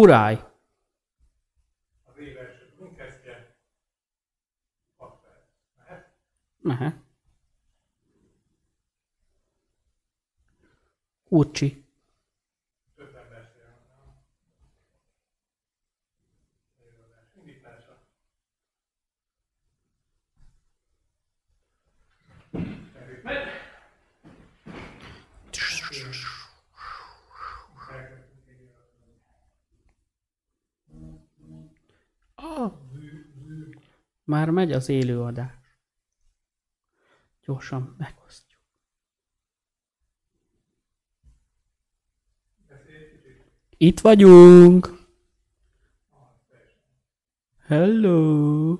Facebookon 0.00 0.40
is 0.40 0.40
Kuráj. 0.40 0.49
Már 34.50 34.66
megy 34.66 34.72
az 34.74 34.88
élőadás. 34.88 35.54
Gyorsan 37.44 37.94
megosztjuk. 37.98 38.60
Itt 43.68 44.00
vagyunk. 44.00 44.88
Hello. 47.58 48.78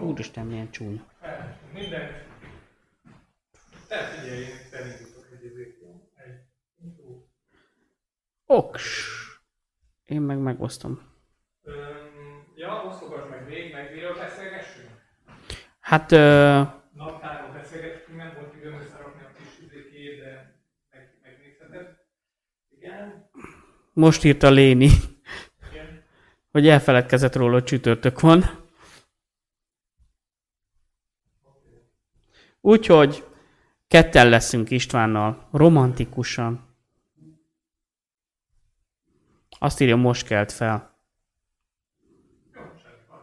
Úristen, 0.00 0.46
milyen 0.46 0.70
csúnya. 0.70 1.06
Mindent. 1.72 2.10
Te 3.88 4.06
figyelj, 4.06 4.40
én 4.40 4.56
szerintútok 4.70 5.26
egy. 5.32 5.62
Oks. 8.46 9.08
Én 10.04 10.20
meg 10.20 10.38
megosztom. 10.38 11.14
Ja, 12.66 12.84
osztogass 12.88 13.28
meg 13.30 13.46
még, 13.48 13.72
meg 13.72 13.92
miről 13.94 14.14
beszélgessünk? 14.14 14.88
Hát, 15.80 16.12
ö, 16.12 16.62
Naptárról 16.92 17.52
beszélgettünk, 17.52 18.16
nem 18.18 18.32
volt 18.34 18.54
időm 18.54 18.80
összerakni 18.80 19.22
a 19.22 19.30
kis 19.38 19.66
izékét, 19.66 20.20
de 20.20 20.54
meg, 20.90 21.18
megnézheted. 21.22 21.96
Igen, 22.78 23.30
most 23.92 24.24
írta 24.24 24.50
Léni, 24.50 24.88
igen. 25.70 26.02
hogy 26.52 26.68
elfeledkezett 26.68 27.34
róla, 27.34 27.52
hogy 27.52 27.64
csütörtök 27.64 28.20
van. 28.20 28.64
Úgyhogy 32.60 33.24
ketten 33.88 34.28
leszünk 34.28 34.70
Istvánnal, 34.70 35.48
romantikusan. 35.52 36.64
Azt 39.58 39.80
írja, 39.80 39.96
most 39.96 40.26
kelt 40.26 40.52
fel. 40.52 40.94
Jó, 42.54 42.60
semmi 42.82 42.96
baj. 43.08 43.18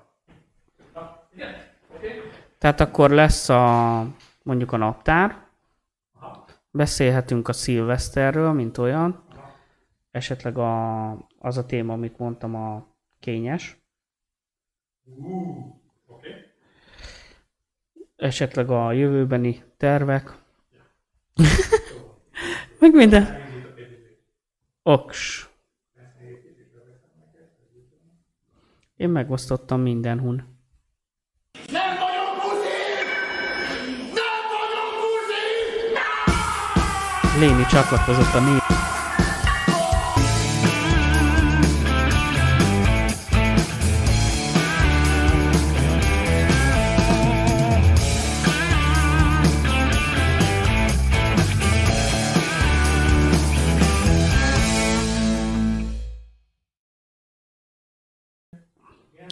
Na, 0.94 1.27
igen, 1.33 1.55
oké. 1.95 2.21
Tehát 2.64 2.80
akkor 2.80 3.09
lesz 3.09 3.50
a, 3.50 4.08
mondjuk 4.44 4.72
a 4.72 4.78
naptár, 4.78 5.47
beszélhetünk 6.72 7.47
a 7.47 7.53
szilveszterről, 7.53 8.52
mint 8.52 8.78
olyan, 8.78 9.23
esetleg 10.11 10.58
a, 10.58 11.09
az 11.39 11.58
a 11.58 11.66
téma, 11.66 11.94
amit 11.94 12.17
mondtam, 12.17 12.55
a 12.55 12.88
kényes, 13.20 13.78
esetleg 18.15 18.70
a 18.70 18.92
jövőbeni 18.92 19.64
tervek, 19.77 20.38
meg 22.80 22.93
minden. 22.93 23.38
Oks. 24.83 25.49
Én 28.95 29.09
megosztottam 29.09 29.82
mindenhun. 29.82 30.52
Léni 37.43 37.65
csatlakozott 37.65 38.33
a 38.33 38.39
név. 38.39 38.61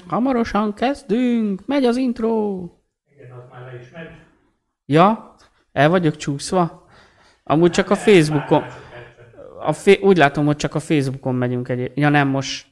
Hamarosan 0.08 0.74
kezdünk, 0.74 1.66
megy 1.66 1.86
az 1.86 1.98
intro. 1.98 2.64
Igen, 3.16 3.32
az 3.32 3.44
már 3.52 3.62
le 3.62 3.80
is 3.80 3.92
megy. 3.92 4.08
Ja, 4.86 5.36
el 5.72 5.90
vagyok 5.90 6.16
csúszva. 6.16 6.81
Amúgy 7.52 7.72
csak 7.72 7.90
a 7.90 7.96
Facebookon, 7.96 8.64
a 9.60 9.74
fe- 9.74 10.02
úgy 10.02 10.18
látom, 10.18 10.46
hogy 10.46 10.56
csak 10.56 10.76
a 10.76 10.80
Facebookon 10.80 11.36
megyünk 11.36 11.70
egy... 11.70 11.92
Ja 11.96 12.10
nem, 12.10 12.28
most... 12.28 12.68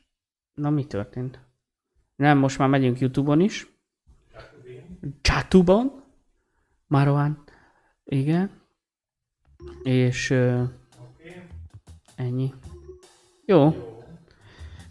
Na 0.54 0.70
mi 0.70 0.86
történt? 0.86 1.40
Nem, 2.16 2.38
most 2.38 2.58
már 2.58 2.68
megyünk 2.68 3.00
Youtube-on 3.00 3.42
is. 3.42 3.68
Chatubon. 5.22 6.04
Marwan. 6.88 7.44
Igen. 8.04 8.52
És 9.84 10.30
ö, 10.30 10.64
ennyi. 12.16 12.54
Jó. 13.46 13.76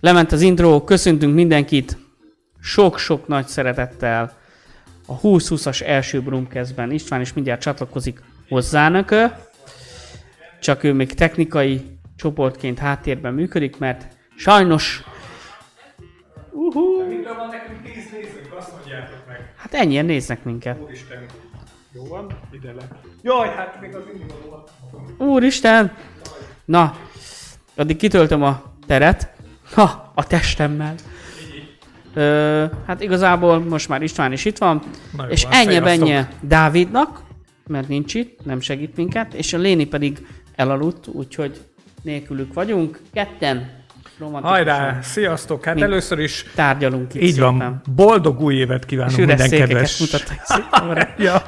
Lement 0.01 0.33
az 0.33 0.41
intro, 0.41 0.85
köszöntünk 0.85 1.35
mindenkit. 1.35 1.99
Sok-sok 2.61 3.27
nagy 3.27 3.47
szeretettel 3.47 4.37
a 5.07 5.21
20-20-as 5.21 5.83
első 5.83 6.23
Brumkezben. 6.23 6.91
István 6.91 7.21
is 7.21 7.33
mindjárt 7.33 7.61
csatlakozik 7.61 8.23
hozzánk. 8.49 9.15
Csak 10.61 10.83
ő 10.83 10.93
még 10.93 11.15
technikai 11.15 11.99
csoportként 12.17 12.79
háttérben 12.79 13.35
működik, 13.35 13.79
mert 13.79 14.07
sajnos... 14.37 15.03
Uh-huh. 16.51 17.09
Mitől 17.09 17.35
van 17.35 17.49
nekünk 17.49 17.83
10 17.83 17.95
nézőnk, 18.13 18.55
azt 18.59 18.73
mondjátok 18.73 19.27
meg. 19.29 19.53
Hát 19.57 19.75
ennyien 19.75 20.05
néznek 20.05 20.45
minket. 20.45 20.81
Úristen. 20.83 21.25
Jó 21.93 22.05
van, 22.05 22.39
ide 22.53 22.73
le. 22.73 22.89
Jaj, 23.23 23.49
hát 23.49 23.81
még 23.81 23.95
az 23.95 24.03
indulóval. 24.13 24.69
Úristen! 25.19 25.97
Na, 26.65 26.97
addig 27.77 27.97
kitöltöm 27.97 28.43
a 28.43 28.63
teret. 28.87 29.33
Ha, 29.75 30.13
a 30.15 30.27
testemmel. 30.27 30.95
Ö, 32.15 32.65
hát 32.87 33.01
igazából 33.01 33.59
most 33.59 33.89
már 33.89 34.03
István 34.03 34.33
is 34.33 34.45
itt 34.45 34.59
van, 34.59 34.83
Na 35.17 35.25
jó, 35.25 35.31
és 35.31 35.45
hát 35.45 35.67
ennyi 35.67 35.81
benye 35.81 36.29
Dávidnak, 36.41 37.21
mert 37.67 37.89
nincs 37.89 38.15
itt, 38.15 38.45
nem 38.45 38.61
segít 38.61 38.97
minket, 38.97 39.35
és 39.35 39.53
a 39.53 39.59
Léni 39.59 39.87
pedig 39.87 40.27
elaludt, 40.59 41.07
úgyhogy 41.07 41.61
nélkülük 42.03 42.55
vagyunk. 42.55 43.01
Ketten 43.13 43.77
Hajrá, 44.33 44.99
sziasztok! 45.03 45.65
Hát 45.65 45.81
először 45.81 46.19
is 46.19 46.45
tárgyalunk 46.55 47.15
itt 47.15 47.23
így 47.23 47.39
van, 47.39 47.53
szépen. 47.53 47.83
boldog 47.95 48.41
új 48.41 48.55
évet 48.55 48.85
kívánunk 48.85 49.17
minden 49.17 49.51
kedves... 49.51 50.03
ja. 51.19 51.43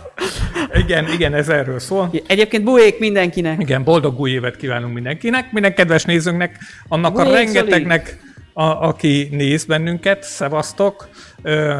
Igen, 0.74 1.12
igen, 1.12 1.34
ez 1.34 1.48
erről 1.48 1.78
szól. 1.78 2.10
Egyébként 2.26 2.64
buék 2.64 2.98
mindenkinek. 2.98 3.60
Igen, 3.60 3.84
boldog 3.84 4.20
új 4.20 4.30
évet 4.30 4.56
kívánunk 4.56 4.94
mindenkinek, 4.94 5.52
minden 5.52 5.74
kedves 5.74 6.04
nézőnknek, 6.04 6.58
annak 6.88 7.18
a 7.18 7.22
Buék, 7.22 7.34
rengetegnek, 7.34 8.18
a, 8.52 8.62
aki 8.62 9.28
néz 9.30 9.64
bennünket, 9.64 10.22
szevasztok. 10.22 11.08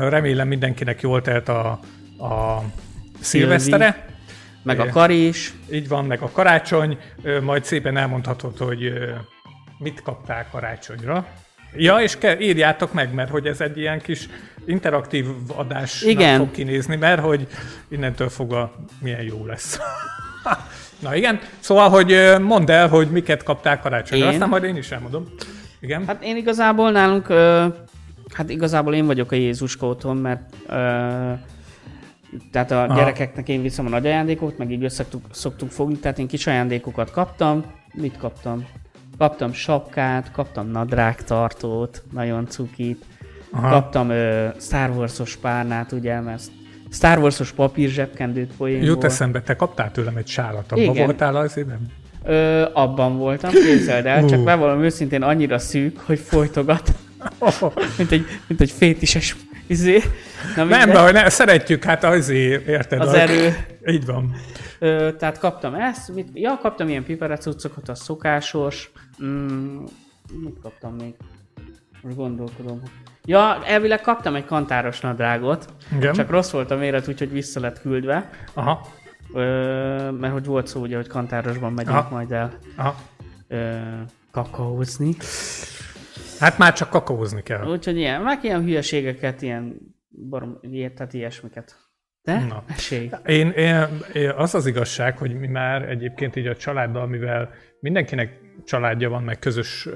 Remélem 0.09 0.49
mindenkinek 0.49 1.01
jól 1.01 1.23
telt 1.23 1.49
a, 1.49 1.81
a 2.19 2.63
szilvesztere. 3.21 4.10
Meg 4.63 4.79
a 4.79 4.83
Igen. 4.83 4.93
Kari 4.95 5.27
is. 5.27 5.55
Így 5.73 5.89
van, 5.89 6.05
meg 6.05 6.21
a 6.23 6.31
karácsony, 6.31 6.99
majd 7.43 7.65
szépen 7.65 7.97
elmondhatod, 7.97 8.59
hogy 8.59 8.93
mit 9.79 10.03
kaptál 10.03 10.47
karácsonyra. 10.51 11.27
Ja, 11.77 11.97
és 12.01 12.19
ke- 12.19 12.41
írjátok 12.41 12.93
meg, 12.93 13.15
mert 13.15 13.31
hogy 13.31 13.47
ez 13.47 13.61
egy 13.61 13.79
ilyen 13.79 14.01
kis 14.01 14.29
interaktív 14.67 15.27
adás 15.57 16.03
Igen. 16.03 16.39
fog 16.39 16.51
kinézni, 16.51 16.97
mert 16.97 17.21
hogy 17.23 17.47
innentől 17.89 18.29
fogva 18.29 18.73
milyen 19.01 19.23
jó 19.23 19.47
lesz. 19.47 19.79
Na 21.03 21.15
igen, 21.15 21.41
szóval, 21.59 21.89
hogy 21.89 22.17
mondd 22.41 22.71
el, 22.71 22.89
hogy 22.89 23.11
miket 23.11 23.43
kaptál 23.43 23.81
karácsonyra, 23.81 24.27
Én? 24.27 24.33
aztán 24.33 24.49
majd 24.49 24.63
én 24.65 24.77
is 24.77 24.91
elmondom. 24.91 25.27
Igen. 25.81 26.07
Hát 26.07 26.23
én 26.23 26.37
igazából 26.37 26.91
nálunk, 26.91 27.29
ö, 27.29 27.67
hát 28.35 28.51
igazából 28.51 28.95
én 28.95 29.07
vagyok 29.07 29.33
a 29.33 29.35
Jézuska 29.35 29.87
otthon, 29.87 30.17
mert 30.17 30.55
ö, 30.67 31.33
tehát 32.51 32.71
a 32.71 32.83
Aha. 32.83 32.95
gyerekeknek 32.95 33.49
én 33.49 33.63
viszem 33.63 33.87
a 33.87 33.89
nagy 33.89 34.07
ajándékot, 34.07 34.59
meg 34.59 34.71
így 34.71 34.85
össze 34.85 35.05
szoktuk 35.31 35.71
fogni, 35.71 35.97
tehát 35.97 36.19
én 36.19 36.27
kis 36.27 36.47
ajándékokat 36.47 37.11
kaptam. 37.11 37.65
Mit 37.93 38.17
kaptam? 38.17 38.67
Kaptam 39.19 39.53
sapkát, 39.53 40.31
kaptam 40.33 40.71
nadrágtartót, 40.71 42.03
nagyon 42.13 42.47
cukit, 42.47 43.05
Aha. 43.51 43.69
Kaptam 43.69 44.11
ö, 44.11 44.49
Star 44.61 44.91
Wars-os 44.91 45.37
párnát, 45.37 45.93
ugye, 45.93 46.21
mert 46.21 46.43
Star 46.91 47.19
Wars-os 47.19 47.53
papír 47.53 47.89
zsebkendőt 47.89 48.53
poénból. 48.57 48.89
Jut 48.89 49.05
eszembe, 49.05 49.43
te 49.43 49.57
kaptál 49.57 49.91
tőlem 49.91 50.17
egy 50.17 50.27
sálat, 50.27 50.73
abban 50.73 50.85
Igen. 50.85 51.05
voltál 51.05 51.37
az 51.37 51.57
évben? 51.57 51.87
Ö, 52.25 52.65
abban 52.73 53.17
voltam, 53.19 53.51
képzeld 53.51 54.07
el, 54.07 54.25
csak 54.25 54.45
bevallom 54.45 54.83
őszintén 54.83 55.23
annyira 55.23 55.59
szűk, 55.59 55.99
hogy 55.99 56.19
folytogat. 56.19 56.93
mint 57.99 58.11
egy, 58.11 58.27
mint 58.47 58.61
egy 58.61 58.71
fétises 58.71 59.37
izé. 59.71 60.03
Na, 60.57 60.65
Nem, 60.65 60.91
de 60.91 61.03
hogy 61.03 61.13
ne, 61.13 61.29
szeretjük, 61.29 61.85
hát 61.85 62.05
azért, 62.05 62.67
érted? 62.67 63.01
Az 63.01 63.13
erő. 63.13 63.57
Így 63.87 64.07
van. 64.07 64.35
Ö, 64.79 65.11
tehát 65.19 65.39
kaptam 65.39 65.75
ezt, 65.75 66.15
mit, 66.15 66.29
ja, 66.35 66.59
kaptam 66.59 66.89
ilyen 66.89 67.05
piperecucokat, 67.05 67.89
a 67.89 67.95
szokásos, 67.95 68.91
mm, 69.25 69.85
mit 70.43 70.59
kaptam 70.63 70.95
még? 70.95 71.15
Most 72.03 72.17
gondolkodom. 72.17 72.83
Ja, 73.25 73.65
elvileg 73.65 74.01
kaptam 74.01 74.35
egy 74.35 74.45
kantáros 74.45 75.01
nadrágot, 75.01 75.65
Igen. 75.97 76.13
csak 76.13 76.31
rossz 76.31 76.51
volt 76.51 76.71
a 76.71 76.77
méret, 76.77 77.09
úgyhogy 77.09 77.33
vissza 77.33 77.61
lett 77.61 77.81
küldve, 77.81 78.31
Aha, 78.55 78.87
ö, 79.35 80.11
mert 80.11 80.33
hogy 80.33 80.45
volt 80.47 80.67
szó 80.67 80.81
ugye, 80.81 80.97
hogy 80.97 81.07
kantárosban 81.09 81.73
megyünk 81.73 81.97
Aha. 81.97 82.15
majd 82.15 82.33
el 82.33 82.53
aha. 82.77 82.95
ö, 83.49 83.77
kakaózni. 84.33 85.17
Hát 86.41 86.59
már 86.59 86.73
csak 86.73 86.91
kakaózni 86.91 87.43
kell. 87.43 87.67
Úgyhogy 87.67 87.97
ilyen, 87.97 88.23
meg 88.23 88.45
ilyen 88.45 88.63
hülyeségeket, 88.63 89.43
ilyen, 89.43 89.77
barom, 90.29 90.59
ilyet, 90.63 90.93
tehát 90.93 91.13
ilyesmiket. 91.13 91.77
Te? 92.23 92.45
Na. 92.45 92.65
Én, 93.27 93.51
én, 93.51 93.87
én, 94.13 94.31
az 94.31 94.55
az 94.55 94.67
igazság, 94.67 95.19
hogy 95.19 95.39
mi 95.39 95.47
már 95.47 95.89
egyébként 95.89 96.37
így 96.37 96.47
a 96.47 96.57
családdal, 96.57 97.07
mivel 97.07 97.51
mindenkinek 97.81 98.41
családja 98.65 99.09
van, 99.09 99.23
meg 99.23 99.39
közös, 99.39 99.89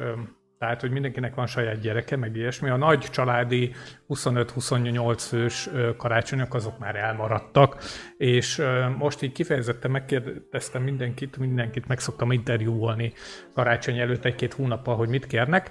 tehát 0.58 0.81
hogy 0.81 0.91
mindenkinek 0.91 1.35
van 1.35 1.46
saját 1.46 1.81
gyereke, 1.81 2.17
meg 2.17 2.37
ilyesmi, 2.37 2.70
a 2.70 2.76
nagy 2.76 2.99
családi 2.99 3.73
25-28 4.08 5.17
fős 5.19 5.69
karácsonyok 5.97 6.55
azok 6.55 6.79
már 6.79 6.97
elmaradtak, 6.97 7.82
és 8.17 8.62
most 8.99 9.23
így 9.23 9.32
kifejezetten 9.32 9.90
megkérdeztem 9.90 10.82
mindenkit, 10.82 11.37
mindenkit 11.37 11.87
meg 11.87 11.99
szoktam 11.99 12.32
interjúolni 12.32 13.12
karácsony 13.55 13.99
előtt 13.99 14.25
egy-két 14.25 14.52
hónappal, 14.52 14.97
hogy 14.97 15.08
mit 15.08 15.26
kérnek, 15.26 15.70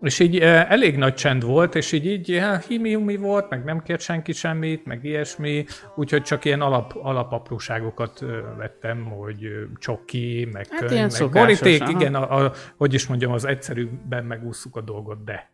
és 0.00 0.18
így 0.18 0.38
eh, 0.38 0.70
elég 0.70 0.96
nagy 0.96 1.14
csend 1.14 1.44
volt, 1.44 1.74
és 1.74 1.92
így, 1.92 2.06
így 2.06 2.32
eh, 2.32 2.60
himi 2.60 3.16
volt, 3.16 3.50
meg 3.50 3.64
nem 3.64 3.82
kért 3.82 4.00
senki 4.00 4.32
semmit, 4.32 4.84
meg 4.84 5.04
ilyesmi, 5.04 5.64
úgyhogy 5.94 6.22
csak 6.22 6.44
ilyen 6.44 6.60
alap, 6.60 6.92
alapapróságokat 7.02 8.24
vettem, 8.56 9.04
hogy 9.04 9.68
csoki, 9.78 10.48
meg 10.52 10.66
Hát 10.70 10.84
könyv, 10.84 11.12
meg 11.20 11.30
boríték, 11.30 11.82
aha. 11.82 11.90
igen, 11.90 12.14
a, 12.14 12.44
a, 12.44 12.52
hogy 12.76 12.94
is 12.94 13.06
mondjam, 13.06 13.32
az 13.32 13.44
egyszerűbben 13.44 14.24
megúszuk 14.24 14.76
a 14.76 14.80
dolgot, 14.80 15.24
de 15.24 15.50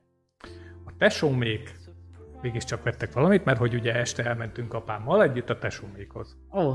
a 0.84 0.90
tesómék 0.98 1.72
mégiscsak 2.42 2.82
vettek 2.82 3.12
valamit, 3.12 3.44
mert 3.44 3.58
hogy 3.58 3.74
ugye 3.74 3.94
este 3.94 4.24
elmentünk 4.24 4.74
apámmal 4.74 5.22
együtt 5.22 5.50
a 5.50 5.58
tesómékhoz. 5.58 6.36
Ó, 6.52 6.74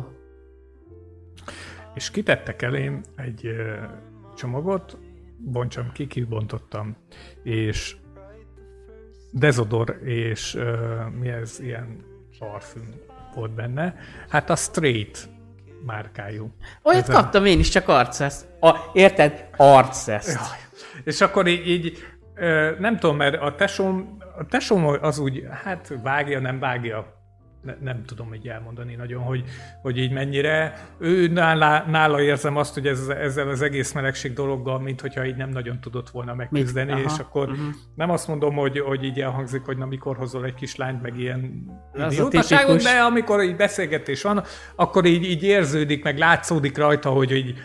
És 1.93 2.11
kitettek 2.11 2.61
elém 2.61 3.01
egy 3.15 3.55
csomagot, 4.35 4.97
bontsam 5.37 5.91
ki, 5.91 6.07
kibontottam, 6.07 6.95
és 7.43 7.95
dezodor 9.31 9.99
és 10.03 10.55
ö, 10.55 10.95
mi 11.19 11.29
ez, 11.29 11.59
ilyen 11.59 12.03
parfüm 12.39 12.89
volt 13.35 13.51
benne. 13.51 13.95
Hát 14.29 14.49
a 14.49 14.55
Straight 14.55 15.29
márkájú. 15.85 16.49
olyat 16.83 17.01
Ez 17.01 17.09
a- 17.09 17.13
kaptam 17.13 17.45
én 17.45 17.59
is, 17.59 17.69
csak 17.69 17.87
arcesz. 17.87 18.45
A, 18.59 18.75
érted? 18.93 19.49
Arcesz. 19.57 20.35
És 21.03 21.21
akkor 21.21 21.47
így, 21.47 21.67
így 21.67 21.97
ö, 22.35 22.75
nem 22.79 22.97
tudom, 22.99 23.15
mert 23.17 23.41
a 23.41 23.55
tesóm, 23.55 24.17
a 24.37 24.45
tesóm 24.45 24.85
az 25.01 25.19
úgy, 25.19 25.43
hát 25.63 25.93
vágja, 26.03 26.39
nem 26.39 26.59
vágja, 26.59 27.14
ne, 27.65 27.73
nem 27.81 28.03
tudom 28.05 28.33
így 28.33 28.47
elmondani 28.47 28.95
nagyon, 28.95 29.23
hogy, 29.23 29.43
hogy 29.81 29.97
így 29.97 30.11
mennyire. 30.11 30.87
Ő 30.99 31.27
nála, 31.27 31.85
nála 31.87 32.21
érzem 32.21 32.57
azt, 32.57 32.73
hogy 32.73 32.87
ez, 32.87 33.07
ezzel 33.07 33.47
az 33.47 33.61
egész 33.61 33.93
melegség 33.93 34.33
dologgal, 34.33 34.79
mint 34.79 35.01
hogyha 35.01 35.25
így 35.25 35.35
nem 35.35 35.49
nagyon 35.49 35.79
tudott 35.79 36.09
volna 36.09 36.35
megküzdeni, 36.35 36.91
Aha, 36.91 37.01
és 37.01 37.19
akkor 37.19 37.47
mhm. 37.47 37.59
nem 37.95 38.09
azt 38.09 38.27
mondom, 38.27 38.55
hogy, 38.55 38.79
hogy 38.79 39.03
így 39.03 39.21
elhangzik, 39.21 39.61
hogy 39.61 39.77
na 39.77 39.85
mikor 39.85 40.17
hozol 40.17 40.45
egy 40.45 40.53
kislányt, 40.53 41.01
meg 41.01 41.19
ilyen 41.19 41.65
idiótaságot, 42.09 42.81
de 42.81 42.99
amikor 42.99 43.43
így 43.43 43.55
beszélgetés 43.55 44.21
van, 44.21 44.43
akkor 44.75 45.05
így, 45.05 45.23
így 45.23 45.43
érződik, 45.43 46.03
meg 46.03 46.17
látszódik 46.17 46.77
rajta, 46.77 47.09
hogy 47.09 47.31
így 47.31 47.55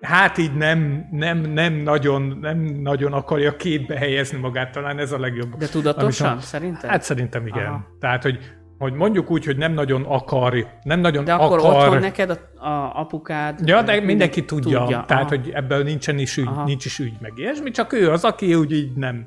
hát 0.00 0.38
így 0.38 0.54
nem, 0.54 1.08
nem, 1.10 1.38
nem, 1.38 1.74
nagyon, 1.74 2.38
nem 2.40 2.58
nagyon 2.58 3.12
akarja 3.12 3.56
képbe 3.56 3.96
helyezni 3.96 4.38
magát, 4.38 4.72
talán 4.72 4.98
ez 4.98 5.12
a 5.12 5.18
legjobb. 5.18 5.56
De 5.56 5.68
tudatosan, 5.68 6.30
Amit- 6.30 6.42
szerinted? 6.42 6.90
Hát 6.90 7.02
szerintem 7.02 7.46
igen. 7.46 7.66
Aha. 7.66 7.86
Tehát, 8.00 8.22
hogy, 8.22 8.38
hogy 8.78 8.92
mondjuk 8.92 9.30
úgy, 9.30 9.44
hogy 9.44 9.56
nem 9.56 9.72
nagyon 9.72 10.02
akar, 10.02 10.66
nem 10.82 11.00
nagyon 11.00 11.24
De 11.24 11.32
akkor 11.32 11.58
akar. 11.58 11.74
otthon 11.74 11.98
neked 11.98 12.30
a, 12.30 12.66
a 12.66 13.00
apukád... 13.00 13.60
Ja, 13.64 13.82
de 13.82 13.92
mindenki 13.92 14.06
mindenki 14.06 14.44
tudja, 14.44 14.80
tudja. 14.80 15.04
tehát 15.06 15.32
aha. 15.32 15.36
hogy 15.36 15.50
ebből 15.50 15.82
nincsen 15.82 16.18
is 16.18 16.36
ügy, 16.36 16.46
Aha. 16.46 16.64
nincs 16.64 16.84
is 16.84 16.98
ügy, 16.98 17.14
meg 17.20 17.32
ilyesmi, 17.36 17.70
csak 17.70 17.92
ő 17.92 18.10
az, 18.10 18.24
aki 18.24 18.54
úgy 18.54 18.72
így 18.72 18.92
nem, 18.92 19.26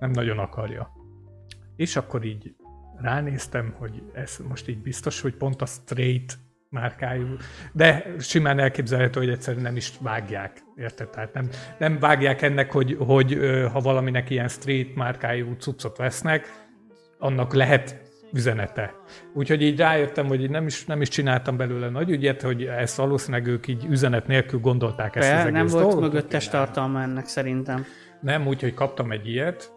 nem 0.00 0.10
nagyon 0.10 0.38
akarja. 0.38 0.92
És 1.76 1.96
akkor 1.96 2.24
így 2.24 2.54
ránéztem, 3.00 3.74
hogy 3.78 4.02
ez 4.14 4.38
most 4.48 4.68
így 4.68 4.78
biztos, 4.78 5.20
hogy 5.20 5.34
pont 5.34 5.62
a 5.62 5.66
straight 5.66 6.38
márkájú, 6.70 7.26
de 7.72 8.14
simán 8.18 8.58
elképzelhető, 8.58 9.20
hogy 9.20 9.28
egyszerűen 9.28 9.62
nem 9.62 9.76
is 9.76 9.92
vágják, 10.00 10.62
érted? 10.76 11.08
Tehát 11.08 11.32
nem, 11.34 11.48
nem 11.78 11.98
vágják 11.98 12.42
ennek, 12.42 12.72
hogy, 12.72 12.96
hogy 12.98 13.38
ha 13.72 13.80
valaminek 13.80 14.30
ilyen 14.30 14.48
straight 14.48 14.94
márkájú 14.94 15.54
cuccot 15.58 15.96
vesznek, 15.96 16.64
annak 17.18 17.54
lehet 17.54 18.05
üzenete. 18.36 18.94
Úgyhogy 19.34 19.62
így 19.62 19.78
rájöttem, 19.78 20.26
hogy 20.26 20.42
így 20.42 20.50
nem 20.50 20.66
is, 20.66 20.84
nem 20.84 21.00
is 21.00 21.08
csináltam 21.08 21.56
belőle 21.56 21.88
nagy 21.88 22.10
ügyet, 22.10 22.42
hogy 22.42 22.64
ezt 22.64 22.96
valószínűleg 22.96 23.46
ők 23.46 23.66
így 23.66 23.86
üzenet 23.90 24.26
nélkül 24.26 24.60
gondolták 24.60 25.16
ezt 25.16 25.30
Be, 25.30 25.34
az 25.34 25.40
egész 25.40 25.52
nem 25.52 25.66
volt 25.66 25.82
dolgot. 25.84 26.00
mögöttes 26.00 26.48
tartalma 26.48 27.02
ennek 27.02 27.26
szerintem. 27.26 27.84
Nem, 28.20 28.46
úgyhogy 28.46 28.74
kaptam 28.74 29.10
egy 29.10 29.28
ilyet, 29.28 29.72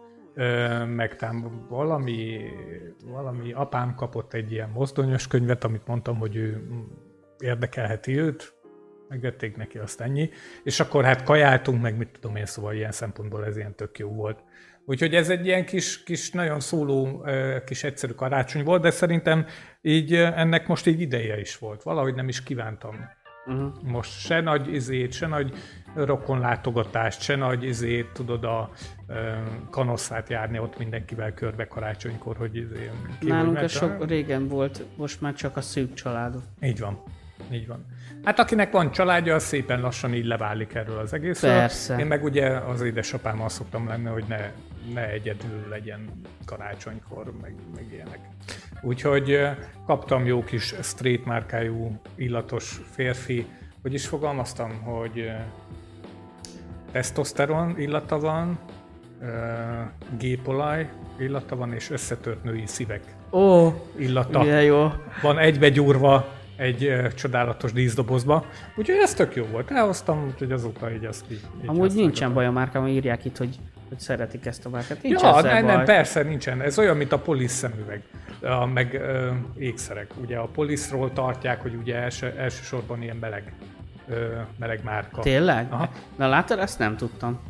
meg 0.86 1.16
tám 1.16 1.66
valami, 1.68 2.40
valami 3.04 3.52
apám 3.52 3.94
kapott 3.94 4.34
egy 4.34 4.52
ilyen 4.52 4.70
mozdonyos 4.74 5.26
könyvet, 5.26 5.64
amit 5.64 5.86
mondtam, 5.86 6.18
hogy 6.18 6.36
ő 6.36 6.62
érdekelheti 7.38 8.18
őt, 8.18 8.54
megvették 9.08 9.56
neki 9.56 9.78
azt 9.78 10.00
ennyi, 10.00 10.30
és 10.64 10.80
akkor 10.80 11.04
hát 11.04 11.22
kajáltunk, 11.22 11.82
meg 11.82 11.96
mit 11.96 12.08
tudom 12.20 12.36
én, 12.36 12.46
szóval 12.46 12.74
ilyen 12.74 12.92
szempontból 12.92 13.44
ez 13.44 13.56
ilyen 13.56 13.74
tök 13.74 13.98
jó 13.98 14.08
volt. 14.08 14.44
Úgyhogy 14.90 15.14
ez 15.14 15.28
egy 15.30 15.46
ilyen 15.46 15.64
kis, 15.64 16.02
kis 16.02 16.30
nagyon 16.30 16.60
szóló, 16.60 17.26
kis 17.66 17.84
egyszerű 17.84 18.12
karácsony 18.12 18.64
volt, 18.64 18.82
de 18.82 18.90
szerintem 18.90 19.46
így 19.80 20.14
ennek 20.14 20.66
most 20.66 20.86
így 20.86 21.00
ideje 21.00 21.40
is 21.40 21.58
volt. 21.58 21.82
Valahogy 21.82 22.14
nem 22.14 22.28
is 22.28 22.42
kívántam 22.42 23.18
Uh-huh. 23.46 23.72
most 23.82 24.20
se 24.20 24.40
nagy 24.40 24.74
izét, 24.74 25.12
se 25.12 25.26
nagy 25.26 25.52
rokonlátogatást, 25.94 27.20
se 27.20 27.36
nagy 27.36 27.64
izét, 27.64 28.06
tudod, 28.12 28.44
a 28.44 28.70
ö, 29.06 29.14
kanosszát 29.70 30.28
járni 30.28 30.58
ott 30.58 30.78
mindenkivel 30.78 31.34
körbe 31.34 31.66
karácsonykor, 31.66 32.36
hogy 32.36 32.56
izé, 32.56 32.90
ki, 33.20 33.26
Nálunk 33.26 33.56
ez 33.56 33.70
sok 33.70 34.06
régen 34.08 34.48
volt, 34.48 34.84
most 34.96 35.20
már 35.20 35.34
csak 35.34 35.56
a 35.56 35.60
szűk 35.60 35.94
családok. 35.94 36.42
Így 36.62 36.78
van. 36.78 37.02
Így 37.50 37.66
van. 37.66 37.86
Hát 38.24 38.38
akinek 38.38 38.70
van 38.70 38.90
családja, 38.90 39.34
az 39.34 39.42
szépen 39.42 39.80
lassan 39.80 40.14
így 40.14 40.24
leválik 40.24 40.74
erről 40.74 40.98
az 40.98 41.12
egészről. 41.12 41.50
Persze. 41.50 41.98
Én 41.98 42.06
meg 42.06 42.24
ugye 42.24 42.48
az 42.48 42.82
édesapámmal 42.82 43.48
szoktam 43.48 43.88
lenni, 43.88 44.08
hogy 44.08 44.24
ne, 44.28 44.50
ne 44.94 45.08
egyedül 45.08 45.68
legyen 45.68 46.10
karácsonykor, 46.44 47.32
meg, 47.40 47.54
meg 47.74 47.86
ilyenek. 47.92 48.18
Úgyhogy 48.82 49.40
kaptam 49.86 50.26
jó 50.26 50.44
kis 50.44 50.74
street 50.82 51.24
márkájú 51.24 52.00
illatos 52.14 52.80
férfi, 52.90 53.46
hogy 53.82 53.94
is 53.94 54.06
fogalmaztam, 54.06 54.82
hogy 54.82 55.30
tesztoszteron 56.92 57.78
illata 57.78 58.18
van, 58.18 58.58
gépolaj 60.18 60.88
illata 61.18 61.56
van, 61.56 61.72
és 61.72 61.90
összetört 61.90 62.42
női 62.42 62.66
szívek 62.66 63.02
Ó, 63.32 63.68
illata 63.96 64.42
milyen 64.42 64.62
jó. 64.62 64.92
van 65.22 65.38
egybegyúrva 65.38 66.38
egy 66.56 66.84
ö, 66.84 67.12
csodálatos 67.12 67.72
díszdobozba. 67.72 68.44
Úgyhogy 68.76 68.96
ez 68.96 69.14
tök 69.14 69.34
jó 69.34 69.44
volt. 69.44 69.70
Elhoztam, 69.70 70.26
úgyhogy 70.26 70.52
azóta 70.52 70.92
így 70.92 71.04
azt 71.04 71.24
így, 71.30 71.40
így 71.62 71.68
Amúgy 71.68 71.92
nincsen 71.94 72.34
baj 72.34 72.46
a 72.46 72.50
márkában, 72.50 72.88
írják 72.88 73.24
itt, 73.24 73.36
hogy, 73.36 73.58
hogy 73.90 74.00
szeretik 74.00 74.46
ezt 74.46 74.66
a 74.66 74.68
márkát. 74.68 75.02
Nincs 75.02 75.20
Ja, 75.20 75.36
ezzel 75.36 75.52
nem, 75.52 75.64
baj. 75.64 75.74
nem, 75.76 75.84
persze 75.84 76.22
nincsen. 76.22 76.60
Ez 76.60 76.78
olyan, 76.78 76.96
mint 76.96 77.12
a 77.12 77.18
polisz 77.18 77.52
szemüveg, 77.52 78.02
a, 78.42 78.66
meg 78.66 78.94
ö, 78.94 79.30
ékszerek. 79.58 80.10
Ugye 80.22 80.36
a 80.36 80.44
poliszról 80.46 81.12
tartják, 81.12 81.62
hogy 81.62 81.74
ugye 81.74 81.96
első, 81.96 82.34
elsősorban 82.38 83.02
ilyen 83.02 83.16
meleg, 83.16 83.52
ö, 84.08 84.26
meleg 84.58 84.80
márka. 84.84 85.20
Tényleg? 85.20 85.66
Aha. 85.70 85.88
Na 86.16 86.28
látod, 86.28 86.58
ezt 86.58 86.78
nem 86.78 86.96
tudtam. 86.96 87.40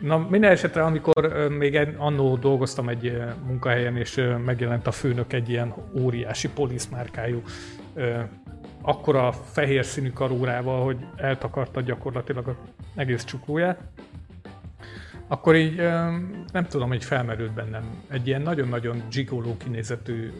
Na, 0.00 0.26
minden 0.30 0.50
esetre, 0.50 0.84
amikor 0.84 1.48
még 1.58 1.88
annó 1.96 2.36
dolgoztam 2.36 2.88
egy 2.88 3.22
munkahelyen, 3.46 3.96
és 3.96 4.22
megjelent 4.44 4.86
a 4.86 4.90
főnök 4.90 5.32
egy 5.32 5.48
ilyen 5.48 5.74
óriási 5.98 6.48
poliszmárkájú, 6.48 7.42
akkora 8.82 9.32
fehér 9.32 9.84
színű 9.84 10.10
karórával, 10.10 10.84
hogy 10.84 10.96
eltakarta 11.16 11.80
gyakorlatilag 11.80 12.48
az 12.48 12.54
egész 12.94 13.24
csuklóját, 13.24 13.80
akkor 15.32 15.56
így 15.56 15.76
nem 16.52 16.66
tudom, 16.68 16.88
hogy 16.88 17.04
felmerült 17.04 17.52
bennem 17.52 18.02
egy 18.08 18.26
ilyen 18.26 18.42
nagyon-nagyon 18.42 19.02
gigoló 19.10 19.56
kinézetű 19.56 20.32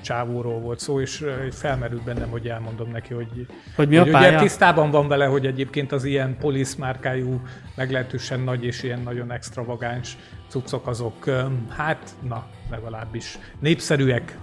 csávóról 0.00 0.60
volt 0.60 0.78
szó, 0.78 1.00
és 1.00 1.24
felmerült 1.50 2.04
bennem, 2.04 2.28
hogy 2.30 2.48
elmondom 2.48 2.90
neki, 2.90 3.14
hogy, 3.14 3.46
Hogy 3.74 3.88
mi 3.88 3.96
a 3.96 4.02
hogy 4.02 4.14
ugye 4.14 4.38
tisztában 4.38 4.90
van 4.90 5.08
vele, 5.08 5.26
hogy 5.26 5.46
egyébként 5.46 5.92
az 5.92 6.04
ilyen 6.04 6.36
polisz 6.38 6.74
márkájú, 6.74 7.40
meglehetősen 7.74 8.40
nagy 8.40 8.64
és 8.64 8.82
ilyen 8.82 9.00
nagyon 9.00 9.30
extravagáns 9.30 10.16
cuccok 10.48 10.86
azok, 10.86 11.30
hát 11.68 12.14
na, 12.28 12.46
legalábbis 12.70 13.38
népszerűek 13.58 14.38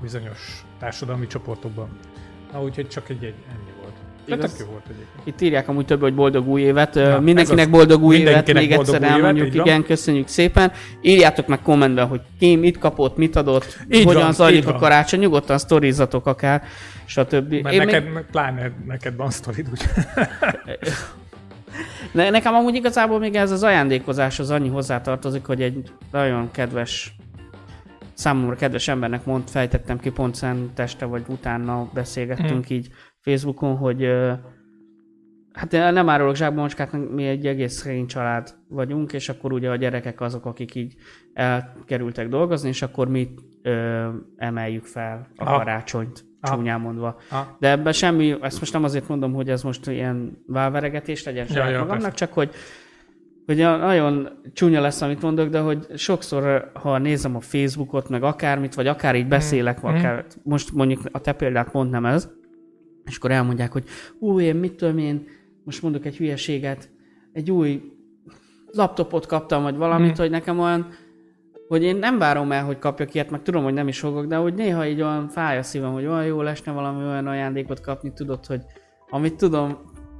bizonyos 0.00 0.64
társadalmi 0.78 1.26
csoportokban. 1.26 1.88
Na, 2.52 2.62
úgyhogy 2.62 2.88
csak 2.88 3.08
egy, 3.08 3.24
egy 3.24 3.34
Igaz. 4.34 4.52
tök 4.52 4.66
jó 4.66 4.72
volt 4.72 4.82
egyébként. 4.84 5.26
Itt 5.26 5.40
írják 5.40 5.68
amúgy 5.68 5.84
több, 5.84 6.00
hogy 6.00 6.14
boldog 6.14 6.48
új 6.48 6.60
évet. 6.62 6.94
Na, 6.94 7.20
Mindenkinek 7.20 7.70
boldog 7.70 8.02
új 8.02 8.14
évet, 8.16 8.24
Mindenkinek 8.26 8.62
még 8.62 8.74
boldog 8.76 8.94
egyszer 8.94 9.08
évet, 9.08 9.16
elmondjuk. 9.24 9.54
van. 9.54 9.66
Igen, 9.66 9.84
köszönjük 9.84 10.28
szépen. 10.28 10.72
Írjátok 11.00 11.46
meg 11.46 11.62
kommentben, 11.62 12.06
hogy 12.06 12.20
ki 12.38 12.56
mit 12.56 12.78
kapott, 12.78 13.16
mit 13.16 13.36
adott, 13.36 13.78
Így 13.90 14.04
hogyan 14.04 14.22
van, 14.22 14.32
zajlik 14.32 14.66
a 14.66 14.70
van. 14.70 14.80
karácsony, 14.80 15.20
nyugodtan 15.20 15.58
sztorizatok 15.58 16.26
akár, 16.26 16.62
stb. 17.06 17.52
Mert 17.52 17.74
Én 17.74 17.78
neked, 17.78 18.04
még, 18.04 18.12
még... 18.12 18.24
pláne 18.30 18.72
neked 18.86 19.16
van 19.16 19.30
sztorid, 19.30 19.68
úgy. 19.70 19.82
ne, 22.12 22.30
nekem 22.30 22.54
amúgy 22.54 22.74
igazából 22.74 23.18
még 23.18 23.34
ez 23.34 23.50
az 23.50 23.62
ajándékozás 23.62 24.38
az 24.38 24.50
annyi 24.50 24.68
hozzátartozik, 24.68 25.46
hogy 25.46 25.62
egy 25.62 25.90
nagyon 26.12 26.50
kedves 26.50 27.14
számomra 28.14 28.56
kedves 28.56 28.88
embernek 28.88 29.24
mond, 29.24 29.48
fejtettem 29.48 29.98
ki 29.98 30.10
pont 30.10 30.34
szenteste, 30.34 31.04
vagy 31.04 31.22
utána 31.28 31.90
beszélgettünk 31.94 32.66
Hmm. 32.66 32.76
így 32.76 32.88
Facebookon, 33.30 33.76
hogy 33.76 34.08
hát 35.52 35.72
én 35.72 35.92
nem 35.92 36.08
árulok 36.08 36.36
zsákba 36.36 36.60
macskát, 36.60 37.10
mi 37.10 37.26
egy 37.26 37.46
egész 37.46 37.72
szerény 37.72 38.06
család 38.06 38.54
vagyunk, 38.68 39.12
és 39.12 39.28
akkor 39.28 39.52
ugye 39.52 39.70
a 39.70 39.76
gyerekek 39.76 40.20
azok, 40.20 40.46
akik 40.46 40.74
így 40.74 40.94
elkerültek 41.32 42.28
dolgozni, 42.28 42.68
és 42.68 42.82
akkor 42.82 43.08
mi 43.08 43.28
ö, 43.62 44.08
emeljük 44.36 44.84
fel 44.84 45.28
a 45.36 45.44
Aha. 45.44 45.56
karácsonyt, 45.58 46.24
Aha. 46.40 46.56
csúnyán 46.56 46.80
mondva. 46.80 47.20
Ha, 47.28 47.56
De 47.60 47.70
ebben 47.70 47.92
semmi, 47.92 48.36
ezt 48.40 48.60
most 48.60 48.72
nem 48.72 48.84
azért 48.84 49.08
mondom, 49.08 49.32
hogy 49.32 49.50
ez 49.50 49.62
most 49.62 49.86
ilyen 49.86 50.42
válveregetés 50.46 51.24
legyen 51.24 51.46
saját 51.46 51.70
ja, 51.70 51.78
magamnak, 51.78 52.02
persze. 52.02 52.16
csak 52.16 52.32
hogy 52.32 52.50
hogy 53.46 53.56
nagyon 53.56 54.28
csúnya 54.52 54.80
lesz, 54.80 55.02
amit 55.02 55.22
mondok, 55.22 55.48
de 55.48 55.60
hogy 55.60 55.86
sokszor, 55.94 56.70
ha 56.74 56.98
nézem 56.98 57.36
a 57.36 57.40
Facebookot, 57.40 58.08
meg 58.08 58.22
akármit, 58.22 58.74
vagy 58.74 58.86
akár 58.86 59.14
így 59.16 59.28
beszélek, 59.28 59.82
Mm. 59.82 59.88
akár, 59.88 60.24
most 60.42 60.72
mondjuk 60.72 61.00
a 61.12 61.18
te 61.20 61.32
példát 61.32 61.72
nem 61.72 62.06
ez, 62.06 62.30
és 63.06 63.16
akkor 63.16 63.30
elmondják, 63.30 63.72
hogy 63.72 63.84
ú, 64.18 64.40
én 64.40 64.56
mit 64.56 64.74
tudom 64.74 64.98
én, 64.98 65.26
most 65.64 65.82
mondok 65.82 66.04
egy 66.04 66.16
hülyeséget, 66.16 66.90
egy 67.32 67.50
új 67.50 67.82
laptopot 68.72 69.26
kaptam, 69.26 69.62
vagy 69.62 69.76
valamit, 69.76 70.10
Mm. 70.10 70.20
hogy 70.20 70.30
nekem 70.30 70.58
olyan, 70.58 70.88
hogy 71.68 71.82
én 71.82 71.96
nem 71.96 72.18
várom 72.18 72.52
el, 72.52 72.64
hogy 72.64 72.78
kapjak 72.78 73.14
ilyet, 73.14 73.30
meg 73.30 73.42
tudom, 73.42 73.64
hogy 73.64 73.72
nem 73.72 73.88
is 73.88 73.98
fogok, 73.98 74.26
de 74.26 74.36
hogy 74.36 74.54
néha 74.54 74.86
így 74.86 75.00
olyan 75.00 75.28
fáj 75.28 75.58
a 75.58 75.62
szívem, 75.62 75.92
hogy 75.92 76.06
olyan 76.06 76.24
jó 76.24 76.42
lesne 76.42 76.72
valami 76.72 77.04
olyan 77.04 77.26
ajándékot 77.26 77.80
kapni, 77.80 78.12
tudod, 78.12 78.46
hogy 78.46 78.60
amit 79.10 79.34
tudom, 79.34 79.78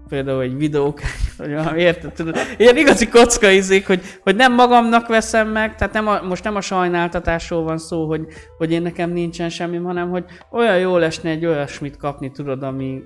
például 0.08 0.42
egy 0.42 0.56
videók, 0.56 1.00
vagy 1.38 1.54
valami, 1.54 1.80
érted, 1.80 2.12
tudod, 2.12 2.36
ilyen 2.56 2.76
igazi 2.76 3.08
kocka 3.08 3.48
izék, 3.48 3.86
hogy, 3.86 4.00
hogy 4.22 4.36
nem 4.36 4.54
magamnak 4.54 5.06
veszem 5.06 5.48
meg, 5.48 5.74
tehát 5.74 5.94
nem 5.94 6.08
a, 6.08 6.22
most 6.22 6.44
nem 6.44 6.56
a 6.56 6.60
sajnáltatásról 6.60 7.62
van 7.62 7.78
szó, 7.78 8.06
hogy, 8.06 8.26
hogy 8.58 8.72
én 8.72 8.82
nekem 8.82 9.10
nincsen 9.10 9.48
semmi, 9.48 9.76
hanem 9.76 10.10
hogy 10.10 10.24
olyan 10.50 10.78
jó 10.78 10.96
lesne 10.96 11.30
egy 11.30 11.46
olyasmit 11.46 11.96
kapni, 11.96 12.30
tudod, 12.30 12.62
ami, 12.62 13.02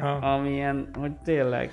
ha. 0.00 0.08
ami 0.08 0.50
ilyen, 0.50 0.90
hogy 0.98 1.12
tényleg. 1.24 1.72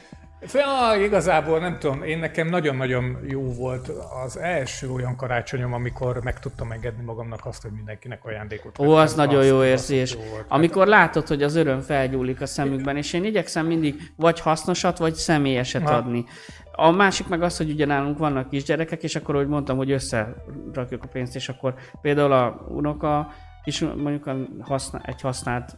Ja, 0.53 1.03
igazából 1.05 1.59
nem 1.59 1.77
tudom, 1.79 2.03
én 2.03 2.19
nekem 2.19 2.47
nagyon-nagyon 2.47 3.17
jó 3.27 3.41
volt 3.53 3.91
az 4.25 4.37
első 4.37 4.91
olyan 4.91 5.15
karácsonyom, 5.15 5.73
amikor 5.73 6.23
meg 6.23 6.39
tudtam 6.39 6.71
engedni 6.71 7.03
magamnak 7.03 7.45
azt, 7.45 7.61
hogy 7.61 7.71
mindenkinek 7.71 8.25
ajándékot 8.25 8.79
Ó, 8.79 8.91
az 8.91 9.15
nagyon 9.15 9.39
Azt- 9.39 9.47
jó 9.49 9.63
érzés. 9.63 10.13
jó 10.13 10.19
volt. 10.31 10.45
Amikor 10.47 10.87
látod, 10.87 11.27
hogy 11.27 11.43
az 11.43 11.55
öröm 11.55 11.79
felgyúlik 11.79 12.41
a 12.41 12.45
szemükben, 12.45 12.97
és 12.97 13.13
én 13.13 13.23
igyekszem 13.25 13.65
mindig 13.65 14.11
vagy 14.15 14.39
hasznosat, 14.39 14.97
vagy 14.97 15.13
személyeset 15.13 15.83
Na. 15.83 15.95
adni. 15.95 16.25
A 16.71 16.91
másik 16.91 17.27
meg 17.27 17.41
az, 17.41 17.57
hogy 17.57 17.69
ugye 17.69 17.85
nálunk 17.85 18.17
vannak 18.17 18.49
kisgyerekek, 18.49 19.03
és 19.03 19.15
akkor, 19.15 19.35
hogy 19.35 19.47
mondtam, 19.47 19.77
hogy 19.77 19.91
összerakjuk 19.91 21.03
a 21.03 21.07
pénzt, 21.11 21.35
és 21.35 21.49
akkor 21.49 21.73
például 22.01 22.31
a 22.31 22.65
unoka 22.69 23.31
kis, 23.63 23.79
mondjuk 23.79 24.27
a 24.27 24.35
haszna, 24.61 25.01
egy 25.05 25.21
használt, 25.21 25.77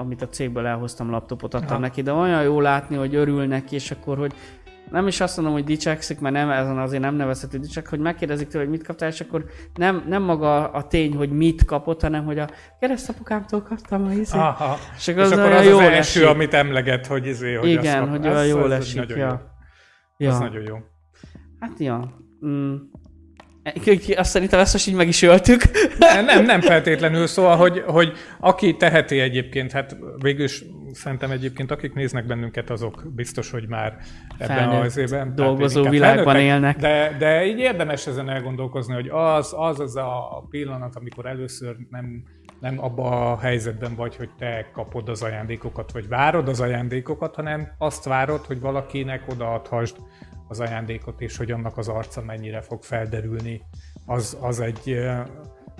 amit 0.00 0.22
a 0.22 0.28
cégből 0.28 0.66
elhoztam, 0.66 1.10
laptopot 1.10 1.54
adtam 1.54 1.68
Aha. 1.70 1.78
neki, 1.78 2.02
de 2.02 2.12
olyan 2.12 2.42
jó 2.42 2.60
látni, 2.60 2.96
hogy 2.96 3.14
örül 3.14 3.46
neki, 3.46 3.74
és 3.74 3.90
akkor, 3.90 4.18
hogy 4.18 4.32
nem 4.90 5.06
is 5.06 5.20
azt 5.20 5.36
mondom, 5.36 5.54
hogy 5.54 5.64
dicsekszik, 5.64 6.20
mert 6.20 6.34
nem, 6.34 6.50
ezen 6.50 6.78
azért 6.78 7.02
nem 7.02 7.14
nevezhető 7.14 7.58
dicsek, 7.58 7.88
hogy 7.88 7.98
megkérdezik 7.98 8.48
tőle, 8.48 8.64
hogy 8.64 8.72
mit 8.72 8.86
kaptál, 8.86 9.08
és 9.08 9.20
akkor 9.20 9.44
nem, 9.74 10.04
nem 10.08 10.22
maga 10.22 10.70
a 10.70 10.86
tény, 10.86 11.16
hogy 11.16 11.30
mit 11.30 11.64
kapott, 11.64 12.00
hanem 12.00 12.24
hogy 12.24 12.38
a 12.38 12.48
keresztapukámtól 12.80 13.62
kaptam 13.62 14.04
a 14.06 14.12
izét. 14.12 14.40
Aha. 14.40 14.76
És 14.96 15.06
És 15.06 15.14
akkor 15.14 15.32
akkor 15.32 15.32
az 15.32 15.38
az 15.38 15.46
olyan 15.46 15.58
az, 15.58 15.66
jól 15.66 15.82
első, 15.82 16.20
esik. 16.20 16.26
amit 16.34 16.54
emleget, 16.54 17.06
hogy 17.06 17.26
izé, 17.26 17.54
hogy 17.54 17.74
azt 17.76 17.84
Igen, 17.84 17.98
kap- 18.00 18.10
hogy 18.10 18.26
az- 18.26 18.34
olyan 18.34 18.46
jól 18.46 18.62
az 18.62 18.70
esik. 18.70 19.08
Ja. 19.08 19.16
jó. 20.16 20.28
Az 20.28 20.34
Ja. 20.34 20.38
nagyon 20.38 20.62
jó. 20.62 20.76
Hát 21.60 21.78
ja. 21.78 22.10
Mm. 22.46 22.74
Azt 24.16 24.30
szerintem 24.30 24.60
ezt 24.60 24.72
most 24.72 24.86
így 24.86 24.94
meg 24.94 25.08
is 25.08 25.22
öltük. 25.22 25.62
Nem, 25.98 26.24
nem, 26.24 26.44
nem 26.44 26.60
feltétlenül, 26.60 27.26
szóval, 27.26 27.56
hogy, 27.56 27.82
hogy 27.86 28.12
aki 28.40 28.76
teheti 28.76 29.20
egyébként, 29.20 29.72
hát 29.72 29.96
végül 30.22 30.44
is 30.44 30.64
szerintem 30.92 31.30
egyébként 31.30 31.70
akik 31.70 31.94
néznek 31.94 32.26
bennünket, 32.26 32.70
azok 32.70 33.02
biztos, 33.14 33.50
hogy 33.50 33.68
már 33.68 33.96
ebben 34.38 34.56
Felnőtt 34.56 34.84
az 34.84 34.96
évben. 34.96 35.34
dolgozó 35.34 35.78
inkább 35.78 35.92
világban 35.92 36.36
élnek. 36.36 36.76
De, 36.76 37.16
de 37.18 37.44
így 37.44 37.58
érdemes 37.58 38.06
ezen 38.06 38.28
elgondolkozni, 38.28 38.94
hogy 38.94 39.08
az 39.08 39.54
az, 39.56 39.80
az 39.80 39.96
a 39.96 40.46
pillanat, 40.50 40.96
amikor 40.96 41.26
először 41.26 41.76
nem, 41.90 42.22
nem 42.60 42.84
abba 42.84 43.32
a 43.32 43.38
helyzetben 43.38 43.94
vagy, 43.94 44.16
hogy 44.16 44.30
te 44.38 44.70
kapod 44.72 45.08
az 45.08 45.22
ajándékokat, 45.22 45.92
vagy 45.92 46.08
várod 46.08 46.48
az 46.48 46.60
ajándékokat, 46.60 47.34
hanem 47.34 47.68
azt 47.78 48.04
várod, 48.04 48.44
hogy 48.44 48.60
valakinek 48.60 49.22
odaadhasd 49.28 49.96
az 50.50 50.60
ajándékot, 50.60 51.20
és 51.20 51.36
hogy 51.36 51.50
annak 51.50 51.78
az 51.78 51.88
arca 51.88 52.22
mennyire 52.22 52.60
fog 52.60 52.82
felderülni, 52.82 53.62
az, 54.06 54.36
az 54.40 54.60
egy, 54.60 54.98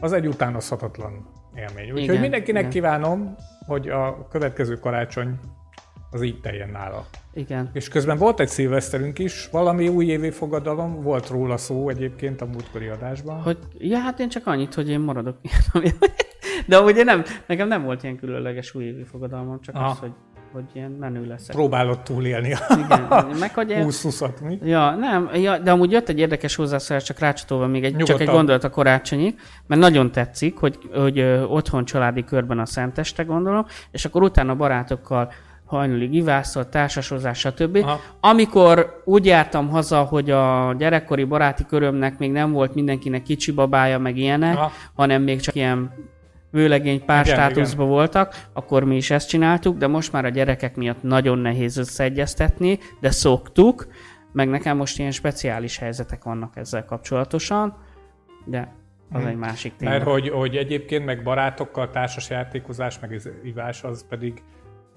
az 0.00 0.12
egy 0.12 0.27
utánozhatatlan 0.27 1.29
élmény. 1.55 1.91
Úgyhogy 1.91 2.03
Igen, 2.03 2.21
mindenkinek 2.21 2.61
igen. 2.61 2.73
kívánom, 2.73 3.35
hogy 3.67 3.89
a 3.89 4.29
következő 4.29 4.79
karácsony 4.79 5.39
az 6.11 6.23
így 6.23 6.41
teljen 6.41 6.69
nála. 6.69 7.07
Igen. 7.35 7.71
És 7.73 7.89
közben 7.89 8.19
volt 8.19 8.41
egy 8.41 8.49
szilveszterünk 8.49 9.19
is, 9.19 9.49
valami 9.50 9.89
újévi 9.89 10.31
fogadalom, 10.31 11.03
volt 11.03 11.29
róla 11.29 11.57
szó 11.57 11.89
egyébként 11.89 12.41
a 12.41 12.47
múltkori 12.47 12.87
adásban. 12.87 13.43
Hogy, 13.43 13.59
ja, 13.79 13.99
hát 13.99 14.19
én 14.19 14.29
csak 14.29 14.47
annyit, 14.47 14.75
hogy 14.75 14.89
én 14.89 15.00
maradok. 15.00 15.37
De 16.67 16.79
én 16.79 17.05
nem, 17.05 17.23
nekem 17.47 17.69
nem 17.69 17.83
volt 17.83 18.03
ilyen 18.03 18.17
különleges 18.17 18.75
újévi 18.75 19.05
fogadalmam, 19.05 19.61
csak 19.61 19.75
Aha. 19.75 19.91
az, 19.91 19.99
hogy, 19.99 20.12
hogy 20.52 20.64
ilyen 20.73 20.90
menő 20.90 21.26
leszek. 21.26 21.54
Próbálod 21.54 22.00
túlélni 22.00 22.49
Igen, 22.85 23.26
meg 23.38 23.54
hogy 23.54 23.71
én, 23.71 23.87
20-20-at, 23.88 24.42
mi? 24.42 24.59
Ja, 24.62 24.90
nem, 24.90 25.30
ja, 25.35 25.59
de 25.59 25.71
amúgy 25.71 25.90
jött 25.90 26.09
egy 26.09 26.19
érdekes 26.19 26.54
hozzászólás, 26.54 27.02
csak 27.02 27.19
rácsatolva 27.19 27.66
még 27.66 27.85
egy, 27.85 27.90
csak 27.90 27.99
Nyugodtan. 27.99 28.28
egy 28.28 28.35
gondolat 28.35 28.64
a 28.64 28.71
karácsonyi, 28.71 29.35
mert 29.66 29.80
nagyon 29.80 30.12
tetszik, 30.12 30.57
hogy, 30.57 30.78
hogy 30.95 31.19
ö, 31.19 31.42
otthon 31.42 31.85
családi 31.85 32.25
körben 32.25 32.59
a 32.59 32.66
szenteste 32.66 33.23
gondolom, 33.23 33.66
és 33.90 34.04
akkor 34.04 34.23
utána 34.23 34.54
barátokkal 34.54 35.33
hajnalig 35.64 36.14
ivászol, 36.14 36.69
társasozás, 36.69 37.38
stb. 37.38 37.76
Aha. 37.76 38.00
Amikor 38.21 39.02
úgy 39.04 39.26
jártam 39.26 39.69
haza, 39.69 40.02
hogy 40.02 40.30
a 40.30 40.75
gyerekkori 40.78 41.25
baráti 41.25 41.66
körömnek 41.66 42.19
még 42.19 42.33
nem 42.33 42.52
volt 42.52 42.75
mindenkinek 42.75 43.23
kicsi 43.23 43.52
babája, 43.52 43.99
meg 43.99 44.16
ilyenek, 44.16 44.57
Aha. 44.57 44.73
hanem 44.95 45.23
még 45.23 45.40
csak 45.40 45.54
ilyen 45.54 45.92
vőlegény 46.50 47.04
pár 47.04 47.26
Igen, 47.26 47.37
státuszban 47.37 47.88
voltak, 47.88 48.47
akkor 48.52 48.85
mi 48.85 48.97
is 48.97 49.11
ezt 49.11 49.28
csináltuk, 49.28 49.76
de 49.76 49.87
most 49.87 50.12
már 50.12 50.25
a 50.25 50.28
gyerekek 50.28 50.76
miatt 50.76 51.02
nagyon 51.02 51.38
nehéz 51.38 51.76
összeegyeztetni, 51.76 52.78
de 53.00 53.11
szoktuk, 53.11 53.87
meg 54.33 54.49
nekem 54.49 54.76
most 54.76 54.99
ilyen 54.99 55.11
speciális 55.11 55.78
helyzetek 55.78 56.25
vannak 56.25 56.57
ezzel 56.57 56.85
kapcsolatosan, 56.85 57.76
de 58.45 58.73
az 59.12 59.25
egy 59.25 59.37
másik 59.37 59.76
téma. 59.76 59.90
Mert 59.90 60.04
hogy, 60.04 60.28
hogy 60.28 60.57
egyébként 60.57 61.04
meg 61.04 61.23
barátokkal 61.23 61.90
társas 61.90 62.30
játékozás, 62.30 62.99
meg 62.99 63.21
ivás, 63.45 63.83
az 63.85 64.07
pedig 64.09 64.42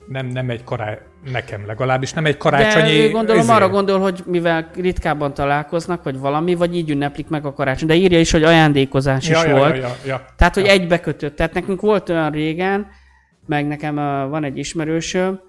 nem, 0.08 0.28
nem 0.28 0.50
egy 0.50 0.64
karácsony, 0.64 1.06
nekem 1.32 1.66
legalábbis 1.66 2.14
nem 2.14 2.26
egy 2.26 2.38
karácsonyi... 2.38 2.98
De 2.98 3.10
gondolom 3.10 3.42
izé. 3.42 3.52
arra 3.52 3.70
gondol, 3.70 4.00
hogy 4.00 4.24
mivel 4.26 4.70
ritkábban 4.76 5.34
találkoznak, 5.34 6.04
vagy 6.04 6.20
valami, 6.20 6.56
vagy 6.56 6.76
így 6.76 6.90
ünneplik 6.90 7.28
meg 7.28 7.46
a 7.46 7.54
karácsony. 7.54 7.88
De 7.88 7.96
írja 7.96 8.20
is, 8.20 8.32
hogy 8.32 8.44
ajándékozás 8.44 9.30
ja, 9.30 9.38
is 9.38 9.44
ja, 9.44 9.56
volt. 9.56 9.78
Ja, 9.78 9.82
ja, 9.82 9.96
ja. 10.06 10.26
Tehát, 10.38 10.54
hogy 10.54 10.66
egybekötött. 10.66 11.36
Tehát 11.36 11.54
nekünk 11.54 11.82
volt 11.82 12.10
olyan 12.10 12.32
régen, 12.32 12.88
meg 13.46 13.68
nekem 13.68 13.98
uh, 13.98 14.30
van 14.30 14.44
egy 14.44 14.58
ismerősöm, 14.58 15.40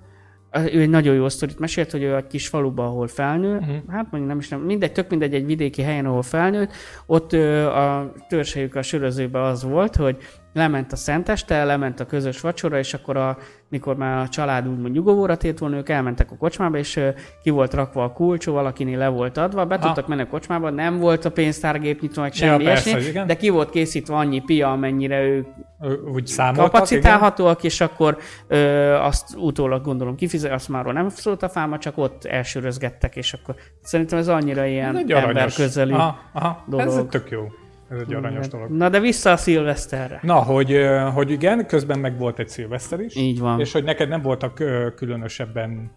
ő 0.73 0.81
egy 0.81 0.89
nagyon 0.89 1.15
jó 1.15 1.29
sztorit 1.29 1.59
mesélt, 1.59 1.91
hogy 1.91 2.03
ő 2.03 2.17
egy 2.17 2.27
kis 2.27 2.49
faluba, 2.49 2.85
ahol 2.85 3.09
felnő, 3.09 3.57
uh-huh. 3.57 3.77
hát 3.89 4.07
mondjuk 4.11 4.27
nem 4.27 4.39
is 4.39 4.49
nem, 4.49 4.61
mindegy, 4.61 4.93
tök 4.93 5.11
mindegy, 5.11 5.35
egy 5.35 5.47
vidéki 5.47 5.83
helyen, 5.83 6.07
ahol 6.07 6.23
felnőtt, 6.23 6.73
ott 7.07 7.33
uh, 7.33 7.77
a 7.77 8.13
törzsejük 8.29 8.75
a 8.75 8.83
sörözőbe 8.83 9.43
az 9.43 9.65
volt, 9.65 9.97
hogy 9.97 10.17
lement 10.55 10.93
a 10.93 10.97
szenteste, 10.97 11.65
lement 11.65 12.01
a 12.01 12.07
közös 12.07 12.41
vacsora, 12.41 12.79
és 12.79 12.95
akkor 12.95 13.17
a, 13.17 13.39
mikor 13.69 13.97
már 13.97 14.19
a 14.19 14.29
család 14.29 14.69
úgymond 14.69 14.95
nyugovóra 14.95 15.37
tért 15.37 15.59
volna, 15.59 15.77
ők 15.77 15.89
elmentek 15.89 16.31
a 16.31 16.37
kocsmába, 16.37 16.79
és 16.79 17.01
ki 17.43 17.51
volt 17.51 17.75
rakva 17.75 18.05
a 18.05 18.13
kulcsó, 18.13 18.53
valakinél 18.53 18.99
le 18.99 19.09
volt 19.09 19.37
adva, 19.37 19.67
be 19.67 19.77
Ha. 19.77 19.87
tudtak 19.87 20.07
menni 20.07 20.23
a 20.23 20.29
kocsmába, 20.29 20.71
nem 20.71 20.99
volt 20.99 21.25
a 21.25 21.31
pénztárgép 21.31 22.01
nyitva, 22.01 22.23
meg 22.23 22.33
semmi 22.33 22.65
persze, 22.65 22.91
ilyesmi, 22.91 23.09
igen. 23.09 23.27
de 23.27 23.37
ki 23.37 23.49
volt 23.49 23.71
készítve 23.71 24.15
annyi 24.15 24.41
pia, 24.41 24.73
amennyire 24.73 25.23
ők 25.23 25.47
Ö, 25.81 25.93
Úgy 25.93 26.27
számoltak, 26.27 26.57
igen? 26.57 26.71
kapacitálhatóak, 26.71 27.65
és 27.65 27.81
akkor 27.81 28.19
ö, 28.47 28.93
azt 28.93 29.37
utólag 29.37 29.85
gondolom 29.85 30.15
kifizet, 30.15 30.53
azt 30.53 30.69
már 30.69 30.85
nem 30.85 31.09
szólt 31.09 31.43
a 31.43 31.49
fáma, 31.49 31.79
csak 31.79 31.99
ott 31.99 32.25
elsőrözgettek, 32.25 33.17
és 33.17 33.33
akkor 33.33 33.55
szerintem 33.83 34.19
ez 34.19 34.29
annyira 34.29 34.65
ilyen 34.65 34.97
ember 35.09 35.53
közeli. 35.53 35.93
Aha, 35.93 36.19
aha. 36.33 36.65
Ez 36.77 36.93
dolog. 36.95 37.09
tök 37.09 37.31
jó. 37.31 37.43
Ez 37.91 38.01
egy 38.01 38.15
aranyos 38.15 38.49
dolog. 38.49 38.71
Na 38.71 38.89
de 38.89 39.01
vissza 39.01 39.31
a 39.31 39.37
szilveszterre. 39.37 40.19
Na, 40.23 40.35
hogy, 40.35 40.81
hogy 41.15 41.31
igen, 41.31 41.67
közben 41.67 41.99
meg 41.99 42.19
volt 42.19 42.39
egy 42.39 42.49
szilveszter 42.49 43.01
is, 43.01 43.17
Így 43.17 43.41
van. 43.41 43.61
és 43.61 43.73
hogy 43.73 43.85
neked 43.85 44.09
nem 44.09 44.23
voltak 44.23 44.55
különösebben 44.97 45.91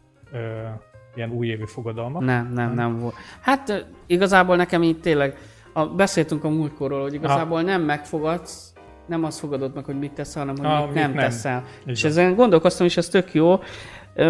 ilyen 1.16 1.32
újévi 1.32 1.66
fogadalmak. 1.66 2.22
Nem, 2.24 2.52
nem, 2.54 2.74
nem 2.74 3.00
volt. 3.00 3.14
Hát 3.42 3.86
igazából 4.06 4.56
nekem 4.56 4.84
így 4.84 5.00
tényleg, 5.00 5.36
a, 5.74 5.86
beszéltünk 5.86 6.44
a 6.44 6.50
múltkorról, 6.50 7.02
hogy 7.02 7.14
igazából 7.14 7.62
nem 7.62 7.82
megfogadsz, 7.82 8.74
nem 9.06 9.24
azt 9.24 9.40
fogadod 9.40 9.76
meg, 9.76 9.86
hogy 9.86 10.00
mit 10.00 10.12
teszel, 10.12 10.46
hanem 10.46 10.56
hogy 10.58 10.66
Ah, 10.66 10.86
mit 10.86 10.94
mit 10.94 11.04
nem, 11.04 11.12
nem. 11.12 11.24
teszel. 11.24 11.64
Így 11.82 11.90
és 11.90 12.04
ezen 12.04 12.36
gondolkoztam, 12.36 12.86
és 12.86 12.98
ez 12.98 13.08
tök 13.10 13.34
jó. 13.34 13.60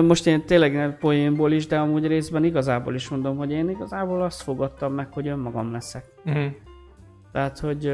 Most 0.01 0.27
én 0.27 0.45
tényleg 0.45 0.97
poénból 0.99 1.51
is, 1.51 1.67
de 1.67 1.77
amúgy 1.77 2.07
részben 2.07 2.43
igazából 2.43 2.95
is 2.95 3.09
mondom, 3.09 3.37
hogy 3.37 3.51
én 3.51 3.69
igazából 3.69 4.21
azt 4.21 4.41
fogadtam 4.41 4.93
meg, 4.93 5.07
hogy 5.13 5.27
önmagam 5.27 5.71
leszek. 5.71 6.03
Uh-huh. 6.25 6.43
Tehát, 7.37 7.59
hogy 7.59 7.85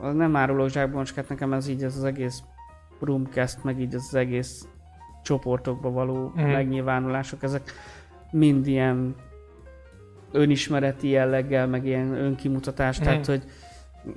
az 0.00 0.14
nem 0.14 0.36
árulok 0.36 0.68
zsákboncskát, 0.68 1.28
nekem 1.28 1.52
ez 1.52 1.68
így 1.68 1.82
ez 1.84 1.96
az 1.96 2.04
egész 2.04 2.42
Brumcast, 3.00 3.64
meg 3.64 3.80
így 3.80 3.94
az 3.94 4.14
egész 4.14 4.68
csoportokba 5.22 5.90
való 5.90 6.32
Mhm. 6.34 6.46
megnyilvánulások, 6.50 7.42
ezek 7.42 7.72
mind 8.30 8.66
ilyen 8.66 9.14
önismereti 10.32 11.08
jelleggel, 11.08 11.66
meg 11.66 11.86
ilyen 11.86 12.12
önkimutatás, 12.14 12.96
Mhm. 12.98 13.06
tehát, 13.08 13.26
hogy 13.26 13.42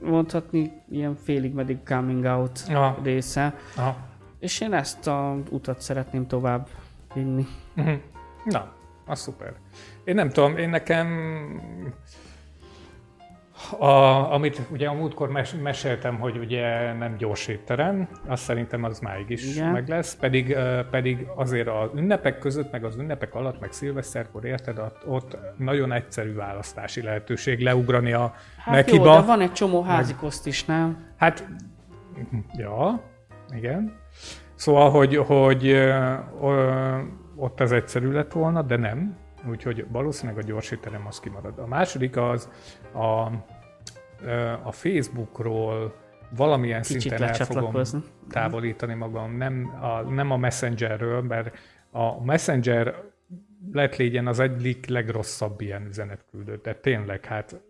mondhatni 0.03 0.71
ilyen 0.89 1.15
félig 1.15 1.53
meddig 1.53 1.77
coming 1.85 2.23
out 2.25 2.59
Aha. 2.69 2.97
része, 3.03 3.55
Aha. 3.75 3.95
és 4.39 4.61
én 4.61 4.73
ezt 4.73 5.07
a 5.07 5.35
utat 5.49 5.81
szeretném 5.81 6.27
tovább 6.27 6.67
vinni. 7.13 7.45
Uh-huh. 7.77 7.95
Na, 8.45 8.71
az 9.05 9.19
szuper. 9.19 9.53
Én 10.03 10.15
nem 10.15 10.29
tudom, 10.29 10.57
én 10.57 10.69
nekem 10.69 11.07
a, 13.79 14.33
amit 14.33 14.61
ugye 14.71 14.87
a 14.87 14.93
múltkor 14.93 15.29
mes, 15.29 15.55
meséltem, 15.61 16.19
hogy 16.19 16.37
ugye 16.37 16.93
nem 16.93 17.15
gyors 17.17 17.47
étterem, 17.47 18.07
azt 18.27 18.43
szerintem 18.43 18.83
az 18.83 18.99
máig 18.99 19.29
is 19.29 19.55
Igen. 19.55 19.71
meg 19.71 19.87
lesz, 19.87 20.15
pedig, 20.15 20.57
pedig 20.91 21.27
azért 21.35 21.67
az 21.67 21.89
ünnepek 21.95 22.37
között, 22.39 22.71
meg 22.71 22.83
az 22.83 22.95
ünnepek 22.95 23.35
alatt, 23.35 23.59
meg 23.59 23.71
szilveszterkor 23.71 24.45
érted, 24.45 24.77
ott, 24.79 25.07
ott 25.07 25.37
nagyon 25.57 25.91
egyszerű 25.91 26.33
választási 26.35 27.01
lehetőség 27.01 27.59
leugrani 27.59 28.13
a 28.13 28.33
Hát 28.57 28.75
Mekiba. 28.75 29.05
jó, 29.05 29.19
de 29.19 29.25
van 29.25 29.41
egy 29.41 29.51
csomó 29.51 29.81
házikoszt 29.81 30.47
is, 30.47 30.65
nem? 30.65 30.97
Hát, 31.17 31.47
ja, 32.53 33.01
igen. 33.55 33.93
Szóval, 34.55 34.89
hogy, 34.89 35.15
hogy 35.17 35.67
ö, 35.67 36.13
ö, 36.41 36.97
ott 37.35 37.59
ez 37.59 37.71
egyszerű 37.71 38.11
lett 38.11 38.31
volna, 38.31 38.61
de 38.61 38.77
nem. 38.77 39.17
Úgyhogy 39.49 39.85
valószínűleg 39.91 40.43
a 40.43 40.47
gyorsíterem 40.47 41.07
az 41.07 41.19
kimarad. 41.19 41.59
A 41.59 41.67
második 41.67 42.17
az 42.17 42.49
a, 42.91 43.31
a 44.63 44.71
Facebookról 44.71 45.95
valamilyen 46.35 46.81
Kicsit 46.81 47.01
szinten 47.01 47.23
el 47.23 47.33
fogom 47.33 47.81
távolítani 48.29 48.93
magam. 48.93 49.37
Nem 49.37 49.77
a, 49.81 50.01
nem 50.01 50.31
a 50.31 50.37
Messengerről, 50.37 51.21
mert 51.21 51.57
a 51.91 52.23
Messenger 52.23 52.95
lett 53.71 53.95
légyen 53.95 54.27
az 54.27 54.39
egyik 54.39 54.87
legrosszabb 54.87 55.61
ilyen 55.61 55.85
üzenetküldő. 55.85 56.57
Tehát 56.57 56.81
tényleg, 56.81 57.25
hát 57.25 57.61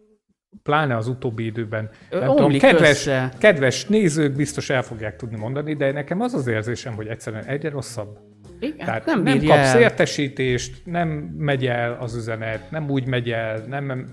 pláne 0.63 0.95
az 0.97 1.07
utóbbi 1.07 1.45
időben. 1.45 1.89
Nem 2.09 2.27
tudom, 2.27 2.57
kedves, 2.57 2.89
össze. 2.89 3.33
kedves 3.37 3.85
nézők 3.85 4.35
biztos 4.35 4.69
el 4.69 4.81
fogják 4.81 5.15
tudni 5.15 5.37
mondani, 5.37 5.73
de 5.73 5.91
nekem 5.91 6.21
az 6.21 6.33
az 6.33 6.47
érzésem, 6.47 6.93
hogy 6.95 7.07
egyszerűen 7.07 7.45
egyre 7.45 7.69
rosszabb. 7.69 8.17
Igen, 8.61 8.85
Tehát 8.85 9.05
nem, 9.05 9.21
nem, 9.21 9.37
kapsz 9.37 9.73
el. 9.73 9.79
értesítést, 9.79 10.85
nem 10.85 11.07
megy 11.37 11.65
el 11.65 11.97
az 11.99 12.15
üzenet, 12.15 12.71
nem 12.71 12.89
úgy 12.89 13.05
megy 13.05 13.29
el, 13.29 13.59
nem 13.67 14.09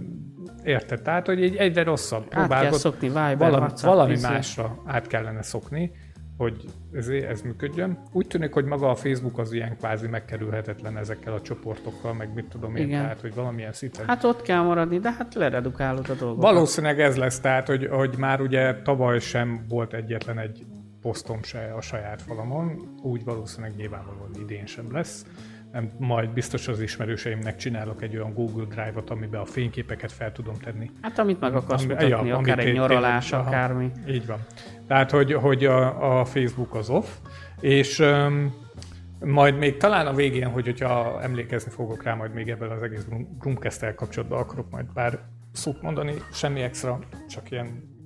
érted? 0.65 1.03
Tehát, 1.03 1.27
hogy 1.27 1.43
egy 1.43 1.57
egyre 1.57 1.83
rosszabb. 1.83 2.27
Át 2.31 2.61
kell 2.61 2.73
szokni, 2.73 3.09
Viber, 3.09 3.37
valami, 3.37 3.57
WhatsApp, 3.57 3.91
valami 3.91 4.17
másra 4.21 4.83
át 4.87 5.07
kellene 5.07 5.43
szokni, 5.43 5.93
hogy 6.37 6.65
ez, 6.93 7.09
ez 7.09 7.43
működjön. 7.43 7.99
Úgy 8.13 8.27
tűnik, 8.27 8.53
hogy 8.53 8.65
maga 8.65 8.91
a 8.91 8.95
Facebook 8.95 9.39
az 9.39 9.53
ilyen 9.53 9.77
kvázi 9.77 10.07
megkerülhetetlen 10.07 10.97
ezekkel 10.97 11.33
a 11.33 11.41
csoportokkal, 11.41 12.15
meg 12.15 12.35
mit 12.35 12.45
tudom 12.45 12.77
én, 12.77 12.87
Igen. 12.87 13.01
tehát, 13.01 13.21
hogy 13.21 13.35
valamilyen 13.35 13.73
szinten. 13.73 14.07
Hát 14.07 14.25
ott 14.25 14.43
kell 14.43 14.63
maradni, 14.63 14.99
de 14.99 15.13
hát 15.13 15.35
leredukálod 15.35 16.11
a 16.11 16.15
dolgot. 16.15 16.43
Valószínűleg 16.43 17.01
ez 17.01 17.17
lesz, 17.17 17.41
tehát, 17.41 17.67
hogy, 17.67 17.87
hogy 17.91 18.15
már 18.19 18.41
ugye 18.41 18.75
tavaly 18.83 19.19
sem 19.19 19.65
volt 19.69 19.95
egyetlen 19.95 20.39
egy 20.39 20.65
posztom 21.01 21.43
se 21.43 21.73
a 21.77 21.81
saját 21.81 22.23
falamon, 22.23 22.95
úgy 23.03 23.25
valószínűleg 23.25 23.77
nyilvánvalóan 23.77 24.31
idén 24.41 24.67
sem 24.67 24.93
lesz. 24.93 25.27
Nem, 25.73 25.91
majd 25.99 26.31
biztos 26.31 26.69
az 26.69 26.81
ismerőseimnek 26.81 27.57
csinálok 27.57 28.03
egy 28.03 28.17
olyan 28.17 28.35
Google 28.35 28.65
Drive-ot, 28.65 29.11
amiben 29.11 29.41
a 29.41 29.45
fényképeket 29.45 30.13
fel 30.13 30.33
tudom 30.33 30.55
tenni. 30.55 30.91
Hát 31.03 31.19
amit 31.19 31.41
meg 31.41 31.55
akarsz 31.55 31.83
Ami- 31.83 31.93
mutatni, 31.93 32.29
ja, 32.29 32.37
akár 32.37 32.59
egy 32.59 32.73
nyaralás, 32.73 33.29
tényleg- 33.29 33.49
akármi. 33.49 33.91
Így 34.09 34.27
van. 34.27 34.39
Tehát, 34.87 35.11
hogy, 35.11 35.33
hogy 35.33 35.65
a, 35.65 36.21
a 36.21 36.25
Facebook 36.25 36.75
az 36.75 36.91
off, 36.91 37.09
és 37.61 37.99
um, 37.99 38.55
majd 39.25 39.59
még 39.59 39.77
talán 39.77 40.07
a 40.07 40.13
végén, 40.15 40.49
hogy, 40.49 40.65
hogyha 40.65 41.23
emlékezni 41.23 41.71
fogok 41.71 42.03
rá, 42.03 42.15
majd 42.15 42.33
még 42.33 42.49
ebből 42.49 42.71
az 42.71 42.83
egész 42.83 43.07
Groomcast-tel 43.39 43.95
kapcsolatban 43.95 44.39
akarok 44.39 44.71
majd 44.71 44.87
pár 44.95 45.19
szót 45.53 45.83
mondani, 45.83 46.15
semmi 46.33 46.61
extra, 46.61 46.99
csak 47.29 47.51
ilyen, 47.51 47.97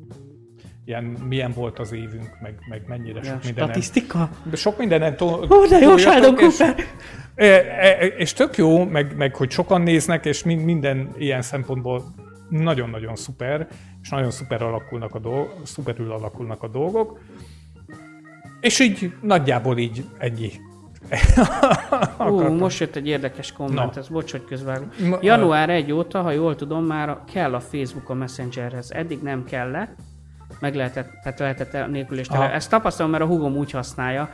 ilyen 0.84 1.04
milyen 1.04 1.52
volt 1.54 1.78
az 1.78 1.92
évünk, 1.92 2.38
meg, 2.42 2.54
meg 2.68 2.82
mennyire 2.86 3.18
Ja, 3.22 3.24
sok 3.24 3.44
mindenen. 3.44 3.68
statisztika? 3.68 4.30
De 4.42 4.56
sok 4.56 4.78
mindenen 4.78 5.16
to- 5.16 5.50
Ó, 5.52 5.66
de 5.66 5.78
jó, 5.78 5.96
Sheldon 5.96 6.38
és- 6.38 6.56
Cooper! 6.56 6.84
E, 7.34 8.06
és 8.06 8.32
tök 8.32 8.56
jó, 8.56 8.84
meg, 8.84 9.16
meg 9.16 9.36
hogy 9.36 9.50
sokan 9.50 9.80
néznek, 9.82 10.24
és 10.24 10.42
min- 10.42 10.64
minden 10.64 11.08
ilyen 11.18 11.42
szempontból 11.42 12.04
nagyon-nagyon 12.48 13.16
szuper, 13.16 13.68
és 14.02 14.08
nagyon 14.08 14.30
szuper 14.30 14.62
alakulnak 14.62 15.14
a 15.14 15.18
dolgok, 15.18 15.52
szuperül 15.62 16.12
alakulnak 16.12 16.62
a 16.62 16.68
dolgok. 16.68 17.20
És 18.60 18.80
így 18.80 19.12
nagyjából 19.22 19.78
így 19.78 20.04
ennyi. 20.18 20.50
Ú, 22.18 22.40
most 22.64 22.80
jött 22.80 22.96
egy 22.96 23.06
érdekes 23.06 23.52
komment, 23.52 23.94
Na. 23.94 24.00
ez 24.00 24.08
bocs, 24.08 24.30
hogy 24.30 24.44
közvágom. 24.44 24.88
Január 25.20 25.70
1 25.70 25.92
óta, 25.92 26.22
ha 26.22 26.30
jól 26.30 26.54
tudom, 26.56 26.84
már 26.84 27.18
kell 27.32 27.54
a 27.54 27.60
Facebook 27.60 28.08
a 28.08 28.14
Messengerhez. 28.14 28.90
Eddig 28.90 29.22
nem 29.22 29.44
kellett, 29.44 29.94
meg 30.62 30.74
lehetett, 30.74 31.10
tehát 31.22 31.38
lehetett 31.38 31.90
nélkül 31.90 32.18
is. 32.18 32.28
Ezt 32.28 32.70
tapasztalom, 32.70 33.10
mert 33.10 33.22
a 33.22 33.26
hugom 33.26 33.56
úgy 33.56 33.70
használja, 33.70 34.30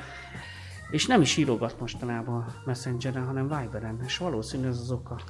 és 0.90 1.06
nem 1.06 1.20
is 1.20 1.36
írogat 1.36 1.80
mostanában 1.80 2.34
a 2.34 2.46
Messengeren, 2.64 3.24
hanem 3.24 3.42
Viberen, 3.42 4.00
és 4.06 4.18
valószínű 4.18 4.66
ez 4.68 4.78
az 4.78 4.90
oka. 4.90 5.20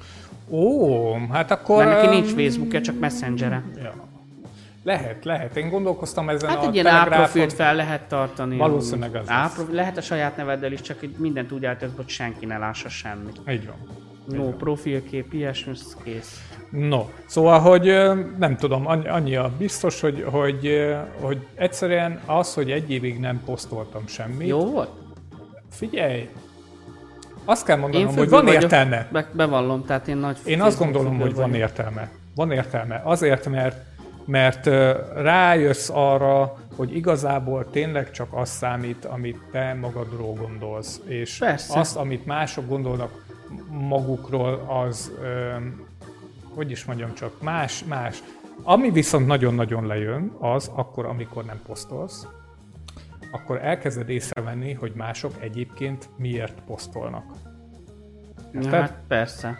Ó, 0.49 1.13
hát 1.31 1.51
akkor... 1.51 1.85
Mert 1.85 2.01
neki 2.01 2.15
nincs 2.15 2.33
Facebookja, 2.33 2.81
csak 2.81 2.99
Messengere. 2.99 3.63
Ja. 3.75 3.93
Lehet, 4.83 5.25
lehet. 5.25 5.57
Én 5.57 5.69
gondolkoztam 5.69 6.29
ezen 6.29 6.49
Hát 6.49 6.63
a 6.63 6.67
egy 6.67 6.73
ilyen. 6.73 6.85
A-profilt 6.85 7.53
fel 7.53 7.75
lehet 7.75 8.01
tartani. 8.01 8.57
Valószínűleg 8.57 9.15
az. 9.15 9.27
A-profil, 9.27 9.75
lehet 9.75 9.97
a 9.97 10.01
saját 10.01 10.37
neveddel 10.37 10.71
is, 10.71 10.81
csak 10.81 10.99
mindent 11.17 11.51
úgy 11.51 11.65
állítod, 11.65 11.91
hogy 11.95 12.09
senki 12.09 12.45
ne 12.45 12.57
lássa 12.57 12.89
semmit. 12.89 13.41
Így 13.49 13.65
van. 13.65 13.75
No 14.25 14.49
profilkép, 14.49 15.33
ilyesmi, 15.33 15.73
kész. 16.03 16.48
No, 16.69 17.05
szóval, 17.25 17.59
hogy 17.59 17.83
nem 18.39 18.57
tudom, 18.57 18.87
annyi, 18.87 19.35
a 19.35 19.51
biztos, 19.57 20.01
hogy, 20.01 20.25
hogy, 20.31 20.87
hogy 21.21 21.47
egyszerűen 21.55 22.19
az, 22.25 22.53
hogy 22.53 22.71
egy 22.71 22.91
évig 22.91 23.19
nem 23.19 23.41
posztoltam 23.45 24.07
semmit. 24.07 24.47
Jó 24.47 24.71
volt? 24.71 24.89
Figyelj, 25.71 26.29
azt 27.45 27.65
kell 27.65 27.77
mondanom, 27.77 28.07
Én 28.07 28.17
hogy 28.17 28.29
van 28.29 28.45
vagyok. 28.45 28.61
értelme. 28.61 29.07
Be, 29.11 29.29
bevallom, 29.31 29.85
tehát 29.85 30.07
én 30.07 30.17
nagy 30.17 30.37
Én 30.45 30.61
azt 30.61 30.79
gondolom, 30.79 31.19
hogy 31.19 31.35
van 31.35 31.53
értelme. 31.53 32.09
Van 32.35 32.51
értelme. 32.51 33.01
Azért, 33.03 33.47
mert, 33.49 33.77
mert 34.25 34.65
rájössz 35.15 35.89
arra, 35.93 36.53
hogy 36.75 36.95
igazából 36.95 37.69
tényleg 37.71 38.11
csak 38.11 38.27
az 38.31 38.49
számít, 38.49 39.05
amit 39.05 39.39
te 39.51 39.77
magadról 39.81 40.33
gondolsz. 40.33 41.01
És 41.05 41.37
Persze. 41.37 41.79
azt, 41.79 41.95
amit 41.95 42.25
mások 42.25 42.67
gondolnak 42.67 43.23
magukról, 43.69 44.83
az, 44.87 45.11
hogy 46.59 46.71
is 46.71 46.85
mondjam 46.85 47.13
csak, 47.13 47.41
más, 47.41 47.83
más. 47.83 48.23
Ami 48.63 48.91
viszont 48.91 49.27
nagyon-nagyon 49.27 49.85
lejön, 49.85 50.31
az 50.39 50.71
akkor, 50.75 51.05
amikor 51.05 51.45
nem 51.45 51.59
posztolsz, 51.65 52.27
akkor 53.31 53.63
elkezded 53.63 54.09
észrevenni, 54.09 54.73
hogy 54.73 54.91
mások 54.95 55.31
egyébként 55.39 56.09
miért 56.17 56.61
posztolnak. 56.67 57.23
Ja, 58.53 58.59
Érted? 58.59 58.79
hát 58.79 58.97
persze. 59.07 59.59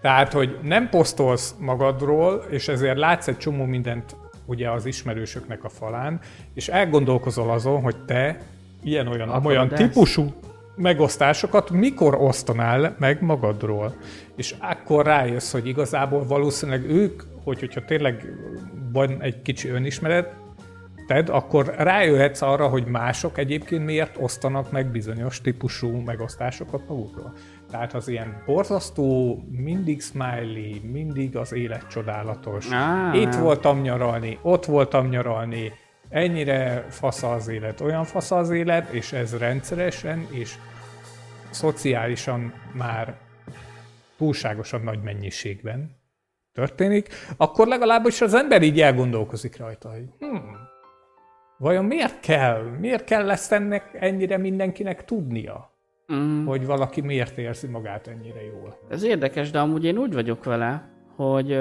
Tehát, 0.00 0.32
hogy 0.32 0.58
nem 0.62 0.88
posztolsz 0.88 1.54
magadról, 1.58 2.44
és 2.50 2.68
ezért 2.68 2.98
látsz 2.98 3.28
egy 3.28 3.38
csomó 3.38 3.64
mindent 3.64 4.16
ugye 4.46 4.70
az 4.70 4.86
ismerősöknek 4.86 5.64
a 5.64 5.68
falán, 5.68 6.20
és 6.54 6.68
elgondolkozol 6.68 7.50
azon, 7.50 7.82
hogy 7.82 8.04
te 8.04 8.40
ilyen-olyan 8.82 9.46
olyan 9.46 9.68
típusú 9.68 10.32
megosztásokat 10.76 11.70
mikor 11.70 12.14
osztanál 12.14 12.96
meg 12.98 13.22
magadról. 13.22 13.94
És 14.36 14.54
akkor 14.60 15.04
rájössz, 15.04 15.52
hogy 15.52 15.66
igazából 15.66 16.26
valószínűleg 16.26 16.90
ők, 16.90 17.22
hogy, 17.44 17.60
hogyha 17.60 17.84
tényleg 17.84 18.26
van 18.92 19.22
egy 19.22 19.42
kicsi 19.42 19.68
önismeret, 19.68 20.42
érted, 21.08 21.34
akkor 21.34 21.74
rájöhetsz 21.76 22.42
arra, 22.42 22.68
hogy 22.68 22.86
mások 22.86 23.38
egyébként 23.38 23.84
miért 23.84 24.16
osztanak 24.20 24.72
meg 24.72 24.90
bizonyos 24.90 25.40
típusú 25.40 25.88
megosztásokat 25.88 26.88
magukról. 26.88 27.32
Tehát 27.70 27.94
az 27.94 28.08
ilyen 28.08 28.42
borzasztó, 28.46 29.38
mindig 29.50 30.02
smiley, 30.02 30.90
mindig 30.92 31.36
az 31.36 31.52
élet 31.52 31.86
csodálatos. 31.86 32.66
Á, 32.70 33.14
Itt 33.14 33.34
voltam 33.34 33.80
nyaralni, 33.80 34.38
ott 34.42 34.64
voltam 34.64 35.08
nyaralni, 35.08 35.72
ennyire 36.14 36.86
fasza 36.88 37.32
az 37.32 37.48
élet, 37.48 37.80
olyan 37.80 38.04
fasza 38.04 38.36
az 38.36 38.50
élet, 38.50 38.90
és 38.92 39.12
ez 39.12 39.38
rendszeresen 39.38 40.26
és 40.30 40.54
szociálisan 41.50 42.54
már 42.72 43.16
túlságosan 44.16 44.80
nagy 44.80 45.02
mennyiségben 45.02 45.96
történik, 46.52 47.08
akkor 47.36 47.66
legalábbis 47.66 48.20
az 48.20 48.34
ember 48.34 48.62
így 48.62 48.80
elgondolkozik 48.80 49.56
rajta, 49.56 49.90
hogy 49.90 50.08
hmm, 50.18 50.56
vajon 51.58 51.84
miért 51.84 52.20
kell, 52.20 52.62
miért 52.62 53.04
kell 53.04 53.30
ezt 53.30 53.52
ennek 53.52 53.90
ennyire 54.00 54.36
mindenkinek 54.36 55.04
tudnia, 55.04 55.72
Mm. 56.12 56.46
hogy 56.46 56.66
valaki 56.66 57.00
miért 57.00 57.38
érzi 57.38 57.66
magát 57.66 58.06
ennyire 58.06 58.44
jól. 58.44 58.78
Ez 58.88 59.02
érdekes, 59.02 59.50
de 59.50 59.58
amúgy 59.58 59.84
én 59.84 59.98
úgy 59.98 60.12
vagyok 60.12 60.44
vele, 60.44 60.88
hogy 61.16 61.60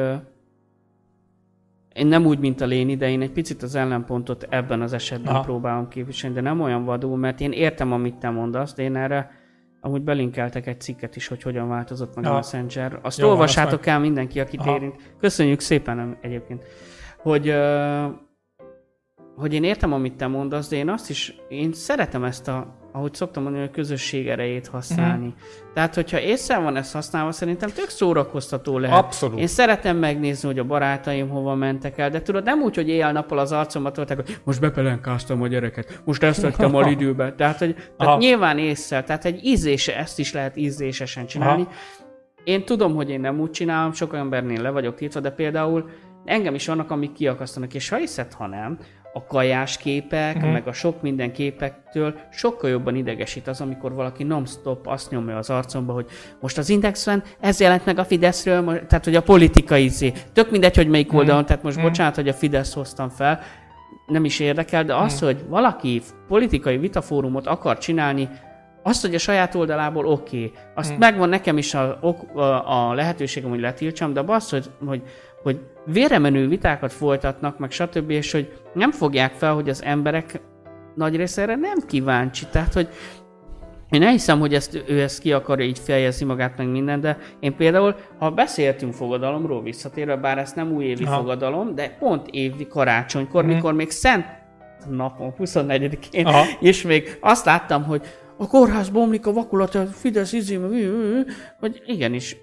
én 1.93 2.07
nem 2.07 2.25
úgy, 2.25 2.39
mint 2.39 2.61
a 2.61 2.65
Léni, 2.65 2.95
de 2.95 3.09
én 3.09 3.21
egy 3.21 3.31
picit 3.31 3.63
az 3.63 3.75
ellenpontot 3.75 4.45
ebben 4.49 4.81
az 4.81 4.93
esetben 4.93 5.27
Aha. 5.27 5.37
Aha. 5.37 5.45
próbálom 5.45 5.87
képviselni, 5.87 6.35
de 6.35 6.41
nem 6.41 6.61
olyan 6.61 6.85
vadul, 6.85 7.17
mert 7.17 7.39
én 7.39 7.51
értem, 7.51 7.91
amit 7.91 8.15
te 8.15 8.29
mondasz, 8.29 8.73
de 8.73 8.83
én 8.83 8.95
erre 8.95 9.31
amúgy 9.81 10.01
belinkeltek 10.01 10.67
egy 10.67 10.81
cikket 10.81 11.15
is, 11.15 11.27
hogy 11.27 11.41
hogyan 11.41 11.67
változott 11.67 12.15
meg 12.15 12.25
a 12.25 12.27
Ja. 12.27 12.33
Messenger. 12.33 12.99
Azt 13.01 13.19
Jó, 13.19 13.29
olvassátok 13.29 13.79
azt 13.79 13.87
el 13.87 13.99
mindenki, 13.99 14.39
akit 14.39 14.59
Aha. 14.59 14.75
érint. 14.75 14.95
Köszönjük 15.19 15.59
szépen 15.59 16.17
egyébként. 16.21 16.63
Hogy, 17.17 17.55
hogy 19.35 19.53
én 19.53 19.63
értem, 19.63 19.93
amit 19.93 20.15
te 20.15 20.27
mondasz, 20.27 20.69
de 20.69 20.75
én 20.75 20.89
azt 20.89 21.09
is, 21.09 21.35
én 21.49 21.73
szeretem 21.73 22.23
ezt 22.23 22.47
a, 22.47 22.75
ahogy 22.93 23.13
szoktam 23.13 23.43
mondani, 23.43 23.65
a 23.65 23.69
közösség 23.69 24.27
erejét 24.27 24.67
használni. 24.67 25.25
Mhm. 25.25 25.35
Tehát, 25.73 25.95
hogyha 25.95 26.19
észre 26.19 26.59
van 26.59 26.75
ezt 26.75 26.93
használva, 26.93 27.31
szerintem 27.31 27.69
tök 27.69 27.89
szórakoztató 27.89 28.77
lehet. 28.77 28.97
Abszolút. 28.97 29.39
Én 29.39 29.47
szeretem 29.47 29.97
megnézni, 29.97 30.47
hogy 30.47 30.59
a 30.59 30.63
barátaim 30.63 31.29
hova 31.29 31.55
mentek 31.55 31.97
el, 31.97 32.09
de 32.09 32.21
tudod, 32.21 32.43
nem 32.43 32.61
úgy, 32.61 32.75
hogy 32.75 32.89
éjjel-nappal 32.89 33.37
az 33.37 33.51
arcomat 33.51 33.93
tolták, 33.93 34.17
hogy 34.17 34.37
most 34.43 34.59
bepelenkáztam 34.59 35.41
a 35.41 35.47
gyereket, 35.47 36.01
most 36.05 36.23
ezt 36.23 36.41
tettem 36.41 36.75
a 36.75 36.89
időbe. 36.95 37.33
Tehát, 37.33 37.57
hogy 37.57 37.75
tehát 37.97 38.19
nyilván 38.19 38.57
észre, 38.57 39.03
tehát 39.03 39.25
egy 39.25 39.45
ízése, 39.45 39.97
ezt 39.97 40.19
is 40.19 40.33
lehet 40.33 40.57
ízésesen 40.57 41.25
csinálni. 41.25 41.61
Aha. 41.61 41.71
Én 42.43 42.65
tudom, 42.65 42.95
hogy 42.95 43.09
én 43.09 43.19
nem 43.19 43.39
úgy 43.39 43.51
csinálom, 43.51 43.93
sok 43.93 44.15
embernél 44.15 44.61
le 44.61 44.69
vagyok 44.69 44.95
tiltva, 44.95 45.19
de 45.19 45.31
például 45.31 45.89
engem 46.25 46.55
is 46.55 46.67
vannak, 46.67 46.91
amik 46.91 47.11
kiakasztanak, 47.11 47.73
és 47.73 47.89
ha 47.89 47.95
hiszed, 47.95 48.33
ha 48.33 48.47
nem, 48.47 48.77
a 49.13 49.23
kajás 49.25 49.77
képek, 49.77 50.35
Mhm. 50.35 50.45
mm. 50.45 50.51
meg 50.51 50.67
a 50.67 50.73
sok 50.73 51.01
minden 51.01 51.31
képektől 51.31 52.15
sokkal 52.31 52.69
jobban 52.69 52.95
idegesít 52.95 53.47
az, 53.47 53.61
amikor 53.61 53.93
valaki 53.93 54.23
non-stop 54.23 54.87
azt 54.87 55.11
nyomja 55.11 55.37
az 55.37 55.49
arcomba, 55.49 55.93
hogy 55.93 56.05
most 56.39 56.57
az 56.57 56.69
Indexen 56.69 57.23
ez 57.39 57.59
jelent 57.59 57.85
meg 57.85 57.99
a 57.99 58.05
Fideszről, 58.05 58.85
tehát 58.87 59.03
hogy 59.03 59.15
a 59.15 59.21
politikai 59.21 59.83
izé. 59.83 60.13
Tök 60.33 60.51
mindegy, 60.51 60.75
hogy 60.75 60.87
melyik 60.87 61.13
oldalon, 61.13 61.45
tehát 61.45 61.63
most 61.63 61.81
bocsánat, 61.81 62.15
hogy 62.15 62.27
a 62.27 62.33
Fidesz 62.33 62.73
hoztam 62.73 63.09
fel, 63.09 63.39
nem 64.07 64.25
is 64.25 64.39
érdekel, 64.39 64.83
de 64.83 64.95
az, 64.95 65.19
hogy 65.19 65.43
valaki 65.47 66.01
politikai 66.27 66.77
vitafórumot 66.77 67.47
akar 67.47 67.77
csinálni, 67.77 68.29
azt, 68.83 69.01
hogy 69.01 69.15
a 69.15 69.19
saját 69.19 69.55
oldalából 69.55 70.05
oké, 70.05 70.37
okay. 70.37 70.51
azt 70.75 70.89
hmm. 70.89 70.97
megvan 70.99 71.29
nekem 71.29 71.57
is 71.57 71.73
a, 71.73 71.99
a, 72.33 72.89
a 72.89 72.93
lehetőségem, 72.93 73.49
hogy 73.49 73.59
letiltsam, 73.59 74.13
de 74.13 74.23
az, 74.25 74.49
hogy, 74.49 74.69
hogy, 74.85 75.01
hogy 75.43 75.59
véremenő 75.85 76.47
vitákat 76.47 76.93
folytatnak, 76.93 77.57
meg 77.59 77.71
stb., 77.71 78.09
és 78.09 78.31
hogy 78.31 78.51
nem 78.73 78.91
fogják 78.91 79.33
fel, 79.33 79.53
hogy 79.53 79.69
az 79.69 79.83
emberek 79.83 80.41
nagy 80.95 81.15
része 81.15 81.41
erre 81.41 81.55
nem 81.55 81.77
kíváncsi. 81.87 82.45
Tehát, 82.51 82.73
hogy 82.73 82.87
én 83.89 83.99
nem 83.99 84.11
hiszem, 84.11 84.39
hogy 84.39 84.53
ezt, 84.53 84.83
ő 84.87 85.01
ezt 85.01 85.19
ki 85.19 85.33
akarja 85.33 85.65
így 85.65 85.79
fejezni 85.79 86.25
magát, 86.25 86.57
meg 86.57 86.67
minden, 86.67 87.01
de 87.01 87.17
én 87.39 87.55
például, 87.55 87.95
ha 88.19 88.31
beszéltünk 88.31 88.93
fogadalomról 88.93 89.61
visszatérve, 89.63 90.15
bár 90.15 90.37
ez 90.37 90.53
nem 90.53 90.71
újévi 90.71 91.03
Aha. 91.03 91.15
fogadalom, 91.17 91.75
de 91.75 91.95
pont 91.99 92.27
évi 92.31 92.67
karácsonykor, 92.67 93.43
Mhm. 93.43 93.53
mikor 93.53 93.73
még 93.73 93.89
szent 93.89 94.25
napon, 94.89 95.33
24-én, 95.37 96.25
Aha. 96.25 96.43
és 96.59 96.81
még 96.81 97.17
azt 97.21 97.45
láttam, 97.45 97.83
hogy 97.83 98.01
a 98.37 98.47
kórház 98.47 98.89
bomlik, 98.89 99.27
a 99.27 99.33
vakulat, 99.33 99.75
a 99.75 99.85
Fidesz 99.85 100.33
ü- 100.33 101.31
hogy 101.59 101.81
igenis 101.85 102.37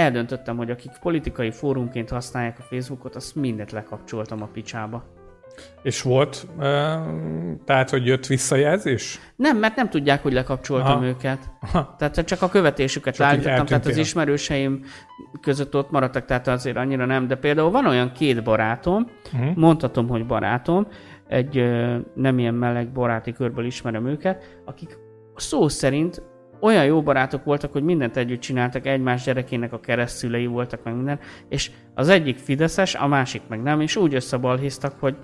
eldöntöttem, 0.00 0.56
hogy 0.56 0.70
akik 0.70 0.90
politikai 1.00 1.50
fórumként 1.50 2.08
használják 2.08 2.58
a 2.58 2.62
Facebookot, 2.62 3.14
azt 3.14 3.34
mindet 3.34 3.72
lekapcsoltam 3.72 4.42
a 4.42 4.46
picsába. 4.52 5.04
És 5.82 6.02
volt, 6.02 6.46
uh, 6.56 6.64
tehát, 7.64 7.90
hogy 7.90 8.06
jött 8.06 8.26
visszajelzés? 8.26 9.18
Nem, 9.36 9.56
mert 9.56 9.76
nem 9.76 9.88
tudják, 9.88 10.22
hogy 10.22 10.32
lekapcsoltam 10.32 10.96
Aha. 10.96 11.04
őket. 11.04 11.50
Aha. 11.60 11.94
Tehát 11.98 12.24
csak 12.24 12.42
a 12.42 12.48
követésüket 12.48 13.14
Csak 13.14 13.26
így 13.26 13.32
leállítottam, 13.32 13.66
tehát 13.66 13.86
az 13.86 13.96
ismerőseim 13.96 14.84
között 15.40 15.74
ott 15.74 15.90
maradtak, 15.90 16.24
tehát 16.24 16.46
azért 16.48 16.76
annyira 16.76 17.04
nem. 17.04 17.26
De 17.26 17.36
például 17.36 17.70
van 17.70 17.86
olyan 17.86 18.12
két 18.12 18.42
barátom, 18.42 19.06
Uh-huh. 19.32 19.56
mondhatom, 19.56 20.08
hogy 20.08 20.26
barátom, 20.26 20.86
egy 21.28 21.64
nem 22.14 22.38
ilyen 22.38 22.54
meleg 22.54 22.92
baráti 22.92 23.32
körből 23.32 23.64
ismerem 23.64 24.06
őket, 24.06 24.60
akik 24.64 24.98
szó 25.36 25.68
szerint 25.68 26.22
olyan 26.60 26.84
jó 26.84 27.02
barátok 27.02 27.44
voltak, 27.44 27.72
hogy 27.72 27.82
mindent 27.82 28.16
együtt 28.16 28.40
csináltak, 28.40 28.86
egymás 28.86 29.24
gyerekének 29.24 29.72
a 29.72 29.80
keresztszülei 29.80 30.46
voltak, 30.46 30.80
meg 30.84 30.94
minden, 30.94 31.18
és 31.48 31.70
az 31.94 32.08
egyik 32.08 32.38
fideszes, 32.38 32.94
a 32.94 33.06
másik 33.06 33.42
meg 33.48 33.62
nem, 33.62 33.80
és 33.80 33.96
úgy 33.96 34.14
összebalhéztak, 34.14 34.94
hogy 35.00 35.16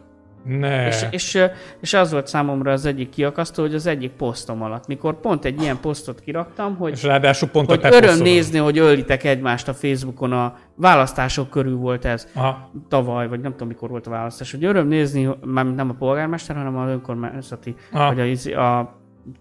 Ne. 0.47 0.87
és, 0.87 1.07
és, 1.11 1.39
és 1.81 1.95
az 1.95 2.13
volt 2.13 2.27
számomra 2.27 2.73
az 2.73 2.87
egyik 2.87 3.09
kiakasztó, 3.09 3.63
hogy 3.63 3.75
az 3.75 3.87
egyik 3.87 4.11
posztom 4.11 4.63
alatt, 4.63 4.87
mikor 4.87 5.21
pont 5.21 5.45
egy 5.45 5.61
ilyen 5.61 5.81
posztot 5.81 6.21
kiraktam, 6.21 6.77
hogy 6.77 6.93
és 6.93 7.03
ráadásul 7.03 7.49
pont 7.49 7.69
hogy 7.69 7.79
öröm 7.83 8.01
posztodon. 8.01 8.23
nézni, 8.23 8.59
hogy 8.59 8.79
ölitek 8.79 9.25
egymást 9.25 9.69
a 9.69 9.75
Facebookon, 9.75 10.33
a 10.33 10.57
választások 10.75 11.51
körül 11.51 11.77
volt 11.77 12.05
ez 12.05 12.29
Aha. 12.35 12.71
tavaly, 12.89 13.29
vagy 13.29 13.41
nem 13.41 13.51
tudom 13.51 13.69
mikor 13.69 13.89
volt 13.89 14.07
a 14.07 14.11
választás, 14.11 14.51
hogy 14.51 14.65
öröm 14.65 14.89
nézni, 14.89 15.29
már 15.45 15.75
nem 15.75 15.91
a 15.91 15.95
polgármester, 15.99 16.57
hanem 16.57 16.77
az 16.77 16.91
önkormányzati, 16.91 17.75
Aha. 17.93 18.15
vagy 18.15 18.53
a, 18.53 18.79
a 18.79 18.97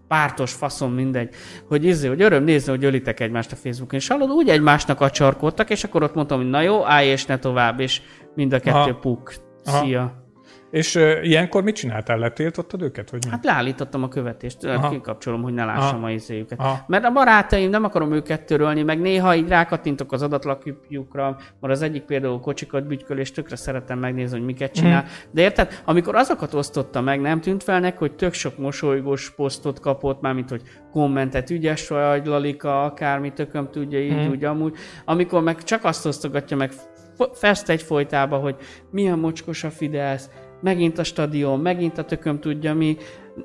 pártos 0.07 0.53
faszom, 0.53 0.93
mindegy, 0.93 1.29
hogy, 1.67 1.85
izé, 1.85 2.07
hogy 2.07 2.21
öröm 2.21 2.43
nézni, 2.43 2.71
hogy 2.71 2.83
ölitek 2.83 3.19
egymást 3.19 3.51
a 3.51 3.55
Facebookon, 3.55 3.99
és 3.99 4.07
hallod, 4.07 4.29
úgy 4.29 4.49
egymásnak 4.49 5.01
acsarkodtak, 5.01 5.69
és 5.69 5.83
akkor 5.83 6.03
ott 6.03 6.15
mondtam, 6.15 6.37
hogy 6.37 6.49
na 6.49 6.61
jó, 6.61 6.85
állj 6.85 7.07
és 7.07 7.25
ne 7.25 7.39
tovább, 7.39 7.79
és 7.79 8.01
mind 8.35 8.53
a 8.53 8.59
kettő 8.59 8.77
Aha. 8.77 8.99
puk. 8.99 9.33
Aha. 9.63 10.24
És 10.75 10.95
uh, 10.95 11.25
ilyenkor 11.25 11.63
mit 11.63 11.75
csináltál? 11.75 12.17
Letiltottad 12.17 12.81
őket? 12.81 13.09
Vagy 13.09 13.23
mi? 13.25 13.31
Hát 13.31 13.45
leállítottam 13.45 14.03
a 14.03 14.07
követést, 14.07 14.63
Aha. 14.65 14.89
Kikapcsolom, 14.89 15.41
hogy 15.41 15.53
ne 15.53 15.65
lássam 15.65 15.97
Aha. 15.97 16.05
a 16.05 16.11
izéjüket. 16.11 16.59
Aha. 16.59 16.83
Mert 16.87 17.05
a 17.05 17.11
barátaim, 17.11 17.69
nem 17.69 17.83
akarom 17.83 18.11
őket 18.13 18.45
törölni, 18.45 18.83
meg 18.83 18.99
néha 18.99 19.35
így 19.35 19.47
rákattintok 19.47 20.11
az 20.11 20.21
adatlapjukra, 20.21 21.37
mert 21.59 21.73
az 21.73 21.81
egyik 21.81 22.03
például 22.03 22.39
kocsikat 22.39 22.87
bütyköl, 22.87 23.17
és 23.17 23.31
tökre 23.31 23.55
szeretem 23.55 23.99
megnézni, 23.99 24.37
hogy 24.37 24.45
miket 24.45 24.71
csinál. 24.71 25.01
Mhm. 25.01 25.09
De 25.31 25.41
érted, 25.41 25.81
amikor 25.85 26.15
azokat 26.15 26.53
osztotta 26.53 27.01
meg, 27.01 27.21
nem 27.21 27.41
tűnt 27.41 27.63
fel 27.63 27.79
neki, 27.79 27.97
hogy 27.97 28.15
tök 28.15 28.33
sok 28.33 28.57
mosolygós 28.57 29.31
posztot 29.35 29.79
kapott, 29.79 30.21
mármint, 30.21 30.49
hogy 30.49 30.61
kommentet, 30.91 31.49
ügyes 31.49 31.87
vagy, 31.87 32.25
Lalika, 32.25 32.83
akármi, 32.83 33.33
tököm 33.33 33.69
tudja, 33.71 33.99
így, 34.01 34.15
Mhm. 34.15 34.29
úgy, 34.29 34.43
amúgy. 34.43 34.75
Amikor 35.05 35.41
meg 35.41 35.63
csak 35.63 35.83
azt 35.83 36.05
osztogatja 36.05 36.57
meg 36.57 36.71
fest 37.33 37.69
egy 37.69 37.81
folytába, 37.81 38.37
hogy 38.37 38.55
milyen 38.91 39.19
mocskos 39.19 39.63
a 39.63 39.69
Fidesz, 39.69 40.29
megint 40.65 40.97
a 40.97 41.03
stadion, 41.03 41.59
megint 41.59 41.97
a 41.97 42.03
tököm 42.03 42.39
tudja 42.39 42.73
mi, 42.73 42.97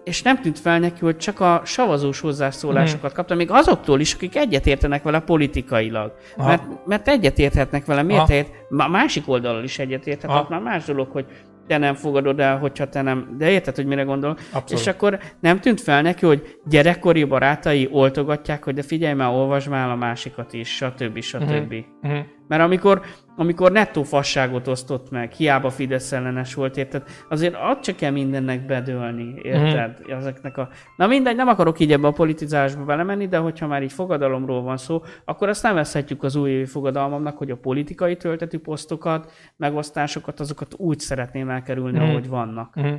és 0.04 0.22
nem 0.22 0.40
tűnt 0.40 0.58
fel 0.58 0.78
neki, 0.78 1.00
hogy 1.00 1.16
csak 1.16 1.40
a 1.40 1.62
savazós 1.64 2.20
hozzászólásokat 2.20 3.12
kapta, 3.12 3.34
még 3.34 3.50
azoktól 3.50 4.00
is, 4.00 4.14
akik 4.14 4.36
egyetértenek 4.36 5.02
vele 5.02 5.20
politikailag. 5.20 6.12
Aha. 6.36 6.48
Mert, 6.48 6.86
mert 6.86 7.08
egyetérthetnek 7.08 7.84
vele, 7.84 8.02
miért 8.02 8.30
ért? 8.30 8.50
A 8.76 8.88
másik 8.88 9.28
oldalon 9.28 9.62
is 9.62 9.78
egyetérthet, 9.78 10.30
ott 10.30 10.48
már 10.48 10.60
más 10.60 10.84
dolog, 10.84 11.10
hogy 11.10 11.26
te 11.66 11.78
nem 11.78 11.94
fogadod 11.94 12.40
el, 12.40 12.58
hogyha 12.58 12.88
te 12.88 13.02
nem. 13.02 13.34
De 13.38 13.50
érted, 13.50 13.74
hogy 13.74 13.86
mire 13.86 14.02
gondolok? 14.02 14.38
Abszolút. 14.38 14.70
És 14.70 14.86
akkor 14.86 15.18
nem 15.40 15.60
tűnt 15.60 15.80
fel 15.80 16.02
neki, 16.02 16.26
hogy 16.26 16.58
gyerekkori 16.64 17.24
barátai 17.24 17.88
oltogatják, 17.92 18.64
hogy 18.64 18.74
de 18.74 18.82
figyelj 18.82 19.14
már, 19.14 19.28
olvasd 19.28 19.68
már 19.68 19.88
a 19.88 19.96
másikat 19.96 20.52
is, 20.52 20.76
stb. 20.76 21.20
stb. 21.20 21.74
Mhm. 22.02 22.18
Mert 22.48 22.62
amikor, 22.62 23.02
amikor 23.40 23.72
nettó 23.72 24.02
fasságot 24.02 24.66
osztott 24.68 25.10
meg, 25.10 25.32
hiába 25.32 25.70
Fidesz 25.70 26.12
ellenes 26.12 26.54
volt, 26.54 26.76
érted? 26.76 27.02
Azért 27.28 27.54
ott 27.70 27.84
se 27.84 27.94
kell 27.94 28.10
mindennek 28.10 28.66
bedőlni, 28.66 29.34
érted? 29.42 30.00
Mhm. 30.02 30.12
Ezeknek 30.12 30.56
a... 30.58 30.68
Na 30.96 31.06
mindegy, 31.06 31.36
nem 31.36 31.48
akarok 31.48 31.80
így 31.80 31.92
ebbe 31.92 32.06
a 32.06 32.10
politizálásba 32.12 32.84
belemenni, 32.84 33.28
de 33.28 33.38
hogyha 33.38 33.66
már 33.66 33.82
így 33.82 33.92
fogadalomról 33.92 34.62
van 34.62 34.76
szó, 34.76 35.02
akkor 35.24 35.48
azt 35.48 35.62
nem 35.62 35.74
veszhetjük 35.74 36.22
az 36.22 36.36
újévi 36.36 36.64
fogadalmamnak, 36.66 37.36
hogy 37.38 37.50
a 37.50 37.56
politikai 37.56 38.16
töltetű 38.16 38.58
posztokat, 38.58 39.32
megosztásokat, 39.56 40.40
azokat 40.40 40.74
úgy 40.76 40.98
szeretném 40.98 41.48
elkerülni, 41.50 41.98
Mhm. 41.98 42.08
ahogy 42.08 42.28
vannak. 42.28 42.74
Mhm. 42.74 42.94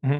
Mhm. 0.00 0.16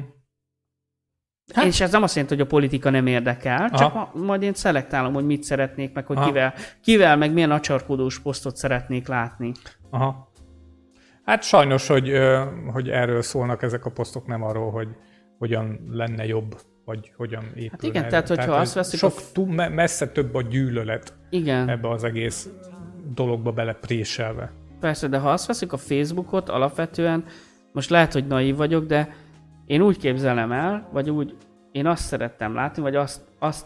Hát, 1.53 1.65
és 1.65 1.81
ez 1.81 1.91
nem 1.91 2.03
azt 2.03 2.15
jelenti, 2.15 2.35
hogy 2.35 2.45
a 2.45 2.49
politika 2.49 2.89
nem 2.89 3.07
érdekel, 3.07 3.69
csak 3.69 3.95
Aha. 3.95 4.11
ma, 4.13 4.25
majd 4.25 4.41
én 4.41 4.53
szelektálom, 4.53 5.13
hogy 5.13 5.25
mit 5.25 5.43
szeretnék, 5.43 5.93
meg 5.93 6.05
hogy 6.05 6.17
Aha. 6.17 6.25
kivel, 6.25 6.53
kivel, 6.81 7.17
meg 7.17 7.33
milyen 7.33 7.51
acsarkodós 7.51 8.19
posztot 8.19 8.55
szeretnék 8.55 9.07
látni. 9.07 9.51
Aha. 9.89 10.31
Hát 11.25 11.43
sajnos, 11.43 11.87
hogy, 11.87 12.11
hogy 12.73 12.89
erről 12.89 13.21
szólnak 13.21 13.61
ezek 13.63 13.85
a 13.85 13.89
posztok, 13.89 14.27
nem 14.27 14.43
arról, 14.43 14.71
hogy 14.71 14.87
hogyan 15.37 15.79
lenne 15.91 16.25
jobb, 16.25 16.61
vagy 16.85 17.11
hogyan 17.17 17.43
épülne. 17.43 17.69
Hát 17.71 17.83
igen, 17.83 18.01
erre. 18.01 18.09
tehát 18.09 18.27
hogyha 18.27 18.51
azt 18.55 18.73
hogy 18.73 18.81
veszik, 18.81 18.99
Sok, 18.99 19.13
a- 19.17 19.21
túl, 19.33 19.53
me- 19.53 19.73
messze 19.73 20.07
több 20.07 20.35
a 20.35 20.41
gyűlölet 20.41 21.13
Igen. 21.29 21.69
ebbe 21.69 21.89
az 21.89 22.03
egész 22.03 22.49
dologba 23.13 23.51
belepréselve. 23.51 24.51
Persze, 24.79 25.07
de 25.07 25.17
ha 25.17 25.29
azt 25.31 25.45
veszik 25.47 25.73
a 25.73 25.77
Facebookot, 25.77 26.49
alapvetően, 26.49 27.23
most 27.71 27.89
lehet, 27.89 28.13
hogy 28.13 28.27
naív 28.27 28.55
vagyok, 28.55 28.85
de 28.85 29.15
én 29.67 29.81
úgy 29.81 29.97
képzelem 29.97 30.51
el, 30.51 30.89
vagy 30.91 31.09
úgy, 31.09 31.35
én 31.71 31.85
azt 31.85 32.03
szerettem 32.03 32.53
látni, 32.53 32.81
vagy 32.81 32.95
azt, 32.95 33.21
azt 33.39 33.65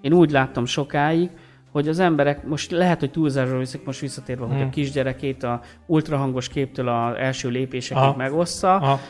én 0.00 0.12
úgy 0.12 0.30
láttam 0.30 0.64
sokáig, 0.64 1.30
hogy 1.72 1.88
az 1.88 1.98
emberek, 1.98 2.46
most 2.46 2.70
lehet, 2.70 3.00
hogy 3.00 3.10
túlzásra 3.10 3.58
viszik, 3.58 3.84
most 3.84 4.00
visszatérve, 4.00 4.44
hogy 4.44 4.56
a 4.56 4.58
Hmm. 4.58 4.70
kisgyerekét 4.70 5.42
a 5.42 5.60
ultrahangos 5.86 6.48
képtől 6.48 6.88
az 6.88 7.16
első 7.16 7.48
lépéseket 7.48 8.02
Aha. 8.02 8.16
megossza, 8.16 8.74
Aha. 8.74 9.00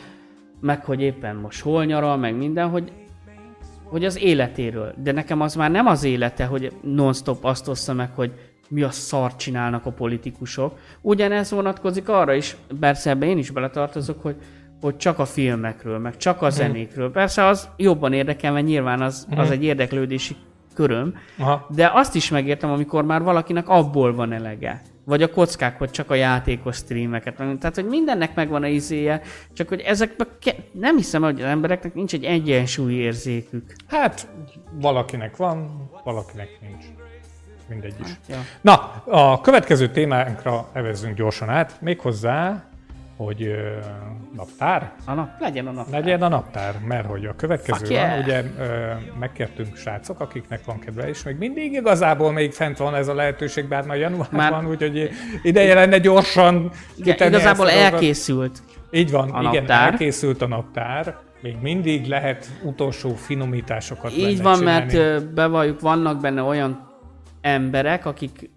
meg 0.59 0.85
hogy 0.85 1.01
éppen 1.01 1.35
most 1.35 1.61
hol 1.61 1.85
nyaral, 1.85 2.17
meg 2.17 2.35
minden, 2.35 2.69
hogy, 2.69 2.91
hogy 3.83 4.05
az 4.05 4.23
életéről. 4.23 4.93
De 4.97 5.11
nekem 5.11 5.41
az 5.41 5.55
már 5.55 5.71
nem 5.71 5.85
az 5.85 6.03
élete, 6.03 6.45
hogy 6.45 6.71
non-stop 6.81 7.45
azt 7.45 7.67
ossza 7.67 7.93
meg, 7.93 8.09
hogy 8.15 8.31
mi 8.69 8.81
a 8.81 8.89
szart 8.91 9.37
csinálnak 9.37 9.85
a 9.85 9.91
politikusok. 9.91 10.77
Ugyanez 11.01 11.51
vonatkozik 11.51 12.09
arra 12.09 12.33
is, 12.33 12.55
persze 12.79 13.09
ebbe 13.09 13.25
én 13.25 13.37
is 13.37 13.49
beletartozok, 13.49 14.21
hogy, 14.21 14.35
hogy 14.81 14.97
csak 14.97 15.19
a 15.19 15.25
filmekről, 15.25 15.97
meg 15.97 16.17
csak 16.17 16.41
a 16.41 16.49
zenékről. 16.49 17.11
Persze 17.11 17.45
az 17.45 17.69
jobban 17.77 18.13
érdekel, 18.13 18.51
mert 18.51 18.65
nyilván 18.65 19.01
az, 19.01 19.27
az 19.35 19.51
egy 19.51 19.63
érdeklődési 19.63 20.35
köröm, 20.73 21.15
Aha. 21.37 21.67
de 21.69 21.91
azt 21.93 22.15
is 22.15 22.29
megértem, 22.29 22.71
amikor 22.71 23.03
már 23.03 23.21
valakinek 23.21 23.69
abból 23.69 24.15
van 24.15 24.31
elege. 24.31 24.81
Vagy 25.03 25.23
a 25.23 25.29
kockák, 25.29 25.77
hogy 25.77 25.91
csak 25.91 26.09
a 26.09 26.15
játékos 26.15 26.75
streameket. 26.75 27.35
Tehát, 27.35 27.75
hogy 27.75 27.85
mindennek 27.85 28.35
megvan 28.35 28.63
a 28.63 28.67
izéje, 28.67 29.21
csak 29.53 29.67
hogy 29.67 29.79
ezekben 29.79 30.27
ke- 30.41 30.73
nem 30.73 30.95
hiszem, 30.95 31.21
hogy 31.21 31.41
az 31.41 31.47
embereknek 31.47 31.93
nincs 31.93 32.13
egy 32.13 32.23
egyensúlyi 32.23 32.95
érzékük. 32.95 33.73
Hát 33.87 34.27
valakinek 34.71 35.37
van, 35.37 35.89
valakinek 36.03 36.49
nincs. 36.61 36.85
Mindegy 37.69 37.95
is. 38.03 38.09
Ja. 38.29 38.37
Na, 38.61 38.73
a 39.05 39.41
következő 39.41 39.89
témánkra 39.89 40.69
evezzünk 40.73 41.15
gyorsan 41.15 41.49
át, 41.49 41.77
méghozzá, 41.81 42.63
hogy 43.25 43.43
ö, 43.43 43.77
naptár. 44.35 44.91
A 45.05 45.13
nap, 45.13 45.29
legyen 45.39 45.67
a 45.67 45.71
nap. 45.71 45.91
Legyen 45.91 46.21
a 46.21 46.27
naptár, 46.27 46.75
mert 46.87 47.07
hogy 47.07 47.25
a 47.25 47.35
következő 47.35 47.77
Fuck 47.77 47.89
yeah. 47.91 48.09
van, 48.09 48.19
ugye 48.19 48.43
ö, 48.59 48.91
megkértünk 49.19 49.75
srácok, 49.75 50.19
akiknek 50.19 50.65
van 50.65 50.79
kedve, 50.79 51.07
és 51.09 51.23
még 51.23 51.37
mindig 51.37 51.73
igazából 51.73 52.31
még 52.31 52.51
fent 52.51 52.77
van 52.77 52.95
ez 52.95 53.07
a 53.07 53.13
lehetőség, 53.13 53.67
bár 53.67 53.85
már 53.85 53.97
január 53.97 54.27
Már- 54.31 54.65
úgyhogy 54.65 55.09
ideje 55.43 55.73
lenne 55.73 55.97
gyorsan 55.97 56.71
Igen, 56.95 57.27
igazából 57.27 57.69
elkészült. 57.69 58.61
Így 58.91 59.11
van, 59.11 59.29
a 59.29 59.39
igen, 59.39 59.53
naptár. 59.53 59.91
elkészült 59.91 60.41
a 60.41 60.47
naptár, 60.47 61.17
még 61.41 61.55
mindig 61.61 62.05
lehet 62.05 62.49
utolsó 62.63 63.15
finomításokat 63.15 64.11
Így 64.11 64.41
van, 64.41 64.57
csinálni. 64.57 64.93
mert 64.97 65.33
bevalljuk, 65.33 65.79
vannak 65.79 66.21
benne 66.21 66.41
olyan 66.41 66.89
emberek, 67.41 68.05
akik 68.05 68.49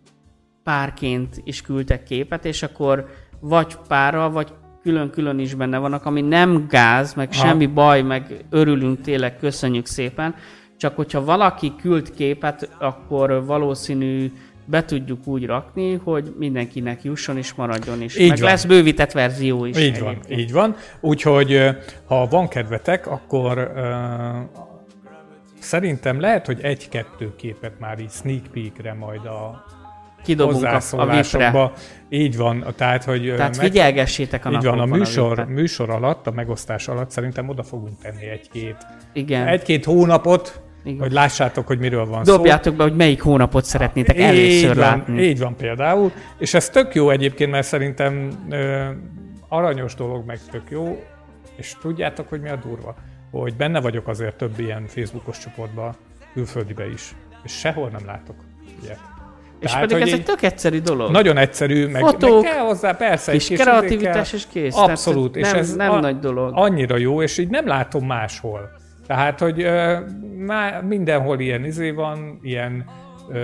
párként 0.64 1.40
is 1.44 1.62
küldtek 1.62 2.02
képet, 2.02 2.44
és 2.44 2.62
akkor 2.62 3.06
vagy 3.48 3.76
párral, 3.88 4.30
vagy 4.30 4.52
külön-külön 4.82 5.38
is 5.38 5.54
benne 5.54 5.78
vannak, 5.78 6.06
ami 6.06 6.20
nem 6.20 6.66
gáz, 6.68 7.14
meg 7.14 7.34
Ha. 7.34 7.46
semmi 7.46 7.66
baj, 7.66 8.02
meg 8.02 8.44
örülünk 8.50 9.00
tényleg, 9.00 9.38
köszönjük 9.38 9.86
szépen. 9.86 10.34
Csak 10.76 10.96
hogyha 10.96 11.24
valaki 11.24 11.72
küld 11.80 12.10
képet, 12.10 12.68
akkor 12.78 13.44
valószínű 13.46 14.32
be 14.64 14.84
tudjuk 14.84 15.26
úgy 15.26 15.46
rakni, 15.46 15.94
hogy 15.94 16.34
mindenkinek 16.38 17.02
jusson 17.02 17.36
és 17.36 17.54
maradjon 17.54 18.02
is. 18.02 18.16
Így 18.16 18.28
meg 18.28 18.38
van. 18.38 18.48
lesz 18.48 18.64
bővített 18.64 19.12
verzió 19.12 19.64
is. 19.64 19.78
Így 19.78 20.00
van, 20.00 20.18
így 20.28 20.52
van. 20.52 20.76
Úgyhogy 21.00 21.60
ha 22.06 22.26
van 22.26 22.48
kedvetek, 22.48 23.06
akkor 23.06 23.72
uh, 23.74 24.62
szerintem 25.58 26.20
lehet, 26.20 26.46
hogy 26.46 26.58
egy-kettő 26.62 27.32
képet 27.36 27.80
már 27.80 27.98
így 27.98 28.10
sneak 28.10 28.46
peekre 28.52 28.94
majd 28.94 29.24
a 29.24 29.64
Kidobunk 30.24 30.64
a, 30.64 30.80
a 30.90 31.06
vipre. 31.06 31.72
Így 32.08 32.36
van, 32.36 32.64
tehát 32.76 33.04
hogy 33.04 33.34
Tehát 33.36 33.56
figyelgessétek 33.56 34.44
a 34.44 34.50
így 34.50 34.64
van, 34.64 34.78
a 34.78 34.84
műsor, 34.84 35.36
vipre. 35.36 35.52
műsor 35.52 35.90
alatt, 35.90 36.26
a 36.26 36.30
megosztás 36.30 36.88
alatt 36.88 37.10
szerintem 37.10 37.48
oda 37.48 37.62
fogunk 37.62 37.98
tenni 38.02 38.26
egy-két, 38.26 38.76
Igen. 39.12 39.46
egy-két 39.46 39.84
hónapot, 39.84 40.62
Igen. 40.84 40.98
hogy 40.98 41.12
lássátok, 41.12 41.66
hogy 41.66 41.78
miről 41.78 42.06
van 42.06 42.24
szó. 42.24 42.36
Dobjátok 42.36 42.74
be, 42.74 42.82
hogy 42.82 42.96
melyik 42.96 43.22
hónapot 43.22 43.64
szeretnétek 43.64 44.16
Így 44.16 44.22
először 44.22 44.76
van, 44.76 44.76
látni. 44.76 45.22
Így 45.22 45.38
van 45.38 45.56
például, 45.56 46.12
és 46.38 46.54
ez 46.54 46.68
tök 46.70 46.94
jó 46.94 47.10
egyébként, 47.10 47.50
mert 47.50 47.66
szerintem 47.66 48.30
ö, 48.50 48.88
aranyos 49.48 49.94
dolog, 49.94 50.26
meg 50.26 50.38
tök 50.50 50.70
jó, 50.70 51.02
és 51.56 51.76
tudjátok, 51.80 52.28
hogy 52.28 52.40
mi 52.40 52.48
a 52.48 52.56
durva? 52.56 52.94
Hogy 53.30 53.54
benne 53.54 53.80
vagyok 53.80 54.08
azért 54.08 54.36
több 54.36 54.58
ilyen 54.58 54.86
Facebookos 54.86 55.38
csoportban, 55.38 55.94
külföldibe 56.32 56.88
is, 56.90 57.14
és 57.44 57.52
sehol 57.52 57.88
nem 57.88 58.06
látok 58.06 58.36
ilyet. 58.82 58.98
És 59.64 59.70
Tehát, 59.70 59.86
pedig 59.86 60.02
hogy 60.02 60.12
ez 60.12 60.18
egy 60.18 60.24
tök 60.24 60.42
egyszerű 60.42 60.78
dolog. 60.80 61.10
Nagyon 61.10 61.36
egyszerű, 61.36 61.86
meg, 61.86 62.02
Fotók, 62.02 62.42
meg 62.42 62.52
kell 62.52 62.64
hozzá, 62.64 62.92
persze, 62.92 63.32
egy 63.32 63.38
kis 63.38 63.48
kis 63.48 63.58
kreativitás 63.60 64.32
és 64.32 64.44
kész. 64.52 64.76
Abszolút, 64.76 65.32
Tehát 65.32 65.46
és 65.46 65.52
nem, 65.52 65.60
ez 65.60 65.74
nem 65.76 65.90
a- 65.90 66.00
nagy 66.00 66.18
dolog. 66.18 66.50
annyira 66.54 66.96
jó, 66.96 67.22
és 67.22 67.38
így 67.38 67.48
nem 67.48 67.66
látom 67.66 68.06
máshol. 68.06 68.70
Tehát, 69.06 69.38
hogy 69.40 69.62
ö, 69.62 69.96
má, 70.38 70.80
mindenhol 70.80 71.40
ilyen 71.40 71.64
izé 71.64 71.90
van, 71.90 72.38
ilyen 72.42 72.84
ö, 73.32 73.38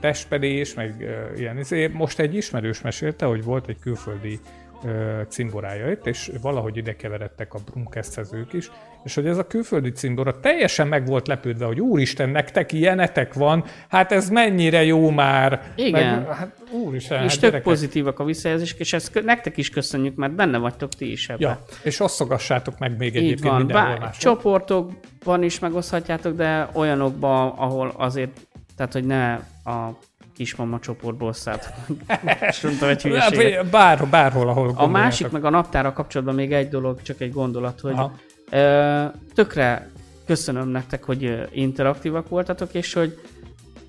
testpedés, 0.00 0.74
meg 0.74 0.94
ö, 1.00 1.38
ilyen 1.40 1.58
izé. 1.58 1.86
Most 1.92 2.18
egy 2.18 2.34
ismerős 2.34 2.80
mesélte, 2.80 3.26
hogy 3.26 3.44
volt 3.44 3.68
egy 3.68 3.78
külföldi 3.78 4.40
ö, 4.84 5.20
cimborája 5.28 5.90
itt, 5.90 6.06
és 6.06 6.30
valahogy 6.42 6.76
ide 6.76 6.96
keveredtek 6.96 7.54
a 7.54 7.58
Brumcast 7.64 8.20
ők 8.32 8.52
is, 8.52 8.70
és 9.04 9.14
hogy 9.14 9.26
ez 9.26 9.38
a 9.38 9.46
külföldi 9.46 9.90
cimbora 9.90 10.40
teljesen 10.40 10.88
meg 10.88 11.06
volt 11.06 11.26
lepődve, 11.26 11.66
hogy 11.66 11.80
úristen, 11.80 12.28
nektek 12.28 12.72
ilyenetek 12.72 13.34
van, 13.34 13.64
hát 13.88 14.12
ez 14.12 14.28
mennyire 14.28 14.84
jó 14.84 15.10
már. 15.10 15.72
Igen. 15.74 16.18
Meg, 16.18 16.28
hát 16.28 16.62
úristen, 16.70 17.22
és 17.22 17.30
hát 17.30 17.40
tök 17.40 17.40
gyerekek. 17.40 17.62
pozitívak 17.62 18.18
a 18.18 18.24
visszajelzések, 18.24 18.78
és 18.78 18.92
ezt 18.92 19.22
nektek 19.24 19.56
is 19.56 19.70
köszönjük, 19.70 20.14
mert 20.14 20.32
benne 20.32 20.58
vagytok 20.58 20.94
ti 20.94 21.10
is 21.10 21.28
ebben. 21.28 21.48
Ja, 21.48 21.62
és 21.82 22.00
osztogassátok 22.00 22.78
meg 22.78 22.96
még 22.96 23.16
egyébként 23.16 23.40
van, 23.40 23.56
mindenhol 23.56 23.98
bár 23.98 24.16
csoportokban 24.16 25.42
is 25.42 25.58
megoszthatjátok, 25.58 26.36
de 26.36 26.68
olyanokban, 26.72 27.48
ahol 27.56 27.92
azért, 27.96 28.40
tehát 28.76 28.92
hogy 28.92 29.04
ne 29.04 29.32
a 29.64 29.98
kismama 30.36 30.78
csoportból 30.78 31.32
szállt. 31.32 31.72
Most 32.40 32.62
mondtam 32.62 32.88
egy 32.88 33.02
hülyeséget. 33.02 33.54
Hát, 33.54 33.70
Bár, 33.70 34.08
bárhol, 34.08 34.48
ahol 34.48 34.72
A 34.74 34.86
másik, 34.86 35.30
meg 35.30 35.44
a 35.44 35.50
naptára 35.50 35.92
kapcsolatban 35.92 36.34
még 36.34 36.52
egy 36.52 36.68
dolog, 36.68 37.02
csak 37.02 37.20
egy 37.20 37.32
gondolat, 37.32 37.80
hogy 37.80 37.92
Aha. 37.92 38.12
ö, 38.50 39.04
tökre 39.34 39.90
köszönöm 40.26 40.68
nektek, 40.68 41.04
hogy 41.04 41.48
interaktívak 41.52 42.28
voltatok, 42.28 42.74
és 42.74 42.92
hogy 42.92 43.20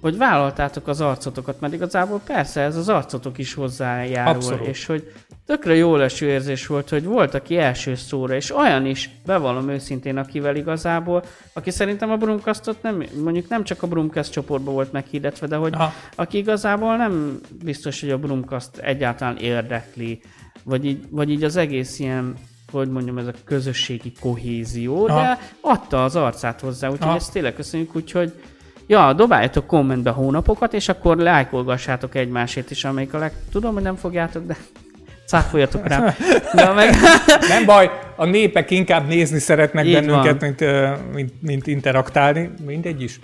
hogy 0.02 0.18
vállaltátok 0.18 0.88
az 0.88 1.02
arcotokat, 1.02 1.60
mert 1.60 1.74
igazából 1.74 2.22
persze 2.26 2.62
ez 2.62 2.76
az 2.76 2.90
arcotok 2.90 3.38
is 3.38 3.54
hozzájárul, 3.54 4.34
Abszolút. 4.34 4.68
és 4.68 4.86
hogy 4.86 5.12
tökre 5.46 5.76
jó 5.76 5.96
leső 5.96 6.28
érzés 6.28 6.68
volt, 6.68 6.90
hogy 6.90 7.04
volt, 7.06 7.34
aki 7.34 7.58
első 7.58 7.96
szóra, 7.96 8.36
és 8.36 8.56
olyan 8.56 8.86
is, 8.86 9.10
bevallom 9.26 9.70
őszintén, 9.70 10.18
akivel 10.18 10.56
igazából, 10.56 11.24
aki 11.54 11.72
szerintem 11.72 12.12
a 12.12 12.18
Brumcastot 12.18 12.82
nem, 12.82 13.04
mondjuk 13.24 13.50
nem 13.50 13.64
csak 13.64 13.84
a 13.84 13.88
Brumcast 13.88 14.32
csoportban 14.32 14.74
volt 14.74 14.92
meghirdetve, 14.92 15.48
de 15.48 15.56
hogy 15.56 15.74
Aha. 15.74 15.94
aki 16.16 16.38
igazából 16.38 16.96
nem 16.96 17.40
biztos, 17.64 18.02
hogy 18.02 18.12
a 18.12 18.18
Brumcast 18.18 18.78
egyáltalán 18.78 19.38
érdekli, 19.38 20.22
vagy 20.64 20.86
így, 20.86 21.06
vagy 21.10 21.30
így 21.30 21.44
az 21.44 21.56
egész 21.56 22.00
ilyen, 22.00 22.34
hogy 22.72 22.90
mondjam, 22.90 23.18
ez 23.18 23.28
a 23.28 23.34
közösségi 23.44 24.12
kohézió, 24.20 25.08
Aha. 25.08 25.22
de 25.22 25.40
adta 25.62 26.04
az 26.04 26.16
arcát 26.16 26.60
hozzá, 26.60 26.88
úgyhogy 26.88 27.08
Aha. 27.08 27.16
ezt 27.16 27.32
tényleg 27.32 27.54
köszönjük, 27.54 27.96
úgyhogy 27.96 28.34
ja, 28.88 29.13
dobáljatok 29.13 29.67
kommentbe 29.67 30.10
hónapokat, 30.10 30.73
és 30.73 30.89
akkor 30.89 31.17
lájkolgassátok 31.17 32.15
egymásét 32.15 32.71
is, 32.71 32.84
amelyik 32.84 33.13
a 33.13 33.17
leg... 33.17 33.32
Tudom, 33.52 33.73
hogy 33.73 33.84
nem 33.84 33.95
fogjátok, 33.95 34.45
de 34.45 34.56
cáfoljatok 35.26 35.88
rá. 35.88 36.15
De 36.54 36.73
meg... 36.73 36.95
Nem 37.50 37.65
baj, 37.65 37.89
a 38.15 38.26
népek 38.26 38.71
inkább 38.71 39.08
nézni 39.08 39.39
szeretnek 39.39 39.86
Így 39.86 39.93
bennünket, 39.93 40.41
van. 40.41 40.50
mint, 40.50 41.13
mint, 41.13 41.41
mint 41.41 41.67
interaktálni. 41.67 42.50
Mindegy 42.65 43.02
is. 43.02 43.19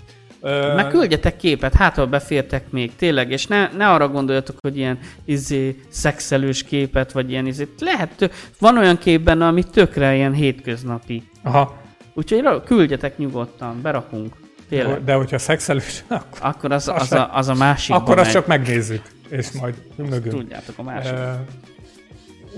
Meg 0.75 0.87
küldjetek 0.87 1.37
képet, 1.37 1.73
hát 1.73 1.95
ha 1.95 2.05
befértek 2.05 2.63
még, 2.69 2.95
tényleg, 2.95 3.31
és 3.31 3.47
ne, 3.47 3.69
ne 3.77 3.89
arra 3.89 4.07
gondoljatok, 4.07 4.55
hogy 4.59 4.77
ilyen 4.77 4.99
izé, 5.25 5.75
szexelős 5.89 6.63
képet, 6.63 7.11
vagy 7.11 7.29
ilyen 7.29 7.45
izé. 7.45 7.67
Lehet, 7.79 8.31
van 8.59 8.77
olyan 8.77 8.97
kép 8.97 9.21
benne, 9.21 9.45
ami 9.45 9.63
tökre 9.63 10.15
ilyen 10.15 10.33
hétköznapi. 10.33 11.23
Aha, 11.43 11.81
Úgyhogy 12.13 12.63
küldjetek 12.65 13.17
nyugodtan, 13.17 13.81
berakunk. 13.81 14.42
Tényleg. 14.81 15.03
de 15.03 15.13
hogyha 15.13 15.37
szexelős, 15.37 16.03
akkor, 16.07 16.37
Akkor 16.41 16.71
az, 16.71 16.87
az, 16.87 17.11
a, 17.11 17.35
az 17.37 17.47
a 17.47 17.53
másik. 17.53 17.95
akkor 17.95 18.19
azt 18.19 18.31
csak 18.31 18.47
megnézzük, 18.47 19.01
és 19.29 19.51
majd 19.51 19.75
mögünk. 19.95 20.35
Tudjátok 20.35 20.77
a 20.77 20.83
másik. 20.83 21.13
Ö, 21.13 21.31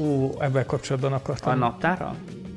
Ó, 0.03 0.31
ebben 0.41 0.65
kapcsolatban 0.65 1.11
A 1.13 1.15
akartam 1.15 1.57
naptára? 1.59 2.15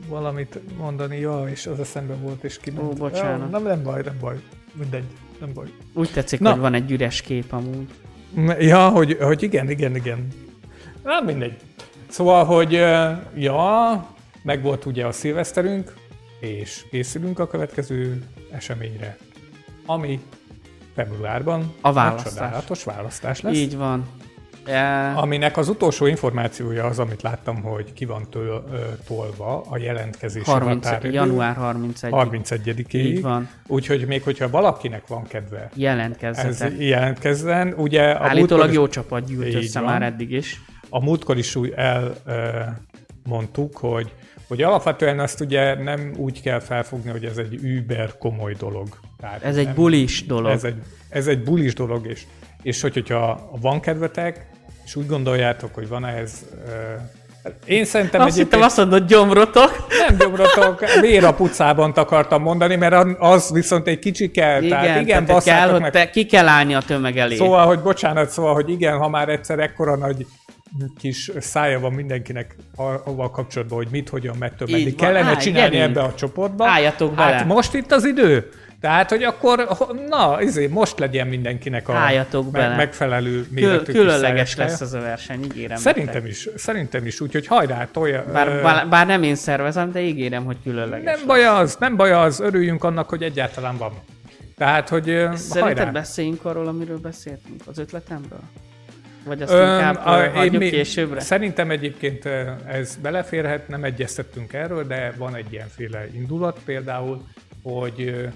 valamit 0.08 0.60
mondani, 0.78 1.18
ja, 1.18 1.44
és 1.50 1.66
az 1.66 1.80
eszembe 1.80 2.14
volt, 2.14 2.44
és 2.44 2.58
kiment. 2.58 2.82
Ó, 2.82 2.88
bocsánat. 2.92 3.40
Ja, 3.40 3.46
nem, 3.58 3.62
nem 3.62 3.82
baj, 3.82 4.02
nem 4.04 4.16
baj. 4.20 4.36
Mindegy, 4.72 5.04
nem 5.40 5.52
baj. 5.54 5.66
Úgy 5.94 6.10
tetszik, 6.10 6.40
Na. 6.40 6.50
hogy 6.50 6.60
van 6.60 6.74
egy 6.74 6.90
üres 6.90 7.20
kép 7.20 7.52
amúgy. 7.52 7.88
Ja, 8.58 8.88
hogy, 8.88 9.16
hogy 9.20 9.42
igen, 9.42 9.70
igen, 9.70 9.96
igen. 9.96 10.26
Na, 11.04 11.20
mindegy. 11.20 11.56
Szóval, 12.08 12.44
hogy 12.44 12.74
ö, 12.74 13.10
ja, 13.36 14.06
meg 14.42 14.62
volt 14.62 14.84
ugye 14.86 15.06
a 15.06 15.12
szilveszterünk, 15.12 15.94
és 16.40 16.84
készülünk 16.90 17.38
a 17.38 17.46
következő 17.46 18.22
eseményre, 18.50 19.16
ami 19.88 20.20
februárban 20.94 21.72
A 21.80 21.92
választás. 21.92 22.32
egy 22.32 22.38
csodálatos 22.38 22.84
választás 22.84 23.40
lesz. 23.40 23.56
Így 23.56 23.76
van. 23.76 24.06
E, 24.66 25.12
Aminek 25.16 25.56
az 25.56 25.68
utolsó 25.68 26.06
információja 26.06 26.84
az, 26.84 26.98
amit 26.98 27.22
láttam, 27.22 27.62
hogy 27.62 27.92
ki 27.92 28.04
van 28.04 28.26
töl, 28.30 28.64
ö, 28.72 28.76
tolva 29.06 29.60
a 29.68 29.78
jelentkezési 29.78 30.50
30, 30.50 30.84
határidő. 30.86 31.12
január 31.14 31.54
31 31.56 32.10
31-ig. 32.12 32.92
Így 32.94 33.22
van. 33.22 33.48
Úgyhogy 33.66 34.06
még 34.06 34.22
hogyha 34.22 34.50
valakinek 34.50 35.06
van 35.06 35.22
kedve 35.26 35.58
ez 35.62 35.70
jelentkezzetek. 35.74 36.78
jelentkezzen, 36.78 37.74
ugye 37.76 38.02
a 38.10 38.24
Állítólag 38.28 38.64
múltkor, 38.66 38.72
jó 38.72 38.88
csapat 38.88 39.26
gyűlt 39.26 39.46
Így 39.46 39.54
össze 39.54 39.80
van. 39.80 39.88
már 39.92 40.02
eddig 40.02 40.30
is. 40.30 40.60
a 40.88 41.02
múltkor 41.04 41.38
is 41.38 41.56
úgy 41.56 41.74
elmondtuk, 43.24 43.76
hogy, 43.76 44.12
hogy 44.48 44.62
alapvetően 44.62 45.18
azt 45.18 45.40
ugye 45.40 45.82
nem 45.82 46.12
úgy 46.16 46.42
kell 46.42 46.60
felfogni, 46.60 47.10
hogy 47.10 47.24
ez 47.24 47.36
egy 47.36 47.54
über 47.54 48.18
komoly 48.18 48.54
dolog. 48.58 48.88
Tehát 49.20 49.42
Ez 49.42 49.56
egy 49.56 49.64
nem- 49.64 49.74
bulis 49.74 50.26
dolog. 50.26 50.50
Ez 50.52 50.64
egy, 50.64 50.76
ez 51.08 51.26
egy 51.26 51.42
bulis 51.42 51.74
dolog, 51.74 52.06
és, 52.06 52.22
és 52.62 52.80
hogy, 52.80 52.92
hogyha 52.92 53.50
van 53.60 53.80
kedvetek, 53.80 54.46
és 54.84 54.96
úgy 54.96 55.06
gondoljátok, 55.06 55.74
hogy 55.74 55.88
van 55.88 56.06
ehhez... 56.06 56.44
Uh, 56.66 56.72
én 57.64 57.84
szerintem 57.84 58.20
Azt 58.20 58.36
hittem 58.36 58.62
azt 58.62 58.76
mondod 58.76 59.06
gyomrotok. 59.06 59.86
nem 60.08 60.16
gyomrotok, 60.18 60.84
vér 61.00 61.24
a 61.24 61.34
pucában 61.34 61.90
akartam 61.90 62.42
mondani, 62.42 62.76
mert 62.76 63.06
az 63.18 63.50
viszont 63.52 63.86
egy 63.86 63.98
kicsi 63.98 64.30
kell. 64.30 64.62
Igen, 64.62 64.80
tehát 64.80 65.00
igen, 65.00 65.06
tehát 65.06 65.24
kell, 65.26 65.34
basszátok 65.34 65.72
hogy 65.72 65.80
meg. 65.80 65.90
te, 65.90 66.10
ki 66.10 66.26
kell 66.26 66.48
állni 66.48 66.74
a 66.74 66.80
tömeg 66.80 67.18
elé. 67.18 67.36
Szóval, 67.36 67.66
hogy 67.66 67.80
bocsánat, 67.80 68.30
szóval, 68.30 68.54
hogy 68.54 68.70
igen, 68.70 68.98
ha 68.98 69.08
már 69.08 69.28
egyszer 69.28 69.58
ekkora 69.58 69.96
nagy 69.96 70.26
kis 70.98 71.30
szája 71.38 71.80
van 71.80 71.92
mindenkinek 71.92 72.56
avval 72.76 73.30
kapcsolatban, 73.30 73.78
hogy 73.78 73.88
mit, 73.90 74.08
hogyan, 74.08 74.36
mettől 74.38 74.68
meddig 74.70 74.94
kellene 74.94 75.26
Állj, 75.26 75.36
csinálni 75.36 75.76
gyerünk. 75.76 75.96
ebbe 75.96 76.06
a 76.06 76.14
csoportba. 76.14 76.68
Álljatok 76.68 77.14
bele. 77.14 77.34
Hát 77.34 77.46
most 77.46 77.74
itt 77.74 77.92
az 77.92 78.04
idő. 78.04 78.50
Tehát, 78.80 79.10
hogy 79.10 79.22
akkor, 79.22 79.68
na, 80.08 80.42
izé, 80.42 80.66
most 80.66 80.98
legyen 80.98 81.26
mindenkinek 81.26 81.88
a 81.88 81.94
Álljatok 81.94 82.50
bele. 82.50 82.76
megfelelő 82.76 83.42
Kül, 83.42 83.46
méretű 83.50 83.84
kis 83.84 83.94
különleges 83.94 84.56
lesz 84.56 84.80
ez 84.80 84.92
a 84.92 85.00
verseny, 85.00 85.44
ígérem. 85.44 85.76
Szerintem 85.76 86.14
nektek. 86.14 86.30
is, 86.30 86.48
szerintem 86.56 87.06
is, 87.06 87.20
úgyhogy 87.20 87.46
hajrá, 87.46 87.88
tolja. 87.92 88.24
Bár, 88.32 88.62
bár, 88.62 88.88
bár, 88.88 89.06
nem 89.06 89.22
én 89.22 89.34
szervezem, 89.34 89.92
de 89.92 90.00
ígérem, 90.00 90.44
hogy 90.44 90.56
különleges. 90.62 91.16
nem 91.16 91.26
baj 91.26 91.46
az, 91.46 91.76
nem 91.80 91.96
baj 91.96 92.12
az, 92.12 92.40
örüljünk 92.40 92.84
annak, 92.84 93.08
hogy 93.08 93.22
egyáltalán 93.22 93.76
van. 93.76 93.92
Tehát, 94.56 94.88
hogy 94.88 95.04
Szerinted 95.04 95.60
hajrá. 95.60 95.90
beszéljünk 95.90 96.44
arról, 96.44 96.66
amiről 96.66 96.98
beszéltünk? 96.98 97.62
Az 97.66 97.78
ötletemről? 97.78 98.40
Vagy 99.28 99.42
azt 99.42 99.52
Öm, 99.52 99.58
inkább 99.72 100.06
a- 100.06 100.24
én 100.24 100.30
hagyjuk 100.32 100.62
még- 100.62 100.70
későbbre? 100.72 101.20
Szerintem 101.20 101.70
egyébként 101.70 102.24
ez 102.66 102.96
beleférhet, 103.02 103.68
nem 103.68 103.84
egyeztettünk 103.84 104.52
erről, 104.52 104.86
de 104.86 105.12
van 105.16 105.34
egy 105.34 105.52
ilyenféle 105.52 106.06
indulat 106.14 106.58
például, 106.64 107.26
hogy 107.62 108.28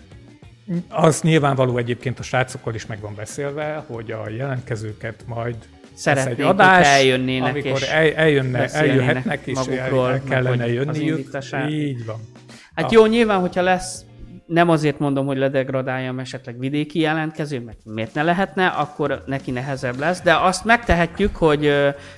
az 0.89 1.21
nyilvánvaló 1.23 1.77
egyébként 1.79 2.19
a 2.19 2.23
srácokkal 2.23 2.75
is 2.75 2.87
meg 2.87 3.01
van 3.01 3.15
beszélve, 3.15 3.85
hogy 3.87 4.11
a 4.11 4.29
jelentkezőket 4.37 5.23
majd 5.27 5.55
lesz 5.55 6.01
Szeretnénk, 6.01 6.39
egy 6.39 6.45
adás, 6.45 6.77
hogyha 6.77 6.93
eljönnének 6.93 7.51
amikor 7.51 7.71
és 7.81 7.87
el, 7.89 8.13
eljönne, 8.15 8.69
eljöhetnek, 8.69 9.47
és 9.47 9.55
magukról, 9.55 10.11
el 10.11 10.23
kellene 10.29 10.65
hogy 10.65 10.73
jönniük. 10.75 11.29
Így 11.69 12.05
van. 12.07 12.21
Hát 12.75 12.85
Ah. 12.85 12.93
jó, 12.93 13.07
nyilván, 13.07 13.41
hogyha 13.41 13.63
lesz, 13.63 14.05
nem 14.47 14.69
azért 14.69 14.99
mondom, 14.99 15.27
hogy 15.27 15.37
ledegradáljam 15.37 16.19
esetleg 16.19 16.59
vidéki 16.59 17.01
jelentkező, 17.01 17.61
mert 17.61 17.79
miért 17.85 18.15
ne 18.15 18.23
lehetne, 18.23 18.67
akkor 18.67 19.23
neki 19.27 19.51
nehezebb 19.51 19.99
lesz, 19.99 20.21
de 20.21 20.35
azt 20.37 20.65
megtehetjük, 20.65 21.37
hogy 21.37 21.73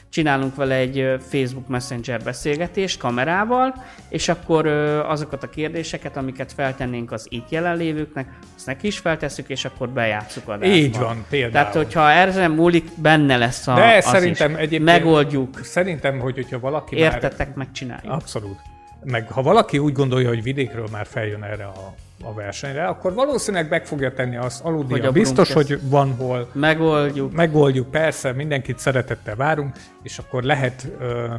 csinálunk 0.09 0.55
vele 0.55 0.75
egy 0.75 1.17
Facebook 1.29 1.69
Messenger 1.69 2.21
beszélgetést 2.23 2.99
kamerával, 2.99 3.75
és 4.09 4.29
akkor 4.29 4.67
azokat 5.07 5.43
a 5.43 5.49
kérdéseket, 5.51 6.17
amiket 6.17 6.53
feltennénk 6.53 7.13
az 7.13 7.27
itt 7.29 7.51
jelenlévőknek, 7.51 8.29
azt 8.57 8.67
neki 8.67 8.87
is 8.87 8.99
feltesszük, 8.99 9.49
és 9.49 9.65
akkor 9.65 9.89
bejátszuk 9.89 10.49
adásba. 10.49 10.75
Így 10.75 10.99
van, 10.99 11.25
például. 11.31 11.53
Tehát, 11.53 11.75
hogyha 11.75 12.11
erre 12.11 12.49
múlik, 12.49 12.85
benne 12.97 13.37
lesz 13.37 13.67
a, 13.67 13.75
De 13.75 13.97
az 13.97 14.05
szerintem 14.05 14.51
is. 14.51 14.57
egyébként- 14.57 14.85
Megoldjuk. 14.85 15.59
Szerintem, 15.63 16.19
hogy 16.19 16.35
hogyha 16.35 16.59
valaki 16.59 17.01
már 17.01 17.13
Értetek, 17.13 17.55
megcsináljuk. 17.55 18.13
Abszolút. 18.13 18.59
Meg 19.05 19.31
ha 19.31 19.43
valaki 19.43 19.79
úgy 19.79 19.93
gondolja, 19.93 20.29
hogy 20.29 20.43
vidékről 20.43 20.88
már 20.93 21.07
feljön 21.07 21.43
erre 21.43 21.64
a, 21.64 21.95
a 22.23 22.33
versenyre, 22.33 22.87
akkor 22.87 23.14
valószínűleg 23.14 23.69
meg 23.69 23.87
fogja 23.87 24.12
tenni 24.12 24.37
azt, 24.37 24.61
Hogy 24.62 24.73
aludnia 24.73 25.09
a 25.09 25.12
biztos, 25.12 25.53
hogy 25.53 25.79
van 25.83 26.14
hol. 26.14 26.51
Megoldjuk. 26.53 27.33
Megoldjuk, 27.33 27.90
persze, 27.90 28.33
mindenkit 28.33 28.79
szeretettel 28.79 29.37
várunk, 29.37 29.77
és 30.03 30.19
akkor 30.19 30.43
lehet 30.43 30.88
ö, 31.01 31.35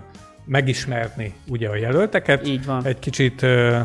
megismerni 0.46 1.34
ugye 1.48 1.70
a 1.70 1.76
jelölteket. 1.76 2.48
Így 2.48 2.66
van. 2.66 2.86
Egy 2.86 3.00
kicsit 3.00 3.42
ö, 3.42 3.80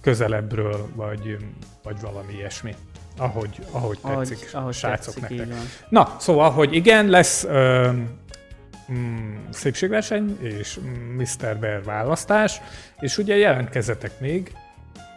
közelebbről, 0.00 0.88
vagy, 0.94 1.36
vagy 1.82 1.96
valami 2.00 2.32
ilyesmi. 2.32 2.74
Ahogy, 3.16 3.58
ahogy 3.70 3.98
Ahogy, 4.00 4.28
tetszik, 4.28 4.54
ahogy 4.54 4.74
srácok 4.74 5.14
tetszik, 5.14 5.38
nektek. 5.38 5.56
Na, 5.88 6.16
szóval, 6.18 6.50
hogy 6.50 6.74
igen, 6.74 7.06
lesz 7.08 7.44
ö, 7.44 7.90
mm, 8.92 9.34
szépségverseny 9.50 10.38
és 10.42 10.78
Mr. 11.16 11.56
Bear 11.56 11.82
választás, 11.84 12.60
és 13.00 13.18
ugye 13.18 13.36
jelentkezzetek 13.36 14.20
még, 14.20 14.52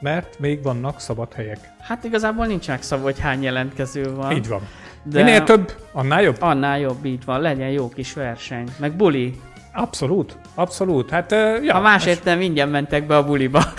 mert 0.01 0.39
még 0.39 0.63
vannak 0.63 0.99
szabad 0.99 1.33
helyek. 1.33 1.57
Hát 1.79 2.03
igazából 2.03 2.45
nincs 2.45 2.67
megszabva, 2.67 3.03
hogy 3.03 3.19
hány 3.19 3.43
jelentkező 3.43 4.13
van. 4.15 4.31
Így 4.31 4.47
van. 4.47 4.67
De-. 5.03 5.23
Minél 5.23 5.43
több, 5.43 5.75
annál 5.91 6.21
jobb. 6.21 6.35
Annál 6.39 6.79
jobb, 6.79 7.05
így 7.05 7.25
van. 7.25 7.41
Legyen 7.41 7.69
jó 7.69 7.89
kis 7.89 8.13
verseny. 8.13 8.67
Meg 8.79 8.91
buli. 8.95 9.39
Abszolút, 9.73 10.37
abszolút. 10.55 11.09
Hát, 11.09 11.31
ö, 11.31 11.57
ja, 11.61 11.73
Ha 11.73 11.79
másért 11.81 12.23
nem, 12.23 12.41
ingyen 12.41 12.69
mentek 12.69 13.05
be 13.07 13.17
a 13.17 13.25
buliba. 13.25 13.63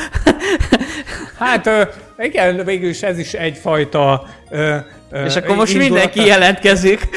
Hát 1.39 1.67
ö, 1.67 1.83
igen, 2.19 2.65
végül 2.65 2.89
is 2.89 3.03
ez 3.03 3.19
is 3.19 3.33
egyfajta... 3.33 4.25
Ö, 4.51 4.77
ö, 5.11 5.25
És 5.25 5.37
akkor 5.37 5.57
most 5.57 5.73
indulat- 5.73 5.93
mindenki 5.93 6.25
jelentkezik. 6.29 7.09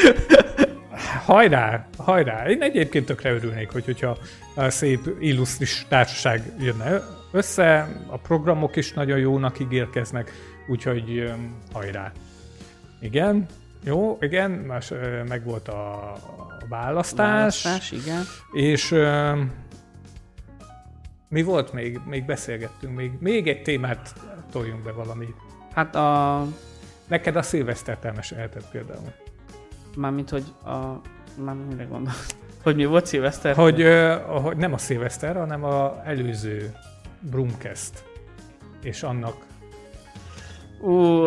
Hajrá, 1.26 1.88
hajrá! 1.98 2.50
Én 2.50 2.62
egyébként 2.62 3.06
tökre 3.06 3.32
örülnék, 3.32 3.72
hogy, 3.72 3.86
hogyha 3.86 4.18
a 4.56 4.70
szép 4.70 5.16
illusztris 5.20 5.86
társaság 5.90 6.52
jönne 6.60 7.02
össze, 7.32 7.88
a 8.08 8.18
programok 8.18 8.76
is 8.76 8.94
nagyon 8.94 9.18
jónak 9.18 9.60
ígérkeznek, 9.60 10.32
úgyhogy 10.68 11.34
hajrá! 11.74 12.12
Igen, 13.02 13.46
jó, 13.84 14.18
igen, 14.22 14.52
más, 14.52 14.92
meg 15.28 15.44
volt 15.44 15.68
a, 15.68 16.14
választás, 16.70 17.64
Választás, 17.64 17.92
igen. 17.92 18.24
és 18.52 18.96
mi 21.30 21.44
volt 21.44 21.74
még? 21.74 22.00
Még 22.06 22.26
beszélgettünk, 22.26 22.96
még, 22.96 23.12
még 23.20 23.48
egy 23.48 23.62
témát 23.62 24.14
toljunk 24.52 24.84
be 24.84 24.92
valami. 24.92 25.28
Hát 25.74 25.96
a... 25.96 26.46
Neked 27.08 27.36
a 27.36 27.42
szilvesztert 27.42 28.06
elmesélheted 28.06 28.64
például. 28.72 29.14
Mármint, 29.98 30.30
hogy 30.30 30.44
a... 30.66 31.02
Már 31.44 31.56
mire 31.70 31.84
gondolsz? 31.84 32.36
Hogy 32.64 32.76
mi 32.76 32.86
volt 32.86 33.06
szilveszter? 33.06 33.56
Hogy, 33.56 33.82
ö, 33.82 34.16
hogy 34.42 34.58
nem 34.58 34.74
a 34.74 34.78
szilveszter, 34.78 35.36
hanem 35.36 35.64
a 35.64 36.02
előző 36.06 36.72
Brumcast. 37.20 38.04
És 38.84 39.04
annak... 39.04 39.36
Ú, 40.82 41.26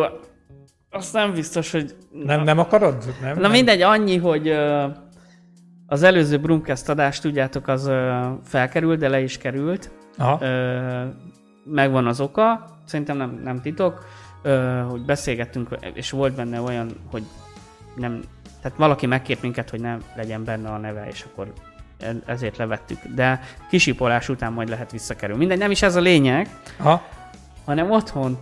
azt 0.89 1.13
nem 1.13 1.33
biztos, 1.33 1.71
hogy... 1.71 1.95
Nem, 2.11 2.43
nem 2.43 2.59
akarod? 2.59 3.05
Nem, 3.21 3.35
Na 3.35 3.41
nem? 3.41 3.51
mindegy, 3.51 3.81
annyi, 3.81 4.17
hogy 4.17 4.47
ö, 4.47 4.87
az 5.87 6.03
előző 6.03 6.39
Brumcast 6.39 6.89
adást, 6.89 7.21
tudjátok, 7.21 7.67
az 7.67 7.85
ö, 7.87 8.27
felkerült, 8.43 8.99
de 8.99 9.09
le 9.09 9.21
is 9.21 9.37
került. 9.37 9.91
Aha. 10.17 10.45
Ö, 10.45 11.05
megvan 11.65 12.07
az 12.07 12.19
oka, 12.19 12.65
szerintem 12.85 13.17
nem, 13.17 13.41
nem 13.43 13.61
titok, 13.61 14.05
ö, 14.41 14.81
hogy 14.89 15.05
beszélgettünk, 15.05 15.77
és 15.93 16.11
volt 16.11 16.35
benne 16.35 16.61
olyan, 16.61 16.89
hogy 17.11 17.23
nem, 17.95 18.21
tehát 18.61 18.77
valaki 18.77 19.05
megkért 19.05 19.41
minket, 19.41 19.69
hogy 19.69 19.79
nem 19.81 20.01
legyen 20.15 20.43
benne 20.43 20.69
a 20.69 20.77
neve, 20.77 21.07
és 21.07 21.25
akkor 21.31 21.53
ezért 22.25 22.57
levettük. 22.57 22.99
De 23.15 23.39
kisipolás 23.69 24.29
után 24.29 24.53
majd 24.53 24.69
lehet 24.69 24.91
visszakerül. 24.91 25.37
Mindegy, 25.37 25.57
nem 25.57 25.71
is 25.71 25.81
ez 25.81 25.95
a 25.95 25.99
lényeg, 25.99 26.49
Aha. 26.77 27.03
hanem 27.65 27.91
otthon, 27.91 28.37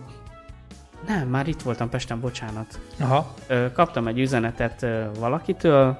nem, 1.06 1.28
már 1.28 1.48
itt 1.48 1.62
voltam 1.62 1.88
Pesten, 1.88 2.20
bocsánat. 2.20 2.78
Aha. 3.00 3.34
Ö, 3.46 3.72
kaptam 3.72 4.06
egy 4.06 4.18
üzenetet 4.18 4.82
ö, 4.82 5.04
valakitől, 5.18 5.98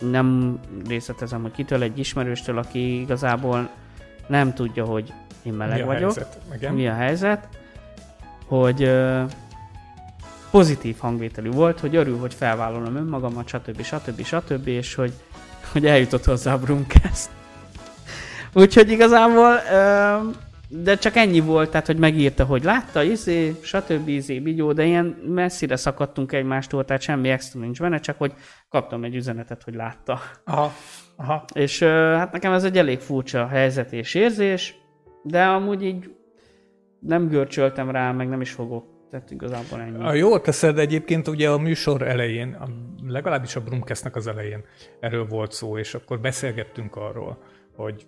nem 0.00 0.58
részletezem, 0.88 1.42
hogy 1.42 1.50
kitől, 1.52 1.82
egy 1.82 1.98
ismerőstől, 1.98 2.58
aki 2.58 3.00
igazából 3.00 3.68
nem 4.26 4.54
tudja, 4.54 4.84
hogy 4.84 5.12
én 5.42 5.52
meleg 5.52 5.76
Mi 5.76 5.82
a 5.82 5.86
vagyok, 5.86 6.14
helyzet? 6.14 6.38
Igen. 6.54 6.74
mi 6.74 6.88
a 6.88 6.94
helyzet, 6.94 7.48
hogy 8.46 8.82
ö, 8.82 9.22
pozitív 10.54 10.96
hangvételű 10.98 11.50
volt, 11.50 11.80
hogy 11.80 11.96
örül, 11.96 12.18
hogy 12.18 12.34
felvállalom 12.34 12.96
önmagamat, 12.96 13.48
stb. 13.48 13.82
stb. 13.82 14.24
stb. 14.24 14.66
és 14.66 14.94
hogy, 14.94 15.12
hogy 15.72 15.86
eljutott 15.86 16.24
hozzá 16.24 16.52
a 16.52 16.58
Brumcast. 16.58 17.30
Úgyhogy 18.52 18.90
igazából 18.90 19.54
de 20.68 20.96
csak 20.96 21.16
ennyi 21.16 21.40
volt, 21.40 21.70
tehát 21.70 21.86
hogy 21.86 21.98
megírta, 21.98 22.44
hogy 22.44 22.64
látta, 22.64 23.02
izé, 23.02 23.56
stb. 23.62 24.08
izé, 24.08 24.38
bigyó, 24.38 24.72
de 24.72 24.84
ilyen 24.84 25.04
messzire 25.26 25.76
szakadtunk 25.76 26.32
egymástól, 26.32 26.84
tehát 26.84 27.02
semmi 27.02 27.28
extra 27.28 27.60
nincs 27.60 27.80
benne, 27.80 27.98
csak 27.98 28.18
hogy 28.18 28.32
kaptam 28.68 29.04
egy 29.04 29.14
üzenetet, 29.14 29.62
hogy 29.62 29.74
látta. 29.74 30.20
Aha, 30.44 30.72
aha. 31.16 31.44
És 31.52 31.82
hát 31.82 32.32
nekem 32.32 32.52
ez 32.52 32.64
egy 32.64 32.78
elég 32.78 32.98
furcsa 32.98 33.46
helyzet 33.46 33.92
és 33.92 34.14
érzés, 34.14 34.74
de 35.22 35.44
amúgy 35.44 35.82
így 35.82 36.14
nem 37.00 37.28
görcsöltem 37.28 37.90
rá, 37.90 38.12
meg 38.12 38.28
nem 38.28 38.40
is 38.40 38.50
fogok. 38.50 38.93
Tehát 39.14 39.30
igazából 39.30 39.80
ennyi. 39.80 40.04
A 40.04 40.12
jól 40.12 40.40
teszed 40.40 40.78
egyébként 40.78 41.28
ugye 41.28 41.50
a 41.50 41.58
műsor 41.58 42.02
elején, 42.02 42.52
a, 42.52 42.68
legalábbis 43.06 43.56
a 43.56 43.60
Brumkesznek 43.60 44.16
az 44.16 44.26
elején 44.26 44.64
erről 45.00 45.26
volt 45.26 45.52
szó, 45.52 45.78
és 45.78 45.94
akkor 45.94 46.20
beszélgettünk 46.20 46.96
arról, 46.96 47.38
hogy 47.76 48.06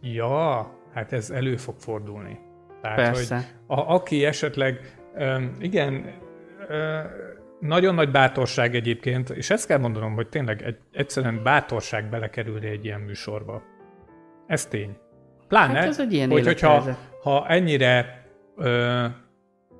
ja, 0.00 0.70
hát 0.94 1.12
ez 1.12 1.30
elő 1.30 1.56
fog 1.56 1.74
fordulni. 1.78 2.38
Tehát, 2.82 2.96
Persze. 2.96 3.34
hogy 3.34 3.44
a, 3.78 3.94
aki 3.94 4.24
esetleg, 4.24 4.98
um, 5.18 5.56
igen, 5.58 6.14
ö, 6.68 6.98
nagyon 7.60 7.94
nagy 7.94 8.10
bátorság 8.10 8.74
egyébként, 8.74 9.30
és 9.30 9.50
ezt 9.50 9.66
kell 9.66 9.78
mondanom, 9.78 10.14
hogy 10.14 10.28
tényleg 10.28 10.62
egy, 10.62 10.78
egyszerűen 10.92 11.42
bátorság 11.42 12.08
belekerülni 12.08 12.66
egy 12.66 12.84
ilyen 12.84 13.00
műsorba. 13.00 13.62
Ez 14.46 14.66
tény. 14.66 14.96
Pláne, 15.48 15.78
Hát 15.78 15.88
ez 15.88 16.00
egy 16.00 16.12
ilyen 16.12 16.30
hogy, 16.30 16.46
hogyha 16.46 16.96
ha 17.22 17.48
ennyire, 17.48 18.24
ö, 18.56 19.06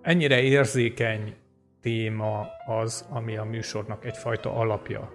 ennyire 0.03 0.41
érzékeny 0.41 1.35
téma 1.81 2.47
az, 2.67 3.09
ami 3.11 3.37
a 3.37 3.45
műsornak 3.45 4.05
egyfajta 4.05 4.55
alapja. 4.55 5.13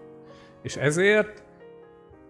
És 0.62 0.76
ezért 0.76 1.44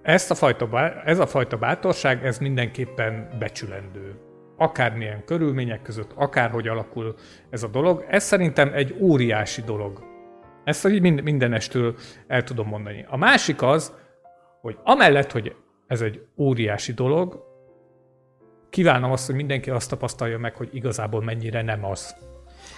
ezt 0.01 0.32
a 0.32 0.36
fajta, 0.36 0.91
ez 1.06 1.20
a 1.20 1.28
fajta 1.28 1.58
bátorság, 1.58 2.26
ez 2.26 2.38
mindenképpen 2.38 3.36
becsülendő. 3.39 4.20
Akármilyen 4.58 5.24
körülmények 5.26 5.82
között, 5.82 6.12
akárhogy 6.16 6.68
alakul 6.68 7.16
ez 7.49 7.64
a 7.64 7.68
dolog, 7.68 8.06
ez 8.10 8.24
szerintem 8.24 8.74
egy 8.74 8.95
óriási 8.99 9.62
dolog. 9.62 10.03
Ezt 10.64 10.88
így 10.88 11.01
mind- 11.01 11.22
mindenestől 11.22 11.95
el 12.28 12.43
tudom 12.43 12.68
mondani. 12.68 13.06
A 13.10 13.18
másik 13.18 13.62
az, 13.62 13.93
hogy 14.62 14.78
amellett, 14.84 15.32
hogy 15.32 15.56
ez 15.88 16.01
egy 16.01 16.26
óriási 16.38 16.93
dolog, 16.93 17.43
kívánom 18.70 19.12
azt, 19.12 19.26
hogy 19.26 19.36
mindenki 19.36 19.70
azt 19.70 19.89
tapasztalja 19.89 20.39
meg, 20.39 20.56
hogy 20.56 20.70
igazából 20.72 21.24
mennyire 21.24 21.62
nem 21.62 21.86
az. 21.86 22.16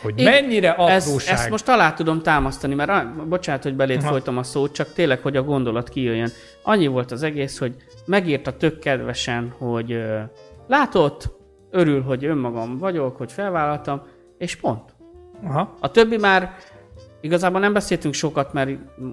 Hogy 0.01 0.19
Én- 0.19 0.29
mennyire 0.29 0.75
Ezt, 0.75 1.07
apróság. 1.07 1.33
ezt 1.33 1.49
most 1.49 1.67
alá 1.69 1.93
tudom 1.93 2.21
támasztani, 2.21 2.75
mert 2.75 2.89
ah, 2.89 3.03
bocsánat, 3.27 3.63
hogy 3.63 3.75
belét 3.75 4.01
Aha. 4.01 4.09
folytam 4.09 4.37
a 4.37 4.43
szót, 4.43 4.71
csak 4.73 4.93
tényleg, 4.93 5.19
hogy 5.19 5.35
a 5.37 5.43
gondolat 5.43 5.89
kijöjjön. 5.89 6.29
Annyi 6.63 6.87
volt 6.87 7.11
az 7.11 7.23
egész, 7.23 7.57
hogy 7.57 7.75
megírta 8.05 8.57
tök 8.57 8.79
kedvesen, 8.79 9.53
hogy 9.57 9.91
ö, 9.91 10.19
látott, 10.67 11.29
örül, 11.71 12.01
hogy 12.01 12.25
önmagam 12.25 12.77
vagyok, 12.77 13.17
hogy 13.17 13.31
felvállaltam, 13.31 14.01
és 14.37 14.55
pont. 14.55 14.95
Aha. 15.43 15.75
A 15.79 15.91
többi 15.91 16.17
már 16.17 16.55
igazából 17.21 17.59
nem 17.59 17.73
beszéltünk 17.73 18.13
sokat, 18.13 18.53
mert 18.53 18.69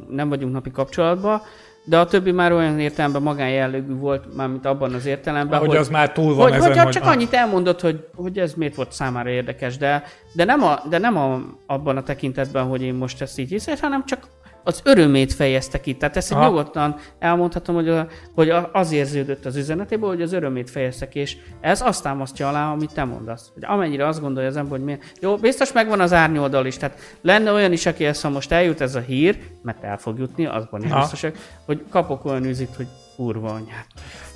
nem 0.09 0.29
vagyunk 0.29 0.53
napi 0.53 0.71
kapcsolatban, 0.71 1.43
de 1.85 1.99
a 1.99 2.07
többi 2.07 2.31
már 2.31 2.53
olyan 2.53 2.81
értelemben 2.81 3.23
magánjellegű 3.23 3.95
volt, 3.95 4.35
mármint 4.37 4.67
abban 4.67 4.95
az 4.95 5.07
értelemben, 5.07 5.59
Hogy, 5.59 5.69
hogy, 5.69 5.77
az 5.77 5.89
már 5.89 6.13
túl 6.13 6.35
van 6.35 6.43
hogy, 6.43 6.53
ezen, 6.53 6.73
hogy, 6.73 6.79
hogy 6.79 6.93
csak 6.93 7.05
annyit 7.05 7.33
elmondott, 7.33 7.81
hogy, 7.81 8.07
hogy 8.15 8.39
ez 8.39 8.55
miért 8.55 8.75
volt 8.75 8.93
számára 8.93 9.29
érdekes, 9.29 9.77
de, 9.77 10.05
de 10.33 10.45
nem, 10.45 10.63
a, 10.63 10.83
de 10.89 10.99
nem 10.99 11.17
a, 11.17 11.41
abban 11.67 11.97
a 11.97 12.03
tekintetben, 12.03 12.65
hogy 12.65 12.83
én 12.83 12.95
most 12.95 13.23
ezt 13.23 13.39
így 13.39 13.49
hiszem, 13.49 13.77
hanem 13.81 14.05
csak 14.07 14.27
az 14.65 14.81
örömét 14.85 15.33
fejezte 15.33 15.81
ki. 15.81 15.97
Tehát 15.97 16.17
ezt 16.17 16.33
Aha. 16.33 16.47
nyugodtan 16.47 16.97
elmondhatom, 17.19 17.75
hogy, 17.75 17.89
a, 17.89 18.07
hogy 18.35 18.53
az 18.73 18.93
érződött 18.93 19.45
az 19.47 19.57
üzenetéből, 19.57 20.09
hogy 20.09 20.23
az 20.23 20.33
örömét 20.33 20.71
fejezte 20.71 21.09
ki, 21.09 21.19
és 21.19 21.37
ez 21.61 21.81
azt 21.81 22.03
támasztja 22.03 22.49
alá, 22.49 22.73
amit 22.73 22.93
te 22.95 23.05
mondasz. 23.05 23.51
Hogy 23.55 23.65
amennyire 23.67 24.07
azt 24.07 24.21
gondolja 24.21 24.49
az 24.49 24.57
ember, 24.57 24.71
hogy 24.71 24.85
miért. 24.85 25.03
Jó, 25.21 25.37
biztos 25.37 25.73
megvan 25.73 26.01
az 26.01 26.13
árnyoldal 26.13 26.67
is, 26.67 26.77
tehát 26.77 26.99
lenne 27.21 27.53
olyan 27.53 27.73
is, 27.73 27.87
aki 27.87 28.05
ezt, 28.05 28.23
ha 28.23 28.29
most 28.29 28.53
eljut 28.53 28.81
ez 28.81 28.95
a 28.95 29.01
hír, 29.01 29.39
mert 29.63 29.85
el 29.85 29.99
fog 29.99 30.19
jutni, 30.19 30.47
azban 30.47 30.83
is 30.85 30.91
Aha. 30.91 31.01
biztosak, 31.01 31.37
hogy 31.65 31.83
kapok 31.91 32.25
olyan 32.25 32.45
üzit, 32.45 32.75
hogy 32.77 32.87
kurva 33.17 33.49
anyát. 33.49 33.87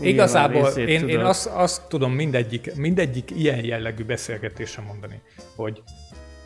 Igazából 0.00 0.62
részét 0.62 0.88
én, 0.88 1.08
én 1.08 1.18
azt, 1.18 1.46
azt 1.46 1.82
tudom 1.88 2.12
mindegyik, 2.12 2.74
mindegyik 2.74 3.30
ilyen 3.30 3.64
jellegű 3.64 4.04
beszélgetésre 4.04 4.82
mondani, 4.82 5.20
hogy 5.56 5.82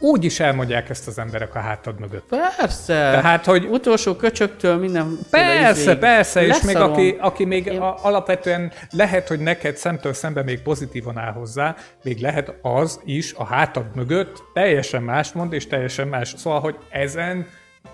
úgy 0.03 0.25
is 0.25 0.41
elmondják 0.41 0.89
ezt 0.89 1.07
az 1.07 1.19
emberek 1.19 1.55
a 1.55 1.59
hátad 1.59 2.01
mögött. 2.01 2.29
Persze. 2.29 2.95
Tehát, 2.95 3.45
hogy 3.45 3.65
Utolsó 3.65 4.15
köcsöktől 4.15 4.77
minden. 4.77 5.19
Persze, 5.31 5.97
persze, 5.97 6.41
és 6.47 6.61
még 6.61 6.75
Leszarom. 6.75 6.93
aki, 6.93 7.17
aki 7.21 7.45
még 7.45 7.67
Én- 7.67 7.81
a, 7.81 7.97
alapvetően 8.03 8.73
lehet, 8.91 9.29
hogy 9.29 9.41
neked 9.41 9.77
szemtől 9.77 10.13
szembe 10.13 10.43
még 10.43 10.63
pozitívan 10.63 11.19
áll 11.19 11.33
hozzá, 11.33 11.77
még 12.03 12.21
lehet 12.21 12.55
az 12.63 13.01
is 13.05 13.35
a 13.35 13.45
hátad 13.45 13.87
mögött 13.95 14.43
teljesen 14.53 15.03
más 15.03 15.33
mond, 15.33 15.53
és 15.53 15.67
teljesen 15.67 16.09
más. 16.09 16.35
Szóval, 16.37 16.61
hogy 16.61 16.77
ezen 16.91 17.47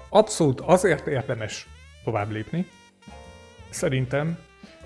abszolút 0.08 0.60
azért 0.60 1.06
érdemes 1.06 1.66
tovább 2.04 2.30
lépni, 2.30 2.66
szerintem, 3.70 4.38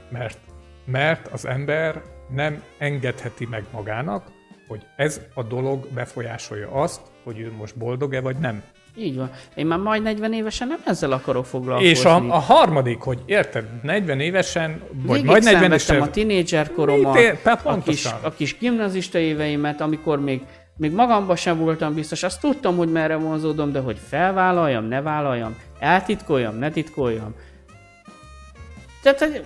mert, 0.09 0.39
mert 0.85 1.27
az 1.33 1.47
ember 1.47 2.03
nem 2.35 2.63
engedheti 2.79 3.47
meg 3.51 3.65
magának, 3.71 4.25
hogy 4.69 4.87
ez 4.97 5.21
a 5.35 5.43
dolog 5.43 5.89
befolyásolja 5.95 6.71
azt, 6.71 7.01
hogy 7.25 7.39
ő 7.39 7.53
most 7.59 7.77
boldog-e 7.77 8.21
vagy 8.21 8.37
nem. 8.37 8.63
Így 8.97 9.17
van. 9.17 9.31
Én 9.55 9.67
már 9.67 9.79
majd 9.79 10.03
40 10.03 10.33
évesen 10.33 10.69
nem 10.69 10.81
ezzel 10.85 11.13
akarok 11.13 11.47
foglalkozni. 11.47 11.91
És 11.91 12.05
a, 12.05 12.17
a 12.17 12.39
harmadik, 12.39 13.01
hogy 13.01 13.19
érted, 13.27 13.65
40 13.83 14.21
évesen, 14.21 14.81
vagy 14.93 15.13
Végig 15.13 15.27
majd 15.27 15.43
40 15.43 15.53
szenvedtem 15.53 15.97
évesen, 15.97 16.01
a 16.01 16.11
tinédzser 16.11 16.73
koromat, 16.73 17.19
a 17.63 17.79
kis, 17.79 18.07
a 18.21 18.33
kis 18.33 18.59
gimnazista 18.59 19.19
éveimet, 19.19 19.81
amikor 19.81 20.21
még, 20.21 20.43
még 20.77 20.93
magamba 20.93 21.37
sem 21.37 21.59
voltam 21.59 21.95
biztos. 21.95 22.23
Azt 22.23 22.41
tudtam, 22.41 22.77
hogy 22.77 22.93
merre 22.93 23.17
vonzódom, 23.17 23.73
de 23.73 23.81
hogy 23.81 23.99
felvállaljam, 24.09 24.85
ne 24.85 25.03
vállaljam, 25.03 25.57
eltitkoljam, 25.79 26.59
ne 26.59 26.71
titkoljam. 26.71 27.35
Tehát, 29.03 29.43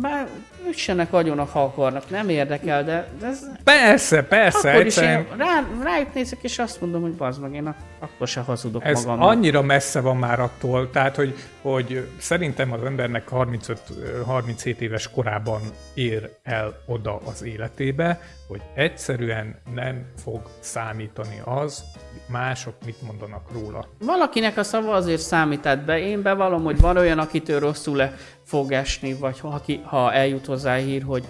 bár 0.00 0.28
üssenek 0.68 1.12
agyonak, 1.12 1.48
ha 1.50 1.62
akarnak, 1.62 2.10
nem 2.10 2.28
érdekel, 2.28 2.84
de 2.84 3.08
de 3.20 3.26
ez 3.26 3.46
Persze, 3.64 4.22
persze, 4.22 4.70
akkor 4.70 4.86
is 4.86 4.96
én 4.96 5.26
rá, 5.36 5.64
rájuk 5.82 6.14
nézek, 6.14 6.38
és 6.42 6.58
azt 6.58 6.80
mondom, 6.80 7.02
hogy 7.02 7.12
bazd 7.12 7.40
meg, 7.40 7.54
én 7.54 7.66
ak- 7.66 7.78
akkor 7.98 8.28
se 8.28 8.40
hazudok 8.40 8.84
ez 8.84 9.04
magamnak. 9.04 9.28
annyira 9.28 9.62
messze 9.62 10.00
van 10.00 10.16
már 10.16 10.40
attól, 10.40 10.90
tehát, 10.90 11.16
hogy, 11.16 11.34
hogy 11.62 12.08
szerintem 12.18 12.72
az 12.72 12.84
embernek 12.84 13.28
35-37 13.30 14.78
éves 14.78 15.10
korában 15.10 15.60
ér 15.94 16.30
el 16.42 16.82
oda 16.86 17.20
az 17.24 17.42
életébe, 17.42 18.20
hogy 18.48 18.60
egyszerűen 18.74 19.60
nem 19.74 20.06
fog 20.22 20.40
számítani 20.60 21.40
az, 21.44 21.84
mások 22.26 22.74
mit 22.84 23.02
mondanak 23.02 23.52
róla. 23.52 23.86
Valakinek 23.98 24.56
a 24.56 24.62
szava 24.62 24.92
azért 24.92 25.20
számített 25.20 25.84
be. 25.84 25.98
Én 25.98 26.22
bevallom, 26.22 26.64
hogy 26.64 26.80
van 26.80 26.96
olyan, 26.96 27.18
akitől 27.18 27.60
rosszul 27.60 27.96
le 27.96 28.14
fog 28.44 28.72
esni, 28.72 29.14
vagy 29.14 29.40
ha, 29.40 29.62
ha 29.84 30.12
eljut 30.12 30.46
hozzá 30.46 30.76
hír, 30.76 31.02
hogy 31.02 31.24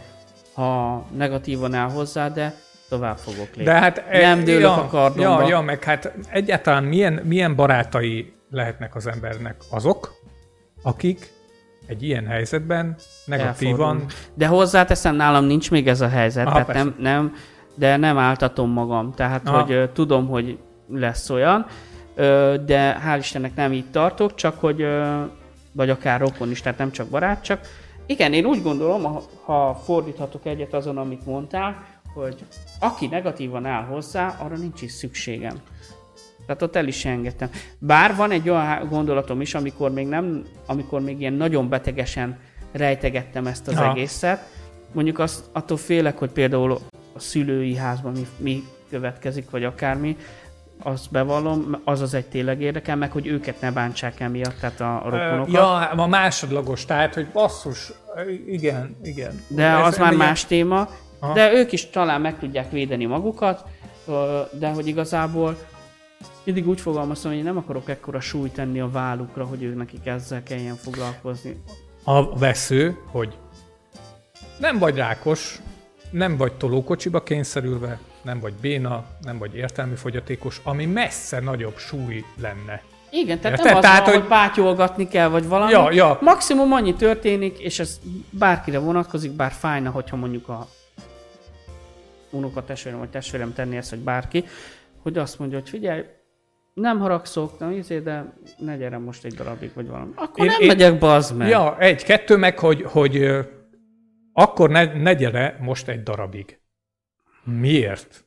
ha 0.55 1.05
negatívan 1.17 1.75
áll 1.75 1.91
hozzá, 1.91 2.29
de 2.29 2.55
tovább 2.89 3.17
fogok 3.17 3.47
lépni. 3.47 3.63
De 3.63 3.73
hát 3.73 4.05
Nem 4.11 4.45
dőlök 4.45 4.63
ja, 4.63 4.75
a 4.75 4.87
kardomba. 4.87 5.41
Ja, 5.43 5.49
ja, 5.49 5.61
meg 5.61 5.85
hát 5.85 6.13
egyáltalán 6.29 6.85
milyen, 6.85 7.13
milyen 7.13 7.55
barátai 7.55 8.33
lehetnek 8.51 8.95
az 8.95 9.07
embernek 9.07 9.57
azok, 9.71 10.20
akik 10.83 11.33
egy 11.87 12.03
ilyen 12.03 12.27
helyzetben 12.27 12.97
negatívan 13.25 13.89
Elfordul. 13.89 14.17
De 14.35 14.47
hozzáteszem, 14.47 15.15
nálam 15.15 15.45
nincs 15.45 15.71
még 15.71 15.89
ez 15.89 16.01
a 16.01 16.09
helyzet, 16.09 16.47
Aha, 16.47 16.53
tehát 16.53 16.67
persze. 16.67 16.83
nem, 16.83 16.95
nem, 16.99 17.35
de 17.75 17.97
nem 17.97 18.19
áltatom 18.19 18.71
magam. 18.71 19.13
Tehát, 19.13 19.49
Aha. 19.49 19.61
hogy 19.61 19.73
ö, 19.73 19.89
tudom, 19.93 20.29
hogy 20.29 20.59
lesz 20.89 21.31
olyan, 21.31 21.67
ö, 22.15 22.55
de 22.67 23.01
hál' 23.07 23.19
Istennek 23.19 23.55
nem 23.55 23.73
így 23.73 23.91
tartok, 23.91 24.35
csak 24.35 24.61
hogy, 24.61 24.81
ö, 24.81 25.23
vagy 25.73 25.91
akár 25.91 26.21
rokon 26.21 26.51
is, 26.51 26.61
tehát 26.61 26.79
nem 26.79 26.91
csak 26.91 27.09
barát, 27.09 27.43
csak 27.43 27.61
igen, 28.07 28.33
én 28.33 28.45
úgy 28.45 28.63
gondolom, 28.63 29.03
ha, 29.03 29.23
ha 29.45 29.81
fordíthatok 29.85 30.47
egyet 30.47 30.75
azon, 30.75 30.99
amit 30.99 31.27
mondtál, 31.27 31.85
hogy 32.15 32.45
aki 32.81 33.07
negatívan 33.07 33.67
áll 33.67 33.85
hozzá, 33.85 34.37
arra 34.39 34.57
nincs 34.57 34.83
is 34.83 34.93
szükségem. 34.93 35.61
Tehát 36.51 36.65
ott 36.65 36.77
el 36.77 36.87
is 36.87 37.05
engedtem. 37.05 37.51
Bár 37.79 38.17
van 38.17 38.31
egy 38.31 38.49
olyan 38.49 38.89
gondolatom 38.89 39.41
is, 39.41 39.55
amikor 39.55 39.91
még 39.91 40.07
nem, 40.07 40.43
amikor 40.67 41.01
még 41.01 41.21
ilyen 41.21 41.33
nagyon 41.33 41.69
betegesen 41.69 42.39
rejtegettem 42.73 43.47
ezt 43.47 43.69
az 43.69 43.77
Aha. 43.77 43.91
egészet. 43.91 44.49
Mondjuk 44.93 45.19
azt, 45.19 45.45
attól 45.53 45.77
félek, 45.77 46.19
hogy 46.19 46.31
például 46.31 46.73
a 47.15 47.19
szülői 47.19 47.77
házban 47.77 48.13
mi, 48.13 48.27
mi 48.37 48.63
következik, 48.91 49.51
vagy 49.51 49.65
akármi, 49.65 50.17
azt 50.83 51.11
bevallom, 51.11 51.81
az 51.85 52.01
az 52.01 52.15
egy 52.15 52.27
tényleg 52.27 52.61
érdekel, 52.61 52.97
meg 52.97 53.13
hogy 53.13 53.27
őket 53.27 53.61
ne 53.61 53.71
bántsák 53.71 54.21
emiatt, 54.21 54.59
tehát 54.61 54.81
a, 54.81 55.07
a 55.07 55.11
rokonokat. 55.11 55.53
Ja, 55.53 55.75
a 55.77 56.07
másodlagos, 56.07 56.85
tehát, 56.85 57.15
hogy 57.15 57.27
basszus, 57.27 57.93
igen, 58.47 58.97
igen. 59.03 59.43
De 59.49 59.65
Ez 59.65 59.87
az 59.87 59.99
már 59.99 60.13
ilyen- 60.13 60.27
más 60.27 60.45
téma, 60.45 60.89
Aha. 61.19 61.33
de 61.33 61.53
ők 61.53 61.73
is 61.73 61.91
talán 61.91 62.21
meg 62.21 62.39
tudják 62.39 62.71
védeni 62.71 63.05
magukat, 63.05 63.65
de 64.59 64.69
hogy 64.69 64.87
igazából 64.87 65.57
mindig 66.53 66.71
úgy 66.71 66.81
fogalmazom, 66.81 67.31
hogy 67.31 67.41
én 67.41 67.47
nem 67.47 67.57
akarok 67.57 67.89
ekkora 67.89 68.21
súlyt 68.21 68.53
tenni 68.53 68.81
a 68.81 68.91
vállukra, 68.91 69.45
hogy 69.45 69.63
ők 69.63 69.77
nekik 69.77 70.07
ezzel 70.07 70.43
kelljen 70.43 70.75
foglalkozni. 70.77 71.63
A 72.05 72.39
vesző, 72.39 72.99
hogy 73.07 73.37
nem 74.59 74.79
vagy 74.79 74.97
rákos, 74.97 75.59
nem 76.11 76.37
vagy 76.37 76.53
tolókocsiba 76.53 77.23
kényszerülve, 77.23 77.99
nem 78.23 78.41
vagy 78.41 78.53
béna, 78.61 79.05
nem 79.23 79.39
vagy 79.39 79.55
értelmi 79.55 79.95
fogyatékos, 79.95 80.61
ami 80.65 80.87
messze 80.87 81.41
nagyobb 81.41 81.77
súly 81.77 82.25
lenne. 82.41 82.83
Igen, 83.11 83.41
tehát 83.41 83.59
Érted? 83.59 83.65
nem 83.67 83.77
az 83.77 83.83
Tehát, 83.83 84.01
van, 84.05 84.11
hogy- 84.11 84.21
hogy 84.21 84.29
pátyolgatni 84.29 85.09
kell, 85.09 85.29
vagy 85.29 85.49
valami. 85.49 85.71
Ja, 85.73 85.93
ja. 85.93 86.19
Maximum 86.21 86.73
annyi 86.73 86.95
történik, 86.95 87.59
és 87.59 87.79
ez 87.79 88.01
bárkire 88.31 88.79
vonatkozik, 88.79 89.33
bár 89.33 89.53
fájna, 89.53 89.91
hogyha 89.91 90.17
mondjuk 90.17 90.49
a 90.49 90.69
unokatestvérem 92.31 92.99
vagy 92.99 93.11
testvérem 93.11 93.53
tenni 93.53 93.77
ezt, 93.77 93.91
vagy 93.91 93.99
bárki, 93.99 94.45
hogy 95.03 95.19
azt 95.19 95.39
mondja, 95.39 95.59
hogy 95.59 95.69
figyelj, 95.69 96.05
nem 96.81 96.99
haragszok, 96.99 97.59
nem 97.59 97.71
izé, 97.71 97.99
de 97.99 98.33
ne 98.59 98.77
gyere 98.77 98.99
most 98.99 99.25
egy 99.25 99.35
darabig, 99.35 99.71
vagy 99.75 99.89
valami. 99.89 100.13
Akkor 100.15 100.45
Én- 100.45 100.51
nem 100.51 100.61
én- 100.61 100.67
megyek, 100.67 100.99
bazd 100.99 101.37
meg. 101.37 101.49
Ja, 101.49 101.79
egy, 101.79 102.05
kettő 102.05 102.37
meg, 102.37 102.59
hogy, 102.59 102.83
hogy 102.83 103.29
akkor 104.33 104.71
ne, 104.71 104.85
ne 104.85 105.15
gyere 105.15 105.57
most 105.61 105.89
egy 105.89 106.03
darabig. 106.03 106.61
Miért? 107.45 108.25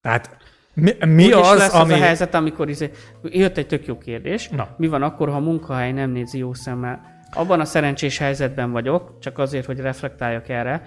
Tehát 0.00 0.36
mi, 0.74 0.92
mi 1.06 1.26
Úgy 1.26 1.32
az, 1.32 1.58
lesz 1.58 1.74
ami... 1.74 1.92
az 1.92 1.98
a 2.00 2.02
helyzet, 2.02 2.34
amikor 2.34 2.68
izé, 2.68 2.90
jött 3.22 3.56
egy 3.56 3.66
tök 3.66 3.86
jó 3.86 3.98
kérdés. 3.98 4.48
Na. 4.48 4.74
Mi 4.76 4.86
van 4.86 5.02
akkor, 5.02 5.28
ha 5.28 5.36
a 5.36 5.40
munkahely 5.40 5.92
nem 5.92 6.10
nézi 6.10 6.38
jó 6.38 6.54
szemmel? 6.54 7.16
Abban 7.32 7.60
a 7.60 7.64
szerencsés 7.64 8.18
helyzetben 8.18 8.70
vagyok, 8.70 9.18
csak 9.18 9.38
azért, 9.38 9.66
hogy 9.66 9.80
reflektáljak 9.80 10.48
erre. 10.48 10.82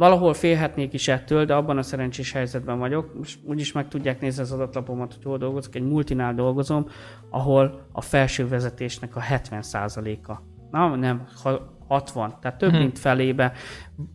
Valahol 0.00 0.34
félhetnék 0.34 0.92
is 0.92 1.08
ettől, 1.08 1.44
de 1.44 1.54
abban 1.54 1.78
a 1.78 1.82
szerencsés 1.82 2.32
helyzetben 2.32 2.78
vagyok. 2.78 3.14
Most 3.18 3.38
úgyis 3.44 3.72
meg 3.72 3.88
tudják 3.88 4.20
nézni 4.20 4.42
az 4.42 4.52
adatlapomat, 4.52 5.14
hogy 5.14 5.24
hol 5.24 5.38
dolgozok. 5.38 5.74
Egy 5.74 5.82
multinál 5.82 6.34
dolgozom, 6.34 6.86
ahol 7.30 7.86
a 7.92 8.00
felső 8.00 8.48
vezetésnek 8.48 9.16
a 9.16 9.20
70%-a. 9.20 10.32
Na, 10.70 10.96
nem, 10.96 11.26
ha 11.42 11.76
60, 11.88 12.34
tehát 12.40 12.58
több 12.58 12.72
mint 12.72 12.98
felébe 12.98 13.52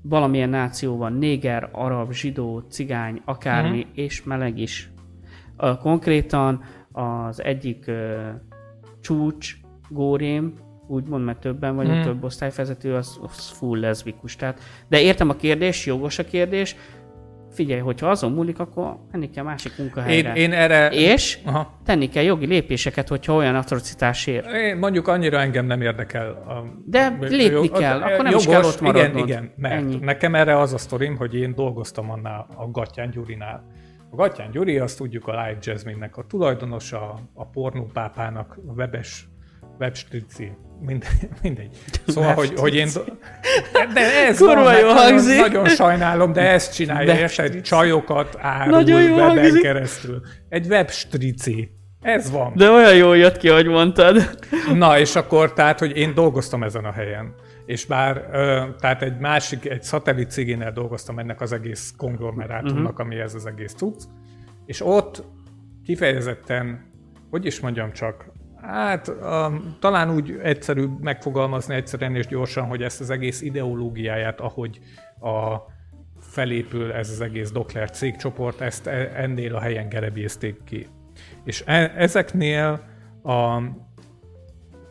valamilyen 0.01 0.49
náció 0.49 0.97
van, 0.97 1.13
néger, 1.13 1.69
arab, 1.71 2.11
zsidó, 2.11 2.59
cigány, 2.69 3.21
akármi, 3.25 3.87
és 3.93 4.23
meleg 4.23 4.57
is. 4.59 4.91
Konkrétan 5.81 6.63
az 6.91 7.43
egyik 7.43 7.91
csúcs 9.01 9.57
górém, 9.89 10.53
úgymond, 10.87 11.25
mert 11.25 11.39
többen 11.39 11.75
vagyunk, 11.75 11.95
Mhm. 11.95 12.03
több 12.05 12.23
osztályvezető, 12.23 12.93
az, 12.95 13.19
az 13.21 13.49
full 13.49 13.79
leszbikus. 13.79 14.35
Tehát, 14.35 14.59
de 14.87 15.01
értem 15.01 15.29
a 15.29 15.33
kérdés, 15.35 15.85
jogos 15.85 16.19
a 16.19 16.23
kérdés. 16.23 16.75
Figyelj, 17.51 17.79
hogyha 17.79 18.09
azon 18.09 18.31
múlik, 18.31 18.59
akkor 18.59 18.97
menni 19.11 19.29
kell 19.29 19.43
másik 19.43 19.71
Én, 19.71 19.83
munkahelyre. 19.85 20.33
én 20.33 20.53
erre... 20.53 20.89
És 20.89 21.39
Aha. 21.45 21.79
tenni 21.85 22.09
kell 22.09 22.23
jogi 22.23 22.45
lépéseket, 22.45 23.07
hogyha 23.07 23.33
olyan 23.33 23.55
atrocitás 23.55 24.27
ér. 24.27 24.43
Én 24.45 24.77
mondjuk 24.77 25.07
annyira 25.07 25.39
engem 25.39 25.65
nem 25.65 25.81
érdekel. 25.81 26.29
A, 26.31 26.63
De 26.85 27.17
lépni 27.19 27.69
kell, 27.69 28.01
akkor 28.01 28.23
nem 28.23 28.35
is 28.35 28.45
kell 28.45 28.63
ott 28.63 28.81
Igen, 28.81 28.93
maradnod. 28.93 29.27
igen, 29.27 29.51
mert 29.55 29.73
Ennyi. 29.75 29.95
nekem 29.95 30.35
erre 30.35 30.59
az 30.59 30.73
a 30.73 30.77
sztorim, 30.77 31.17
hogy 31.17 31.35
én 31.35 31.55
dolgoztam 31.55 32.09
annál 32.11 32.47
a 32.55 32.71
Gattyán 32.71 33.09
Gyurinál. 33.09 33.67
A 34.11 34.15
Gattyán 34.15 34.51
Gyuri, 34.51 34.77
azt 34.79 34.97
tudjuk 34.97 35.27
a 35.27 35.31
Live 35.31 35.57
Jasmine-nek 35.61 36.17
a 36.17 36.25
tulajdonosa, 36.27 37.19
a 37.33 37.45
pornópápának, 37.45 38.57
a 38.67 38.71
webes, 38.71 39.27
webstrici, 39.79 40.51
mindegy. 40.79 41.29
mindegy. 41.41 41.77
Szóval, 42.07 42.33
hogy, 42.33 42.53
hogy 42.55 42.75
én... 42.75 42.87
De 43.93 44.27
ez 44.27 44.37
Kurva 44.37 44.63
van, 44.63 44.73
jó 44.79 44.87
nagyon, 44.87 44.97
hangzik. 44.97 45.39
nagyon 45.39 45.67
sajnálom, 45.67 46.33
de 46.33 46.41
ezt 46.41 46.73
csinálja, 46.73 47.13
érted? 47.13 47.61
Csajokat 47.61 48.37
árul 48.39 48.81
jó 48.81 49.15
weben 49.15 49.61
keresztül. 49.61 50.21
Egy 50.49 50.67
webstrici. 50.67 51.69
Ez 52.01 52.31
van. 52.31 52.53
De 52.55 52.69
olyan 52.69 52.95
jól 52.95 53.17
jött 53.17 53.37
ki, 53.37 53.49
ahogy 53.49 53.67
mondtad. 53.67 54.37
Na, 54.73 54.99
és 54.99 55.15
akkor, 55.15 55.53
tehát, 55.53 55.79
hogy 55.79 55.97
én 55.97 56.13
dolgoztam 56.13 56.63
ezen 56.63 56.85
a 56.85 56.91
helyen, 56.91 57.33
és 57.65 57.85
bár, 57.85 58.29
ö, 58.31 58.63
tehát 58.79 59.01
egy 59.01 59.17
másik, 59.17 59.69
egy 59.69 59.83
szatellit 59.83 60.31
cégénél 60.31 60.71
dolgoztam 60.71 61.19
ennek 61.19 61.41
az 61.41 61.51
egész 61.51 61.93
konglomerátumnak, 61.97 62.91
uh-huh. 62.91 63.05
ami 63.05 63.15
ez 63.15 63.33
az 63.33 63.45
egész 63.45 63.73
cucc, 63.73 64.01
és 64.65 64.85
ott 64.85 65.23
kifejezetten, 65.85 66.91
hogy 67.29 67.45
is 67.45 67.59
mondjam 67.59 67.93
csak, 67.93 68.25
hát 68.67 69.07
um, 69.07 69.75
talán 69.79 70.11
úgy 70.11 70.39
egyszerű 70.43 70.85
megfogalmazni 70.99 71.75
egyszerűen 71.75 72.15
és 72.15 72.27
gyorsan, 72.27 72.65
hogy 72.65 72.81
ezt 72.81 73.01
az 73.01 73.09
egész 73.09 73.41
ideológiáját, 73.41 74.39
ahogy 74.39 74.79
a 75.19 75.55
felépül 76.19 76.91
ez 76.91 77.09
az 77.09 77.21
egész 77.21 77.51
Dokler 77.51 77.89
cégcsoport, 77.89 78.61
ezt 78.61 78.87
e- 78.87 79.11
ennél 79.15 79.55
a 79.55 79.59
helyen 79.59 79.89
gerebézték 79.89 80.63
ki. 80.63 80.87
És 81.43 81.63
e- 81.65 81.93
ezeknél 81.95 82.83
a, 83.23 83.31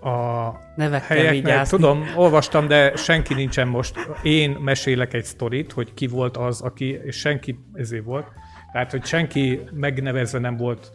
a 0.09 0.59
Nevekkel 0.77 1.17
helyeknél, 1.17 1.43
vigyázni. 1.43 1.79
tudom, 1.79 2.05
olvastam, 2.17 2.69
de 2.69 2.97
senki 2.97 3.35
nincsen 3.35 3.69
most. 3.69 4.09
Én 4.23 4.51
mesélek 4.51 5.15
egy 5.15 5.25
sztorit, 5.25 5.73
hogy 5.73 5.95
ki 5.95 6.07
volt 6.07 6.37
az, 6.37 6.61
aki, 6.61 7.01
és 7.05 7.17
senki 7.17 7.59
ezért 7.73 8.05
volt. 8.05 8.27
Tehát, 8.73 8.91
hogy 8.91 9.05
senki 9.05 9.61
megnevezve 9.73 10.39
nem 10.39 10.57
volt 10.57 10.93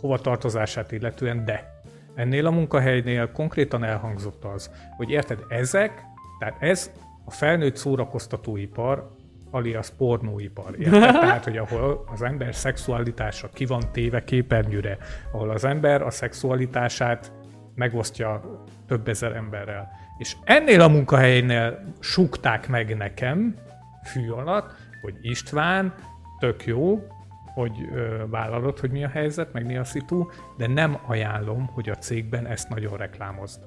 hova 0.00 0.18
tartozását 0.18 0.92
illetően, 0.92 1.44
de 1.44 1.71
ennél 2.14 2.46
a 2.46 2.50
munkahelynél 2.50 3.32
konkrétan 3.32 3.84
elhangzott 3.84 4.44
az, 4.44 4.70
hogy 4.96 5.10
érted, 5.10 5.38
ezek, 5.48 6.02
tehát 6.38 6.62
ez 6.62 6.90
a 7.24 7.30
felnőtt 7.30 7.76
szórakoztatóipar, 7.76 9.10
alias 9.50 9.90
pornóipar. 9.90 10.74
Érted? 10.78 11.00
Tehát, 11.20 11.44
hogy 11.44 11.56
ahol 11.56 12.04
az 12.12 12.22
ember 12.22 12.54
szexualitása 12.54 13.48
ki 13.48 13.64
van 13.64 13.82
téve 13.92 14.24
képernyőre, 14.24 14.98
ahol 15.32 15.50
az 15.50 15.64
ember 15.64 16.02
a 16.02 16.10
szexualitását 16.10 17.32
megosztja 17.74 18.60
több 18.86 19.08
ezer 19.08 19.32
emberrel. 19.32 19.90
És 20.18 20.36
ennél 20.44 20.80
a 20.80 20.88
munkahelynél 20.88 21.94
súgták 22.00 22.68
meg 22.68 22.96
nekem 22.96 23.54
fű 24.02 24.30
alatt, 24.30 24.74
hogy 25.02 25.14
István, 25.20 25.94
tök 26.38 26.66
jó, 26.66 27.06
hogy 27.54 27.88
ö, 27.94 28.28
vállalod, 28.30 28.78
hogy 28.78 28.90
mi 28.90 29.04
a 29.04 29.08
helyzet, 29.08 29.52
meg 29.52 29.66
mi 29.66 29.76
a 29.76 29.84
szitu, 29.84 30.26
de 30.56 30.66
nem 30.66 30.98
ajánlom, 31.06 31.66
hogy 31.72 31.88
a 31.88 31.94
cégben 31.94 32.46
ezt 32.46 32.68
nagyon 32.68 32.96
reklámozd. 32.96 33.60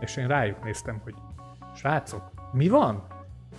És 0.00 0.16
én 0.16 0.26
rájuk 0.26 0.64
néztem, 0.64 1.00
hogy 1.04 1.14
srácok, 1.74 2.30
mi 2.52 2.68
van? 2.68 3.06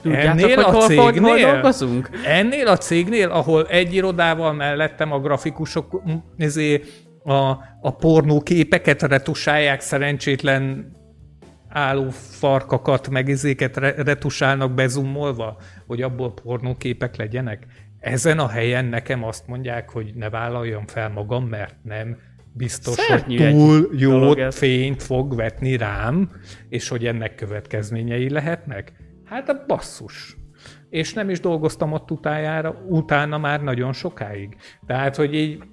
Tudjátok, 0.02 0.42
hogy 0.42 0.96
hol, 0.96 1.12
hol, 1.12 1.22
hol 1.22 1.40
dolgozunk? 1.40 2.10
Ennél 2.26 2.68
a 2.68 2.78
cégnél, 2.78 3.30
ahol 3.30 3.68
egy 3.68 3.94
irodával 3.94 4.54
mellettem 4.54 5.12
a 5.12 5.20
grafikusok 5.20 6.02
ezért 6.38 6.88
a, 7.24 7.50
a 7.82 7.96
pornó 8.00 8.42
képeket 8.42 9.02
retusálják 9.02 9.82
szerencsétlen 9.82 10.92
álló 11.70 12.10
farkakat, 12.12 13.10
meg 13.10 13.28
izéket 13.28 13.78
re- 13.78 14.04
retusálnak 14.04 14.72
bezumolva, 14.72 15.58
hogy 15.88 16.02
abból 16.02 16.34
pornóképek 16.34 17.16
legyenek. 17.16 17.66
Ezen 18.04 18.40
a 18.40 18.48
helyen 18.48 18.86
nekem 18.86 19.24
azt 19.24 19.48
mondják, 19.48 19.90
hogy 19.90 20.12
ne 20.16 20.30
vállaljam 20.30 20.88
fel 20.88 21.10
magam, 21.10 21.46
mert 21.46 21.76
nem 21.84 22.18
biztos, 22.54 22.94
Szörnyű 22.94 23.38
hogy 23.38 23.52
túl 23.52 23.90
jó 23.98 24.34
fényt 24.50 25.04
fog 25.04 25.36
vetni 25.36 25.78
rám, 25.78 26.32
és 26.70 26.88
hogy 26.88 27.06
ennek 27.06 27.36
következményei 27.36 28.30
lehetnek. 28.30 28.94
Hát 29.26 29.50
a 29.50 29.64
basszus. 29.68 30.38
És 30.90 31.14
nem 31.14 31.30
is 31.30 31.40
dolgoztam 31.40 31.92
ott 31.92 32.12
utájára, 32.12 32.84
utána 32.88 33.38
már 33.38 33.62
nagyon 33.62 33.94
sokáig. 33.94 34.56
Tehát, 34.86 35.16
hogy 35.16 35.34
így 35.36 35.64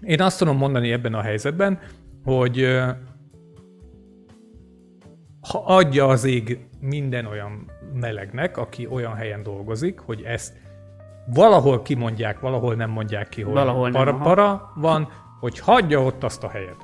én 0.00 0.20
azt 0.20 0.38
tudom 0.38 0.56
mondani 0.56 0.92
ebben 0.92 1.14
a 1.14 1.22
helyzetben, 1.22 1.78
hogy 2.24 2.78
ha 5.40 5.64
adja 5.64 6.06
az 6.06 6.24
ég 6.24 6.58
minden 6.80 7.26
olyan 7.26 7.70
melegnek, 7.92 8.56
aki 8.56 8.86
olyan 8.86 9.14
helyen 9.14 9.42
dolgozik, 9.42 9.98
hogy 9.98 10.22
ezt 10.22 10.62
valahol 11.26 11.82
kimondják, 11.82 12.40
valahol 12.40 12.74
nem 12.74 12.90
mondják 12.90 13.28
ki, 13.28 13.42
hogy 13.42 13.52
Valahol 13.52 13.90
nem, 13.90 14.04
para, 14.04 14.10
aha. 14.10 14.24
para 14.24 14.72
van, 14.74 15.08
hogy 15.40 15.58
hagyja 15.58 16.02
ott 16.02 16.24
azt 16.24 16.44
a 16.44 16.48
helyet. 16.48 16.76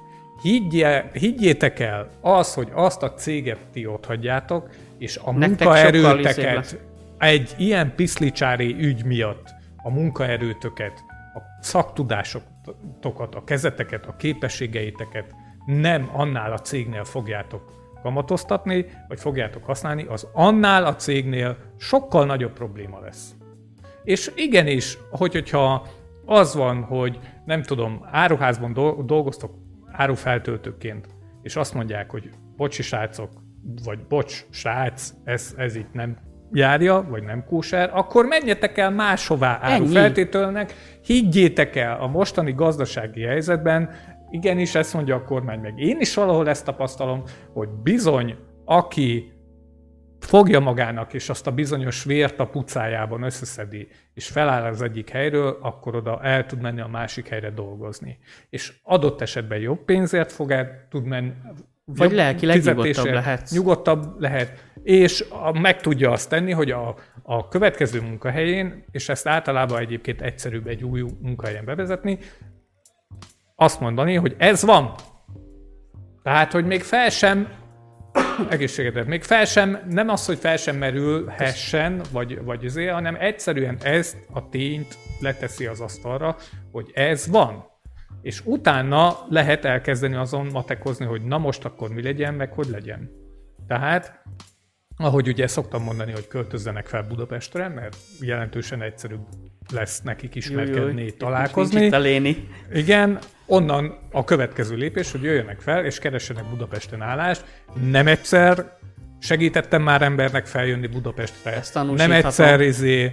Higgye, 0.43 1.11
higgyétek 1.12 1.78
el, 1.78 2.09
az, 2.20 2.55
hogy 2.55 2.68
azt 2.72 3.03
a 3.03 3.14
céget 3.14 3.59
ti 3.72 3.86
ott 3.86 4.07
hagyjátok, 4.07 4.68
és 4.99 5.16
a 5.24 5.32
Nektek 5.32 5.68
munkaerőteket 5.68 6.80
egy 7.18 7.55
ilyen 7.59 7.95
piszlicsári 7.95 8.76
ügy 8.78 9.05
miatt 9.05 9.49
a 9.82 9.91
munkaerőtöket, 9.91 10.93
a 11.34 11.41
szaktudásokat, 11.61 13.34
a 13.34 13.45
kezeteket, 13.45 14.07
a 14.07 14.16
képességeiteket 14.16 15.34
nem 15.66 16.11
annál 16.12 16.53
a 16.53 16.59
cégnél 16.59 17.05
fogjátok 17.05 17.62
kamatoztatni, 18.03 18.86
vagy 19.09 19.20
fogjátok 19.20 19.64
használni, 19.64 20.05
az 20.09 20.26
annál 20.32 20.84
a 20.84 20.97
cégnél 20.97 21.57
sokkal 21.78 22.26
nagyobb 22.26 22.53
probléma 22.53 23.01
lesz. 23.01 23.34
És 24.05 24.30
igenis, 24.34 24.98
hogy, 25.11 25.32
hogyha 25.32 25.86
az 26.24 26.55
van, 26.55 26.82
hogy 26.82 27.18
nem 27.44 27.62
tudom, 27.62 28.07
áruházban 28.11 28.72
dol- 28.72 29.05
dolgoztok 29.05 29.55
árufeltöltőként, 29.92 31.09
és 31.42 31.57
azt 31.57 31.74
mondják, 31.74 32.11
hogy 32.11 32.30
bocsi 32.57 32.82
srácok, 32.82 33.30
vagy 33.84 33.98
bocs 34.09 34.46
srác, 34.51 35.12
ez, 35.24 35.55
ez 35.57 35.76
itt 35.76 35.92
nem 35.92 36.18
járja, 36.53 37.07
vagy 37.09 37.22
nem 37.22 37.44
kóser, 37.44 37.90
akkor 37.92 38.26
menjetek 38.26 38.78
el 38.78 38.90
máshová 38.90 39.59
árufeltételnek, 39.62 40.74
higgyétek 41.05 41.76
el 41.76 42.01
a 42.01 42.07
mostani 42.07 42.53
gazdasági 42.53 43.22
helyzetben, 43.22 43.90
igenis 44.30 44.74
ezt 44.74 44.94
mondja 44.94 45.14
a 45.14 45.24
kormány, 45.24 45.61
meg 45.61 45.78
én 45.78 46.01
is 46.01 46.14
valahol 46.14 46.48
ezt 46.48 46.64
tapasztalom, 46.64 47.22
hogy 47.53 47.68
bizony, 47.68 48.36
aki 48.64 49.32
fogja 50.20 50.60
magának, 50.60 51.12
és 51.12 51.28
azt 51.28 51.46
a 51.46 51.50
bizonyos 51.50 52.04
vért 52.04 52.38
a 52.40 52.46
pucájában 52.46 53.22
összeszedi, 53.22 53.88
és 54.14 54.28
feláll 54.28 54.64
az 54.64 54.82
egyik 54.82 55.10
helyről, 55.10 55.58
akkor 55.62 55.94
oda 55.94 56.22
el 56.22 56.46
tud 56.46 56.60
menni 56.60 56.80
a 56.80 56.88
másik 56.88 57.28
helyre 57.28 57.50
dolgozni. 57.50 58.18
És 58.50 58.72
adott 58.82 59.20
esetben 59.20 59.58
jobb 59.58 59.84
pénzért 59.84 60.32
fog 60.32 60.50
el 60.50 60.86
tud 60.90 61.04
menni, 61.04 61.32
Vagy 61.84 62.08
jobb 62.08 62.16
lelkileg 62.16 62.64
nyugodtabb 62.64 63.12
lehetsz. 63.12 63.52
Nyugodtabb 63.52 64.20
lehet, 64.20 64.64
és 64.82 65.24
a, 65.28 65.58
meg 65.58 65.80
tudja 65.80 66.10
azt 66.10 66.28
tenni, 66.28 66.52
hogy 66.52 66.70
a, 66.70 66.94
a 67.22 67.48
következő 67.48 68.00
munkahelyén, 68.00 68.84
és 68.90 69.08
ezt 69.08 69.26
általában 69.26 69.78
egyébként 69.78 70.22
egyszerűbb 70.22 70.66
egy 70.66 70.84
új 70.84 71.04
munkahelyen 71.20 71.64
bevezetni, 71.64 72.18
azt 73.56 73.80
mondani, 73.80 74.14
hogy 74.14 74.34
ez 74.38 74.64
van. 74.64 74.94
Tehát, 76.22 76.52
hogy 76.52 76.66
még 76.66 76.82
fel 76.82 77.10
sem 77.10 77.48
egészségedet. 78.51 79.07
Még 79.07 79.22
fel 79.22 79.45
sem, 79.45 79.78
nem 79.88 80.09
az, 80.09 80.26
hogy 80.26 80.38
fel 80.38 80.57
sem 80.57 80.76
merülhessen, 80.76 82.03
vagy, 82.12 82.45
vagy 82.45 82.64
azért, 82.64 82.93
hanem 82.93 83.16
egyszerűen 83.20 83.78
ezt 83.82 84.16
a 84.32 84.49
tényt 84.49 84.99
leteszi 85.20 85.66
az 85.66 85.80
asztalra, 85.80 86.36
hogy 86.72 86.91
ez 86.95 87.26
van. 87.26 87.68
És 88.22 88.43
utána 88.45 89.16
lehet 89.28 89.64
elkezdeni 89.64 90.14
azon 90.14 90.47
matekozni, 90.47 91.05
hogy 91.05 91.22
na 91.22 91.38
most 91.38 91.64
akkor 91.64 91.88
mi 91.88 92.03
legyen, 92.03 92.34
meg 92.34 92.53
hogy 92.53 92.68
legyen. 92.68 93.11
Tehát, 93.66 94.22
ahogy 94.97 95.28
ugye 95.28 95.47
szoktam 95.47 95.82
mondani, 95.82 96.12
hogy 96.12 96.28
költözzenek 96.28 96.86
fel 96.86 97.03
Budapestre, 97.03 97.68
mert 97.68 97.97
jelentősen 98.20 98.82
egyszerűbb 98.82 99.26
lesz 99.70 100.00
nekik 100.00 100.34
ismerkedni, 100.34 100.92
Nincs 100.92 101.12
találkozni. 101.12 101.84
itt 101.84 101.92
a 101.92 101.98
léni. 101.98 102.48
Igen, 102.72 103.18
onnan 103.46 103.98
a 104.12 104.24
következő 104.24 104.76
lépés, 104.76 105.10
hogy 105.10 105.22
jöjjenek 105.22 105.60
fel, 105.60 105.84
és 105.84 105.98
keressenek 105.98 106.44
Budapesten 106.44 107.02
állást. 107.02 107.44
Nem 107.90 108.06
egyszer 108.06 108.78
segítettem 109.20 109.82
már 109.82 110.02
embernek 110.02 110.46
feljönni 110.46 110.86
Budapestre. 110.86 111.54
Ezt 111.54 111.74
nem 111.74 112.12
egyszer, 112.12 112.60
izé, 112.60 113.12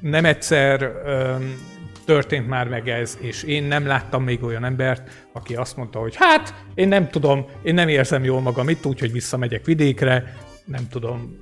nem 0.00 0.24
egyszer 0.24 0.92
öm, 1.04 1.54
történt 2.04 2.48
már 2.48 2.68
meg 2.68 2.88
ez, 2.88 3.18
és 3.20 3.42
én 3.42 3.64
nem 3.64 3.86
láttam 3.86 4.22
még 4.24 4.42
olyan 4.42 4.64
embert, 4.64 5.26
aki 5.32 5.54
azt 5.54 5.76
mondta, 5.76 5.98
hogy 5.98 6.14
hát, 6.16 6.54
én 6.74 6.88
nem 6.88 7.08
tudom, 7.08 7.46
én 7.62 7.74
nem 7.74 7.88
érzem 7.88 8.24
jól 8.24 8.40
magam 8.40 8.68
itt, 8.68 8.86
úgyhogy 8.86 9.12
visszamegyek 9.12 9.64
vidékre, 9.64 10.36
nem 10.64 10.88
tudom 10.90 11.36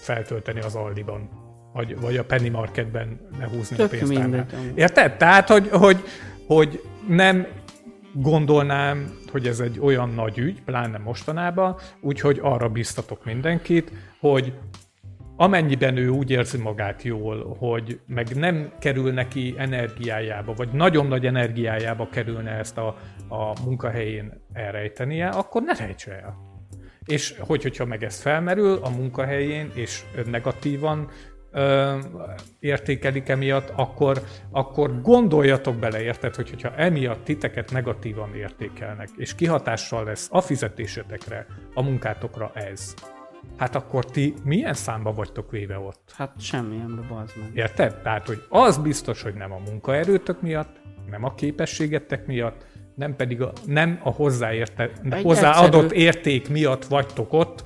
feltölteni 0.00 0.60
az 0.60 0.74
Aldiban, 0.74 1.28
vagy, 1.76 2.00
vagy 2.00 2.16
a 2.16 2.24
Penny 2.24 2.50
Marketben 2.50 3.20
lehúzni 3.38 3.76
Tök 3.76 3.86
a 3.86 3.88
pénztárnál. 3.88 4.46
Érted? 4.74 5.16
Tehát, 5.16 5.48
hogy, 5.48 5.68
hogy, 5.68 6.04
hogy 6.46 6.82
nem 7.08 7.46
gondolnám, 8.12 9.18
hogy 9.30 9.46
ez 9.46 9.60
egy 9.60 9.78
olyan 9.80 10.10
nagy 10.10 10.38
ügy, 10.38 10.62
pláne 10.62 10.98
mostanában, 10.98 11.76
úgyhogy 12.00 12.38
arra 12.42 12.68
biztatok 12.68 13.24
mindenkit, 13.24 13.92
hogy 14.20 14.52
amennyiben 15.36 15.96
ő 15.96 16.08
úgy 16.08 16.30
érzi 16.30 16.58
magát 16.58 17.02
jól, 17.02 17.56
hogy 17.58 18.00
meg 18.06 18.36
nem 18.36 18.72
kerül 18.78 19.12
neki 19.12 19.54
energiájába, 19.58 20.52
vagy 20.52 20.68
nagyon 20.72 21.06
nagy 21.06 21.26
energiájába 21.26 22.08
kerülne 22.08 22.50
ezt 22.50 22.78
a, 22.78 22.96
a 23.28 23.64
munkahelyén 23.64 24.40
elrejtenie, 24.52 25.28
akkor 25.28 25.62
ne 25.62 25.74
rejtse 25.74 26.12
el. 26.12 26.36
És 27.04 27.34
hogy, 27.38 27.62
hogyha 27.62 27.84
meg 27.84 28.04
ez 28.04 28.20
felmerül 28.20 28.78
a 28.82 28.88
munkahelyén, 28.88 29.70
és 29.74 30.04
negatívan 30.26 31.08
ö, 31.56 31.98
értékelik 32.60 33.28
emiatt, 33.28 33.72
akkor, 33.76 34.22
akkor 34.50 35.00
gondoljatok 35.02 35.76
bele, 35.76 36.02
érted, 36.02 36.34
hogy 36.34 36.50
hogyha 36.50 36.74
emiatt 36.74 37.24
titeket 37.24 37.72
negatívan 37.72 38.34
értékelnek, 38.34 39.08
és 39.16 39.34
kihatással 39.34 40.04
lesz 40.04 40.28
a 40.30 40.40
fizetésetekre, 40.40 41.46
a 41.74 41.82
munkátokra 41.82 42.50
ez, 42.54 42.94
hát 43.56 43.74
akkor 43.74 44.04
ti 44.04 44.34
milyen 44.44 44.74
számba 44.74 45.12
vagytok 45.12 45.50
véve 45.50 45.78
ott? 45.78 46.12
Hát 46.16 46.32
semmilyenbe 46.40 47.02
bazd 47.08 47.32
meg. 47.40 47.50
Érted? 47.54 47.94
Tehát, 48.02 48.26
hogy 48.26 48.42
az 48.48 48.78
biztos, 48.78 49.22
hogy 49.22 49.34
nem 49.34 49.52
a 49.52 49.60
munkaerőtök 49.66 50.42
miatt, 50.42 50.80
nem 51.10 51.24
a 51.24 51.34
képességetek 51.34 52.26
miatt, 52.26 52.66
nem 52.94 53.16
pedig 53.16 53.42
a, 53.42 53.52
nem 53.66 54.00
a 54.02 54.10
hozzáérte, 54.10 54.90
hozzáadott 55.22 55.82
egyszerű- 55.82 56.02
érték 56.02 56.48
miatt 56.48 56.84
vagytok 56.84 57.32
ott, 57.32 57.64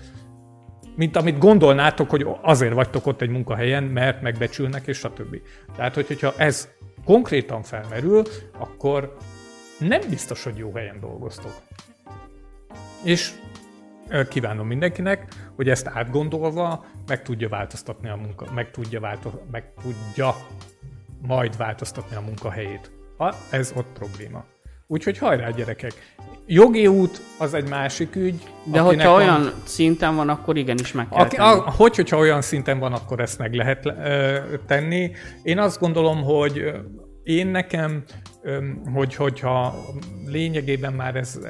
mint 0.97 1.17
amit 1.17 1.39
gondolnátok, 1.39 2.11
hogy 2.11 2.27
azért 2.43 2.75
vagytok 2.75 3.07
ott 3.07 3.21
egy 3.21 3.29
munkahelyen, 3.29 3.85
mert 3.85 4.23
megbecsülnek, 4.23 4.87
és 4.87 4.97
stb. 4.97 5.37
Tehát, 5.77 5.95
hogy, 5.95 6.07
hogyha 6.07 6.35
ez 6.37 6.69
konkrétan 7.05 7.63
felmerül, 7.63 8.23
akkor 8.59 9.17
nem 9.79 10.01
biztos, 10.09 10.45
hogy 10.45 10.57
jó 10.57 10.73
helyen 10.75 11.01
dolgoztok. 11.01 11.53
És 13.03 13.33
kívánom 14.29 14.67
mindenkinek, 14.67 15.33
hogy 15.57 15.69
ezt 15.69 15.87
átgondolva 15.87 16.85
meg 17.07 17.23
tudja 17.23 17.49
változtatni 17.49 18.09
a 18.09 18.17
munka, 18.17 18.47
meg 18.55 18.71
tudja, 18.71 19.01
változ, 19.01 19.33
meg 19.51 19.73
tudja 19.83 20.35
majd 21.23 21.57
változtatni 21.57 22.17
a 22.17 22.21
munkahelyét, 22.21 22.91
ha 23.17 23.35
ez 23.51 23.73
ott 23.77 23.93
probléma. 23.93 24.45
Úgyhogy 24.87 25.19
hajrá 25.19 25.51
gyerekek! 25.51 26.15
Jogi 26.47 26.87
út 26.87 27.21
az 27.39 27.55
egy 27.55 27.69
másik 27.69 28.17
ügy. 28.17 28.43
De 28.65 28.81
hogyha 28.81 29.11
van- 29.11 29.21
olyan 29.21 29.53
szinten 29.65 30.15
van, 30.17 30.29
akkor 30.29 30.57
igenis 30.57 30.93
meg 30.93 31.09
kell 31.09 31.25
aki, 31.25 31.37
tenni. 31.37 31.49
a, 31.59 31.71
hogy, 31.71 31.97
hogyha 31.97 32.17
olyan 32.19 32.43
szinten 32.43 32.79
van, 32.79 32.93
akkor 32.93 33.21
ezt 33.21 33.39
meg 33.39 33.55
lehet 33.55 33.87
ö, 33.87 34.39
tenni. 34.67 35.11
Én 35.43 35.59
azt 35.59 35.81
gondolom, 35.81 36.23
hogy 36.23 36.73
én 37.23 37.47
nekem, 37.47 38.03
ö, 38.43 38.67
hogy, 38.95 39.15
hogyha 39.15 39.75
lényegében 40.27 40.93
már 40.93 41.17
ez, 41.17 41.39
ö, 41.43 41.49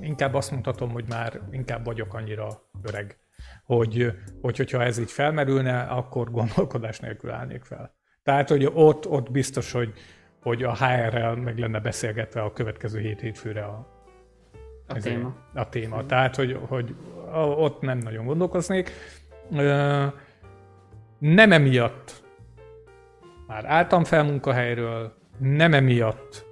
inkább 0.00 0.34
azt 0.34 0.50
mondhatom, 0.50 0.90
hogy 0.90 1.04
már 1.08 1.40
inkább 1.50 1.84
vagyok 1.84 2.14
annyira 2.14 2.48
öreg, 2.82 3.18
hogy, 3.64 4.12
hogy 4.40 4.56
hogyha 4.56 4.82
ez 4.82 4.98
így 4.98 5.10
felmerülne, 5.10 5.80
akkor 5.80 6.30
gondolkodás 6.40 6.98
nélkül 7.00 7.30
állnék 7.30 7.64
fel. 7.64 7.94
Tehát, 8.22 8.48
hogy 8.48 8.70
ott, 8.74 9.08
ott 9.08 9.30
biztos, 9.30 9.72
hogy, 9.72 9.92
hogy 10.46 10.62
a 10.62 10.74
HR-rel 10.74 11.34
meg 11.34 11.58
lenne 11.58 11.80
beszélgetve 11.80 12.40
a 12.40 12.52
következő 12.52 13.00
hét 13.00 13.20
hétfőre 13.20 13.64
a, 13.64 13.86
A 14.86 14.94
ezért 14.94 15.14
téma. 15.14 15.34
A 15.54 15.68
téma. 15.68 16.06
Tehát, 16.06 16.36
hogy, 16.36 16.58
hogy 16.68 16.94
ott 17.34 17.80
nem 17.80 17.98
nagyon 17.98 18.24
gondolkoznék. 18.24 18.90
Nem 21.18 21.52
emiatt 21.52 22.22
már 23.46 23.64
álltam 23.64 24.04
fel 24.04 24.24
munkahelyről, 24.24 25.14
nem 25.38 25.72
emiatt 25.72 26.46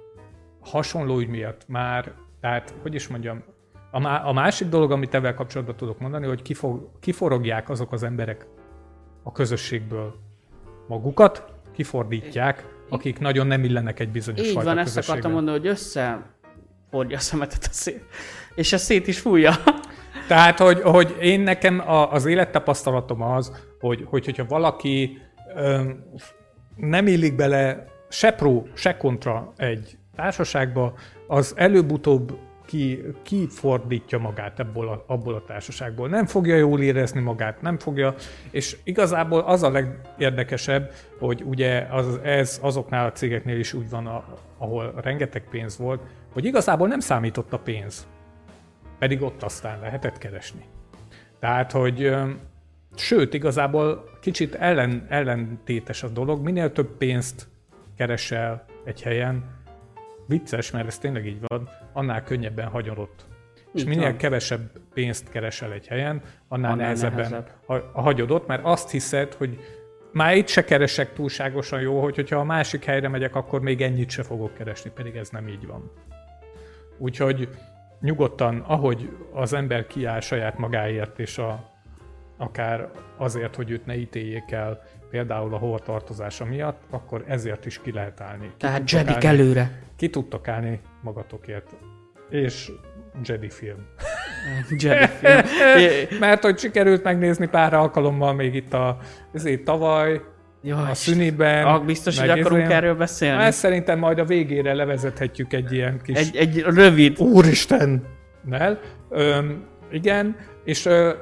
hasonló 0.59 1.19
ügy 1.19 1.27
miatt 1.27 1.67
már, 1.67 2.11
tehát, 2.39 2.75
hogy 2.81 2.93
is 2.93 3.07
mondjam, 3.07 3.43
a, 3.91 3.99
má, 3.99 4.23
a 4.23 4.33
másik 4.33 4.67
dolog, 4.67 4.91
amit 4.91 5.13
ezzel 5.13 5.33
kapcsolatban 5.33 5.75
tudok 5.75 5.99
mondani, 5.99 6.27
hogy 6.27 6.41
kifog, 6.41 6.89
kiforogják 6.99 7.69
azok 7.69 7.91
az 7.91 8.03
emberek 8.03 8.45
a 9.23 9.31
közösségből 9.31 10.15
magukat, 10.87 11.53
kifordítják, 11.71 12.74
akik 12.89 13.19
nagyon 13.19 13.47
nem 13.47 13.63
illenek 13.63 13.99
egy 13.99 14.09
bizonyos 14.09 14.47
Így 14.47 14.53
fajta 14.53 14.69
van, 14.69 14.77
ezt 14.77 14.97
akartam 14.97 15.31
mondani, 15.31 15.57
hogy 15.57 15.67
összefordja 15.67 17.17
a 17.17 17.19
szemetet 17.19 17.63
a 17.63 17.73
szél. 17.73 17.99
És 18.55 18.73
a 18.73 18.77
szét 18.77 19.07
is 19.07 19.19
fújja. 19.19 19.53
Tehát, 20.27 20.59
hogy, 20.59 20.81
hogy 20.81 21.15
én 21.21 21.39
nekem 21.39 21.79
a, 21.79 22.11
az 22.11 22.25
élettapasztalatom 22.25 23.21
az, 23.21 23.51
hogy, 23.79 24.05
hogy 24.05 24.25
hogyha 24.25 24.45
valaki 24.45 25.17
öm, 25.55 26.03
nem 26.75 27.07
illik 27.07 27.35
bele 27.35 27.85
se 28.09 28.31
pro, 28.31 28.63
se 28.73 28.97
kontra 28.97 29.53
egy 29.57 29.97
társaságba, 30.15 30.93
az 31.27 31.53
előbb-utóbb 31.57 32.37
ki, 32.65 33.03
kifordítja 33.23 34.17
magát 34.17 34.59
ebből 34.59 34.87
a, 34.87 35.03
abból 35.07 35.33
a 35.33 35.43
társaságból. 35.43 36.09
Nem 36.09 36.25
fogja 36.25 36.55
jól 36.55 36.81
érezni 36.81 37.21
magát, 37.21 37.61
nem 37.61 37.77
fogja, 37.77 38.15
és 38.51 38.77
igazából 38.83 39.39
az 39.39 39.63
a 39.63 39.69
legérdekesebb, 39.69 40.91
hogy 41.19 41.43
ugye 41.45 41.87
az, 41.91 42.19
ez 42.23 42.59
azoknál 42.61 43.05
a 43.05 43.11
cégeknél 43.11 43.59
is 43.59 43.73
úgy 43.73 43.89
van, 43.89 44.07
a, 44.07 44.25
ahol 44.57 44.93
rengeteg 45.01 45.43
pénz 45.49 45.77
volt, 45.77 46.01
hogy 46.33 46.45
igazából 46.45 46.87
nem 46.87 46.99
számított 46.99 47.53
a 47.53 47.59
pénz 47.59 48.07
pedig 48.99 49.21
ott 49.21 49.43
aztán 49.43 49.79
lehetett 49.79 50.17
keresni. 50.17 50.65
Tehát, 51.39 51.71
hogy 51.71 52.15
sőt, 52.95 53.33
igazából 53.33 54.09
kicsit 54.21 54.55
ellen, 54.55 55.05
ellentétes 55.09 56.03
a 56.03 56.07
dolog, 56.07 56.43
minél 56.43 56.71
több 56.71 56.97
pénzt 56.97 57.47
keresel 57.97 58.65
egy 58.83 59.01
helyen, 59.01 59.43
vicces, 60.27 60.71
mert 60.71 60.87
ez 60.87 60.97
tényleg 60.97 61.25
így 61.25 61.39
van, 61.47 61.69
annál 61.95 62.23
könnyebben 62.23 62.67
hagyod 62.67 62.97
ott. 62.97 63.25
És 63.73 63.83
minél 63.83 64.03
van. 64.03 64.17
kevesebb 64.17 64.71
pénzt 64.93 65.29
keresel 65.29 65.71
egy 65.71 65.87
helyen, 65.87 66.21
annál, 66.47 66.71
Annál 66.71 66.75
nehezebben 66.75 67.17
nehezebb. 67.17 67.49
ha, 67.65 68.01
hagyod 68.01 68.31
ott, 68.31 68.47
mert 68.47 68.63
azt 68.63 68.91
hiszed, 68.91 69.33
hogy 69.33 69.59
már 70.11 70.35
itt 70.35 70.47
se 70.47 70.63
keresek 70.63 71.13
túlságosan 71.13 71.81
jó, 71.81 72.01
hogy 72.01 72.15
hogyha 72.15 72.39
a 72.39 72.43
másik 72.43 72.83
helyre 72.83 73.07
megyek, 73.07 73.35
akkor 73.35 73.61
még 73.61 73.81
ennyit 73.81 74.09
se 74.09 74.23
fogok 74.23 74.53
keresni, 74.53 74.91
pedig 74.95 75.15
ez 75.15 75.29
nem 75.29 75.47
így 75.47 75.67
van. 75.67 75.91
Úgyhogy 76.97 77.49
nyugodtan, 78.01 78.59
ahogy 78.59 79.17
az 79.33 79.53
ember 79.53 79.87
kiáll 79.87 80.19
saját 80.19 80.57
magáért, 80.57 81.19
és 81.19 81.37
a, 81.37 81.69
akár 82.37 82.89
azért, 83.17 83.55
hogy 83.55 83.71
őt 83.71 83.85
ne 83.85 83.95
ítéljék 83.95 84.51
el, 84.51 84.83
például 85.15 85.53
a 85.53 85.57
hovatartozása 85.57 86.45
miatt, 86.45 86.81
akkor 86.89 87.23
ezért 87.27 87.65
is 87.65 87.81
ki 87.81 87.91
lehet 87.91 88.21
állni. 88.21 88.45
Ki 88.45 88.53
Tehát 88.57 88.91
Jedik 88.91 89.13
állni- 89.13 89.25
előre. 89.25 89.81
Ki 89.95 90.09
tudtok 90.09 90.47
állni 90.47 90.79
magatokért. 91.01 91.69
És 92.29 92.71
Jedi 93.23 93.49
film. 93.49 93.77
Jedi 94.81 95.07
film. 95.19 95.39
Mert 96.19 96.43
hogy 96.43 96.59
sikerült 96.59 97.03
megnézni 97.03 97.47
pár 97.47 97.73
alkalommal 97.73 98.33
még 98.33 98.55
itt 98.55 98.73
a, 98.73 98.97
azért 99.33 99.63
tavaly, 99.63 100.21
Jó, 100.61 100.77
a 100.77 100.93
szüniben. 100.93 101.65
Ah, 101.65 101.85
biztos, 101.85 102.19
hogy 102.19 102.27
meg 102.27 102.39
akarunk 102.39 102.63
izé. 102.63 102.73
erről 102.73 102.95
beszélni? 102.95 103.43
Ezt 103.43 103.57
szerintem 103.59 103.99
majd 103.99 104.19
a 104.19 104.25
végére 104.25 104.73
levezethetjük 104.73 105.53
egy 105.53 105.71
ilyen 105.73 105.99
kis... 106.03 106.17
Egy, 106.17 106.35
egy 106.35 106.59
rövid. 106.61 107.19
Úristen! 107.19 108.03
Nel. 108.41 108.79
Öm, 109.09 109.65
igen, 109.91 110.35
és 110.63 110.85
ö, 110.85 111.13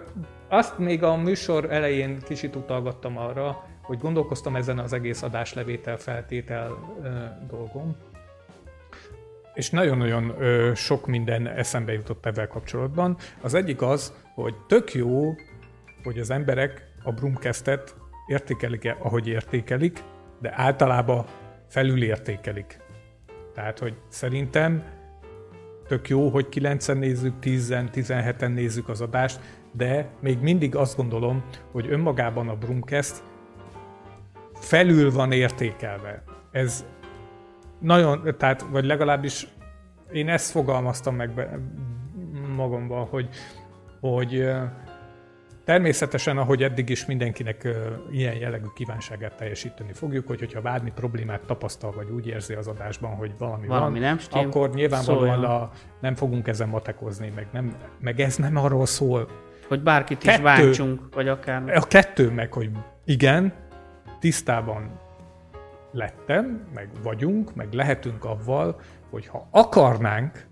azt 0.49 0.77
még 0.77 1.03
a 1.03 1.15
műsor 1.15 1.67
elején 1.71 2.17
kicsit 2.27 2.55
utalgattam 2.55 3.17
arra, 3.17 3.63
hogy 3.83 3.99
gondolkoztam 3.99 4.55
ezen 4.55 4.79
az 4.79 4.93
egész 4.93 5.21
adáslevétel 5.21 5.97
feltétel 5.97 6.77
dolgon, 7.47 7.95
és 9.53 9.69
nagyon-nagyon 9.69 10.35
sok 10.75 11.07
minden 11.07 11.47
eszembe 11.47 11.93
jutott 11.93 12.25
ebben 12.25 12.47
kapcsolatban. 12.47 13.17
Az 13.41 13.53
egyik 13.53 13.81
az, 13.81 14.13
hogy 14.33 14.55
tök 14.67 14.93
jó, 14.93 15.35
hogy 16.03 16.19
az 16.19 16.29
emberek 16.29 16.91
a 17.03 17.11
Brumcastet 17.11 17.95
értékelik 18.27 18.95
ahogy 18.99 19.27
értékelik, 19.27 20.03
de 20.41 20.53
általában 20.55 21.25
felülértékelik. 21.67 22.79
Tehát, 23.53 23.79
hogy 23.79 23.93
szerintem 24.07 24.83
tök 25.87 26.09
jó, 26.09 26.29
hogy 26.29 26.47
9-en 26.51 26.97
nézzük, 26.97 27.33
10-en, 27.41 27.87
17-en 27.93 28.53
nézzük 28.53 28.89
az 28.89 29.01
adást, 29.01 29.39
de 29.71 30.09
még 30.19 30.39
mindig 30.39 30.75
azt 30.75 30.95
gondolom, 30.97 31.43
hogy 31.71 31.87
önmagában 31.89 32.49
a 32.49 32.55
Brumcast 32.55 33.23
felül 34.63 35.11
van 35.11 35.31
értékelve. 35.31 36.23
Ez 36.51 36.85
nagyon, 37.79 38.35
tehát, 38.37 38.65
vagy 38.71 38.85
legalábbis 38.85 39.47
én 40.11 40.29
ezt 40.29 40.51
fogalmaztam 40.51 41.15
meg 41.15 41.33
be, 41.33 41.59
magamban, 42.55 43.05
hogy, 43.05 43.29
hogy 43.99 44.45
természetesen, 45.65 46.37
ahogy 46.37 46.63
eddig 46.63 46.89
is 46.89 47.05
mindenkinek 47.05 47.67
ilyen 48.11 48.35
jellegű 48.35 48.67
kívánságát 48.75 49.35
teljesíteni 49.35 49.93
fogjuk, 49.93 50.27
hogy 50.27 50.39
hogyha 50.39 50.61
bármi 50.61 50.91
problémát 50.95 51.41
tapasztal, 51.45 51.91
vagy 51.91 52.09
úgy 52.09 52.27
érzi 52.27 52.53
az 52.53 52.67
adásban, 52.67 53.15
hogy 53.15 53.31
valami, 53.37 53.67
Valami 53.67 53.99
van, 53.99 54.07
nem 54.07 54.17
stimm, 54.17 54.47
akkor 54.47 54.69
nyilvánvalóan 54.69 55.35
szóljon. 55.35 55.51
a, 55.51 55.69
nem 56.01 56.15
fogunk 56.15 56.47
ezen 56.47 56.69
matekozni, 56.69 57.31
meg, 57.35 57.47
nem, 57.51 57.75
meg 57.99 58.19
ez 58.19 58.35
nem 58.35 58.57
arról 58.57 58.85
szól, 58.85 59.27
Hogy 59.67 59.83
bárkit 59.83 60.23
is 60.23 60.29
Kettő. 60.29 60.43
bántsunk, 60.43 61.01
vagy 61.13 61.27
akár... 61.27 61.75
a 61.75 61.87
kettő 61.87 62.31
meg, 62.31 62.53
hogy 62.53 62.69
igen, 63.05 63.53
tisztában 64.23 64.99
lettem, 65.91 66.67
meg 66.73 66.89
vagyunk, 67.03 67.55
meg 67.55 67.73
lehetünk 67.73 68.25
avval, 68.25 68.79
hogy 69.09 69.27
ha 69.27 69.47
akarnánk, 69.51 70.45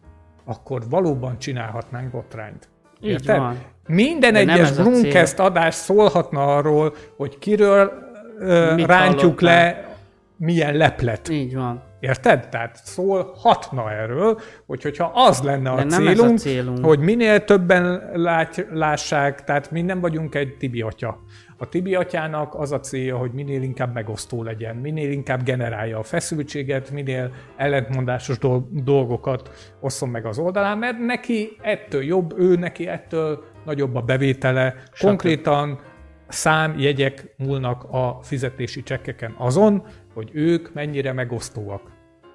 akkor 0.45 0.81
valóban 0.89 1.39
csinálhatnánk 1.39 2.11
botrányt. 2.11 2.69
Így 3.01 3.09
Érted? 3.09 3.37
van. 3.37 3.57
Minden 3.87 4.33
De 4.33 4.39
egyes 4.39 4.71
Brumcast 4.71 5.39
adás 5.39 5.75
szólhatna 5.75 6.55
arról, 6.55 6.95
hogy 7.17 7.39
kiről 7.39 7.91
ö, 8.39 8.75
Mit 8.75 8.85
rántjuk 8.85 9.39
hallottál? 9.39 9.73
le 9.73 9.95
milyen 10.37 10.75
leplet. 10.75 11.29
Így 11.29 11.55
van. 11.55 11.83
Érted? 11.99 12.49
Tehát 12.49 12.79
szólhatna 12.83 13.91
erről, 13.91 14.39
hogy 14.65 14.81
hogyha 14.81 15.11
az 15.15 15.41
lenne 15.41 15.69
a 15.69 15.79
ez 15.79 15.93
a 15.93 15.97
célunk, 15.97 16.37
célunk. 16.37 16.85
hogy 16.85 16.99
minél 16.99 17.43
többen 17.43 18.11
lát, 18.13 18.67
lássák, 18.71 19.43
tehát 19.43 19.71
mi 19.71 19.81
nem 19.81 19.99
vagyunk 19.99 20.35
egy 20.35 20.57
Tibi 20.57 20.81
atya. 20.81 21.19
A 21.61 21.69
Tibi 21.69 21.95
atyának 21.95 22.55
az 22.55 22.71
a 22.71 22.79
célja, 22.79 23.17
hogy 23.17 23.31
minél 23.31 23.61
inkább 23.61 23.93
megosztó 23.93 24.43
legyen, 24.43 24.75
minél 24.75 25.11
inkább 25.11 25.43
generálja 25.43 25.97
a 25.97 26.03
feszültséget, 26.03 26.91
minél 26.91 27.31
ellentmondásos 27.57 28.37
dol- 28.37 28.83
dolgokat 28.83 29.73
osszon 29.79 30.09
meg 30.09 30.25
az 30.25 30.37
oldalán, 30.37 30.77
mert 30.77 30.97
neki 30.97 31.57
ettől 31.61 32.03
jobb, 32.03 32.39
ő 32.39 32.55
neki 32.55 32.87
ettől 32.87 33.43
nagyobb 33.65 33.95
a 33.95 34.01
bevétele. 34.01 34.75
Konkrétan 34.99 35.79
számjegyek 36.27 37.33
múlnak 37.37 37.83
a 37.83 38.19
fizetési 38.21 38.83
csekkeken 38.83 39.35
azon, 39.37 39.85
hogy 40.13 40.29
ők 40.33 40.73
mennyire 40.73 41.13
megosztóak. 41.13 41.81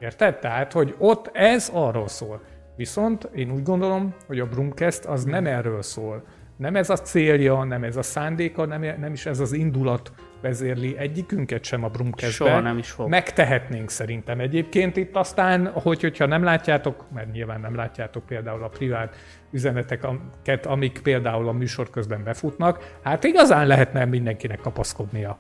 Érted? 0.01 0.39
Tehát, 0.39 0.73
hogy 0.73 0.95
ott 0.99 1.31
ez 1.33 1.71
arról 1.75 2.09
szól. 2.09 2.43
Viszont 2.77 3.29
én 3.35 3.51
úgy 3.53 3.63
gondolom, 3.63 4.15
hogy 4.27 4.41
a 4.41 4.47
Brumcast 4.47 5.05
az 5.05 5.25
nem 5.25 5.47
erről 5.47 5.83
szól. 5.83 6.25
Nem 6.57 6.77
ez 6.77 6.91
a 6.91 6.97
célja, 6.97 7.65
nem 7.65 7.85
ez 7.85 7.97
a 7.97 8.03
szándéka, 8.03 8.65
nem, 8.65 8.81
nem 9.01 9.13
is 9.13 9.27
ez 9.27 9.41
az 9.41 9.53
indulat 9.53 10.13
vezérli 10.41 10.97
egyikünket 10.99 11.65
sem 11.65 11.85
a 11.85 11.89
Brumcastbe. 11.89 12.45
Soha 12.45 12.61
nem 12.61 12.79
is 12.79 12.91
fog. 12.91 13.09
Megtehetnénk 13.09 13.91
szerintem 13.91 14.41
egyébként 14.41 14.97
itt 14.97 15.17
aztán, 15.17 15.67
hogy, 15.67 16.01
hogyha 16.01 16.27
nem 16.27 16.43
látjátok, 16.43 17.05
mert 17.15 17.33
nyilván 17.33 17.61
nem 17.61 17.75
látjátok 17.75 18.27
például 18.27 18.63
a 18.63 18.69
privát 18.69 19.17
üzeneteket, 19.51 20.67
amik 20.67 21.01
például 21.03 21.49
a 21.49 21.53
műsor 21.53 21.91
közben 21.91 22.25
befutnak, 22.25 22.99
hát 23.03 23.25
igazán 23.25 23.67
lehetne 23.67 24.05
mindenkinek 24.05 24.61
kapaszkodnia. 24.61 25.39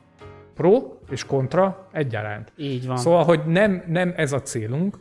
Pro 0.54 0.98
és 1.10 1.24
kontra 1.24 1.88
egyaránt. 1.92 2.52
Így 2.56 2.86
van. 2.86 2.96
Szóval, 2.96 3.24
hogy 3.24 3.40
nem, 3.46 3.82
nem 3.86 4.12
ez 4.16 4.32
a 4.32 4.42
célunk, 4.42 4.98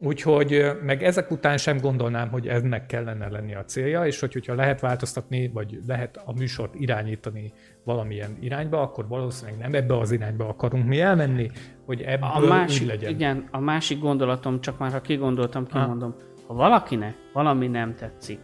úgyhogy 0.00 0.70
meg 0.82 1.02
ezek 1.02 1.30
után 1.30 1.56
sem 1.56 1.80
gondolnám, 1.80 2.28
hogy 2.28 2.48
ennek 2.48 2.86
kellene 2.86 3.28
lenni 3.28 3.54
a 3.54 3.64
célja, 3.64 4.06
és 4.06 4.20
hogy, 4.20 4.32
hogyha 4.32 4.54
lehet 4.54 4.80
változtatni, 4.80 5.48
vagy 5.48 5.80
lehet 5.86 6.20
a 6.24 6.32
műsort 6.32 6.74
irányítani 6.74 7.52
valamilyen 7.84 8.36
irányba, 8.40 8.80
akkor 8.80 9.08
valószínűleg 9.08 9.60
nem 9.60 9.74
ebbe 9.74 9.98
az 9.98 10.10
irányba 10.12 10.48
akarunk 10.48 10.86
mi 10.86 11.00
elmenni, 11.00 11.50
hogy 11.86 12.02
ebből 12.02 12.28
A 12.28 12.40
másik, 12.40 12.86
legyen. 12.86 13.10
igen, 13.10 13.48
a 13.50 13.58
másik 13.60 13.98
gondolatom, 14.00 14.60
csak 14.60 14.78
már 14.78 14.92
ha 14.92 15.00
kigondoltam, 15.00 15.66
Ha. 15.70 15.80
kimondom. 15.80 16.14
Ha 16.46 16.54
valakinek 16.54 17.14
valami 17.32 17.66
nem 17.66 17.94
tetszik, 17.94 18.38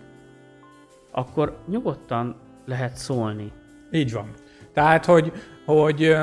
akkor 1.10 1.58
nyugodtan 1.68 2.36
lehet 2.66 2.96
szólni. 2.96 3.52
Így 3.92 4.12
van. 4.12 4.30
Tehát, 4.72 5.04
hogy, 5.04 5.32
hogy 5.66 6.16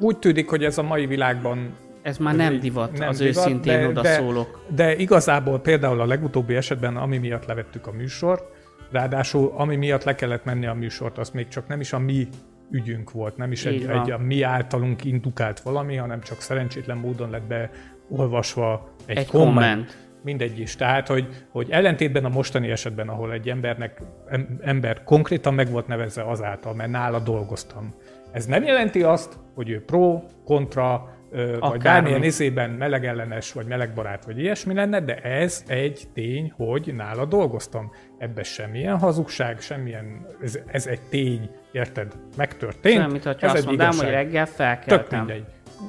úgy 0.00 0.18
tűnik, 0.18 0.48
hogy 0.48 0.64
ez 0.64 0.78
a 0.78 0.82
mai 0.82 1.06
világban 1.06 1.72
Ez 2.08 2.18
már 2.18 2.36
nem 2.36 2.60
divat, 2.60 2.98
nem 2.98 3.08
az 3.08 3.18
divat, 3.18 3.36
őszintén 3.36 3.78
de- 3.78 3.88
odaszólok. 3.88 4.60
De 4.74 4.96
igazából 4.96 5.60
például 5.60 6.00
a 6.00 6.06
legutóbbi 6.06 6.54
esetben, 6.54 6.96
ami 6.96 7.18
miatt 7.18 7.44
levettük 7.46 7.86
a 7.86 7.92
műsort, 7.92 8.44
ráadásul 8.90 9.52
ami 9.56 9.76
miatt 9.76 10.04
le 10.04 10.14
kellett 10.14 10.44
menni 10.44 10.66
a 10.66 10.74
műsort, 10.74 11.18
az 11.18 11.30
még 11.30 11.48
csak 11.48 11.68
nem 11.68 11.80
is 11.80 11.92
a 11.92 11.98
mi 11.98 12.28
ügyünk 12.70 13.10
volt, 13.10 13.36
nem 13.36 13.52
is 13.52 13.64
egy, 13.64 13.86
egy 13.86 14.10
a 14.10 14.18
mi 14.18 14.42
általunk 14.42 15.04
indukált 15.04 15.60
valami, 15.60 15.96
hanem 15.96 16.20
csak 16.20 16.40
szerencsétlen 16.40 16.96
módon 16.96 17.30
lett 17.30 17.68
beolvasva 18.10 18.88
egy, 19.06 19.16
Egy 19.16 19.26
komment. 19.26 19.54
komment. 19.54 20.06
Mindegy 20.22 20.58
is. 20.58 20.76
Tehát, 20.76 21.08
hogy, 21.08 21.26
hogy 21.50 21.70
ellentétben 21.70 22.24
a 22.24 22.28
mostani 22.28 22.70
esetben, 22.70 23.08
ahol 23.08 23.32
egy 23.32 23.48
embernek 23.48 24.02
em, 24.28 24.58
ember 24.60 25.04
konkrétan 25.04 25.54
meg 25.54 25.70
volt 25.70 25.86
nevezve 25.86 26.22
azáltal, 26.22 26.74
mert 26.74 26.90
nála 26.90 27.18
dolgoztam. 27.18 27.94
Ez 28.32 28.46
nem 28.46 28.62
jelenti 28.62 29.02
azt, 29.02 29.38
hogy 29.54 29.70
ő 29.70 29.84
pro, 29.84 30.22
kontra, 30.44 31.17
ö, 31.30 31.58
vagy 31.58 31.82
bármilyen 31.82 32.22
izében 32.22 32.70
melegellenes, 32.70 33.52
vagy 33.52 33.66
melegbarát, 33.66 34.24
vagy 34.24 34.38
ilyesmi 34.38 34.74
lenne, 34.74 35.00
de 35.00 35.14
ez 35.16 35.64
egy 35.66 36.08
tény, 36.14 36.52
hogy 36.56 36.94
nála 36.94 37.24
dolgoztam. 37.24 37.92
Ebben 38.18 38.44
semmilyen 38.44 38.98
hazugság, 38.98 39.60
semmilyen, 39.60 40.26
ez, 40.42 40.58
ez 40.66 40.86
egy 40.86 41.00
tény, 41.00 41.50
érted? 41.72 42.12
Megtörtént. 42.36 43.00
Semmit, 43.00 43.24
hogyha 43.24 43.46
ez 43.46 43.54
azt 43.54 43.66
mondanám, 43.66 43.96
hogy 43.96 44.08
reggel 44.10 44.44
Tök 44.44 44.54
felkeltem. 44.54 45.18
mindegy. 45.18 45.44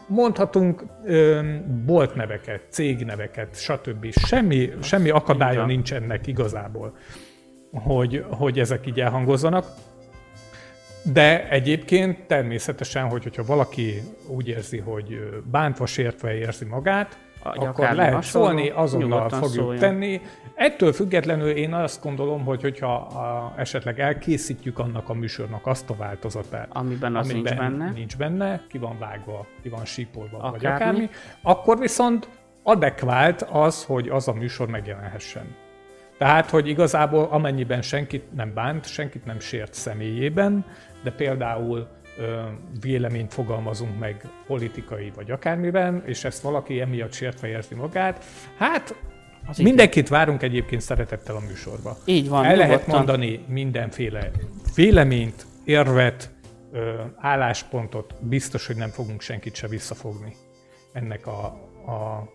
Mondhatunk 0.07 0.83
öm, 1.05 1.63
boltneveket, 1.85 2.61
cégneveket, 2.69 3.59
stb. 3.59 4.13
Semmi, 4.13 4.69
semmi 4.81 5.09
akadálya 5.09 5.59
van. 5.59 5.67
nincs 5.67 5.93
ennek 5.93 6.27
igazából, 6.27 6.97
hogy, 7.71 8.25
hogy 8.29 8.59
ezek 8.59 8.87
így 8.87 8.99
elhangozzanak. 8.99 9.65
De 11.03 11.49
egyébként 11.49 12.27
természetesen, 12.27 13.09
hogy, 13.09 13.23
hogyha 13.23 13.43
valaki 13.43 14.01
úgy 14.27 14.47
érzi, 14.47 14.77
hogy 14.77 15.41
bántva, 15.51 15.85
sértve 15.85 16.33
érzi 16.35 16.65
magát, 16.65 17.17
akkor 17.43 17.91
lehet 17.91 18.13
hasonló, 18.13 18.47
szólni, 18.47 18.69
azonnal 18.69 19.29
fogjuk 19.29 19.51
szóljon. 19.51 19.79
tenni. 19.79 20.21
Ettől 20.55 20.93
függetlenül 20.93 21.49
én 21.49 21.73
azt 21.73 22.03
gondolom, 22.03 22.45
hogy 22.45 22.61
hogyha 22.61 22.95
a, 22.95 23.53
esetleg 23.57 23.99
elkészítjük 23.99 24.79
annak 24.79 25.09
a 25.09 25.13
műsornak 25.13 25.67
azt 25.67 25.89
a 25.89 25.95
változatát, 25.95 26.67
Amiben 26.69 27.15
az 27.15 27.27
nincs 27.27 27.53
benne. 27.55 27.91
nincs 27.91 28.17
benne, 28.17 28.61
ki 28.69 28.77
van 28.77 28.99
vágva, 28.99 29.45
ki 29.61 29.69
van 29.69 29.85
sípolva, 29.85 30.37
akármi. 30.37 30.57
vagy 30.57 30.65
akármi, 30.65 31.09
akkor 31.41 31.79
viszont 31.79 32.29
adekvált 32.63 33.41
az, 33.41 33.83
hogy 33.83 34.09
az 34.09 34.27
a 34.27 34.33
műsor 34.33 34.67
megjelenhessen. 34.67 35.55
Tehát, 36.17 36.49
hogy 36.49 36.67
igazából 36.67 37.27
amennyiben 37.31 37.81
senkit 37.81 38.35
nem 38.35 38.53
bánt, 38.53 38.87
senkit 38.87 39.25
nem 39.25 39.39
sért 39.39 39.73
személyében, 39.73 40.65
de 41.03 41.11
például 41.11 41.87
véleményt 42.81 43.33
fogalmazunk 43.33 43.99
meg 43.99 44.27
politikai 44.47 45.11
vagy 45.15 45.31
akármiben, 45.31 46.03
és 46.05 46.23
ezt 46.23 46.41
valaki 46.41 46.81
emiatt 46.81 47.13
sértve 47.13 47.47
érzi 47.47 47.75
magát, 47.75 48.23
hát 48.57 48.95
Az 49.47 49.59
így 49.59 49.65
mindenkit 49.65 50.07
várunk 50.09 50.41
egyébként 50.41 50.81
szeretettel 50.81 51.35
a 51.35 51.39
műsorba. 51.47 51.97
Így 52.05 52.29
van, 52.29 52.45
El 52.45 52.55
lehet 52.55 52.69
nyugodtan. 52.87 52.95
mondani 52.95 53.45
mindenféle 53.47 54.31
véleményt, 54.75 55.45
érvet, 55.65 56.29
ö, 56.71 56.93
álláspontot, 57.17 58.13
biztos, 58.21 58.67
hogy 58.67 58.75
nem 58.75 58.89
fogunk 58.89 59.21
senkit 59.21 59.55
se 59.55 59.67
visszafogni. 59.67 60.35
Ennek 60.93 61.27
a, 61.27 61.45
a 61.91 62.29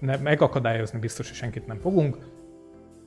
ne, 0.00 0.16
megakadályozni 0.16 0.98
biztos, 0.98 1.28
hogy 1.28 1.36
senkit 1.36 1.66
nem 1.66 1.78
fogunk. 1.78 2.16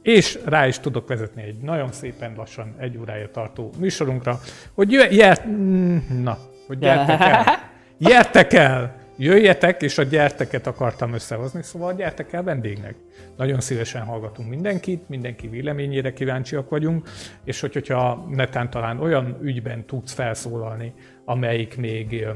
És 0.05 0.39
rá 0.45 0.67
is 0.67 0.79
tudok 0.79 1.07
vezetni 1.07 1.41
egy 1.41 1.57
nagyon 1.57 1.91
szépen 1.91 2.33
lassan 2.37 2.75
egy 2.77 2.97
órája 2.97 3.31
tartó 3.31 3.71
műsorunkra, 3.79 4.39
hogy 4.73 4.91
jö, 4.91 5.03
jel, 5.09 5.35
mm, 5.47 5.97
na, 6.23 6.37
hogy 6.67 6.77
gyertek 6.77 7.19
el, 7.19 7.43
gyertek 7.97 8.53
el, 8.53 8.95
jöjjetek, 9.17 9.81
és 9.81 9.97
a 9.97 10.03
gyerteket 10.03 10.67
akartam 10.67 11.13
összehozni, 11.13 11.63
szóval 11.63 11.93
gyertek 11.93 12.33
el 12.33 12.43
vendégnek. 12.43 12.95
Nagyon 13.37 13.59
szívesen 13.59 14.03
hallgatunk 14.03 14.49
mindenkit, 14.49 15.09
mindenki 15.09 15.47
véleményére 15.47 16.13
kíváncsiak 16.13 16.69
vagyunk, 16.69 17.09
és 17.43 17.59
hogy, 17.59 17.73
hogyha 17.73 18.27
netán 18.29 18.69
talán 18.69 18.99
olyan 18.99 19.37
ügyben 19.41 19.85
tudsz 19.85 20.13
felszólalni, 20.13 20.93
amelyik 21.25 21.77
még 21.77 22.27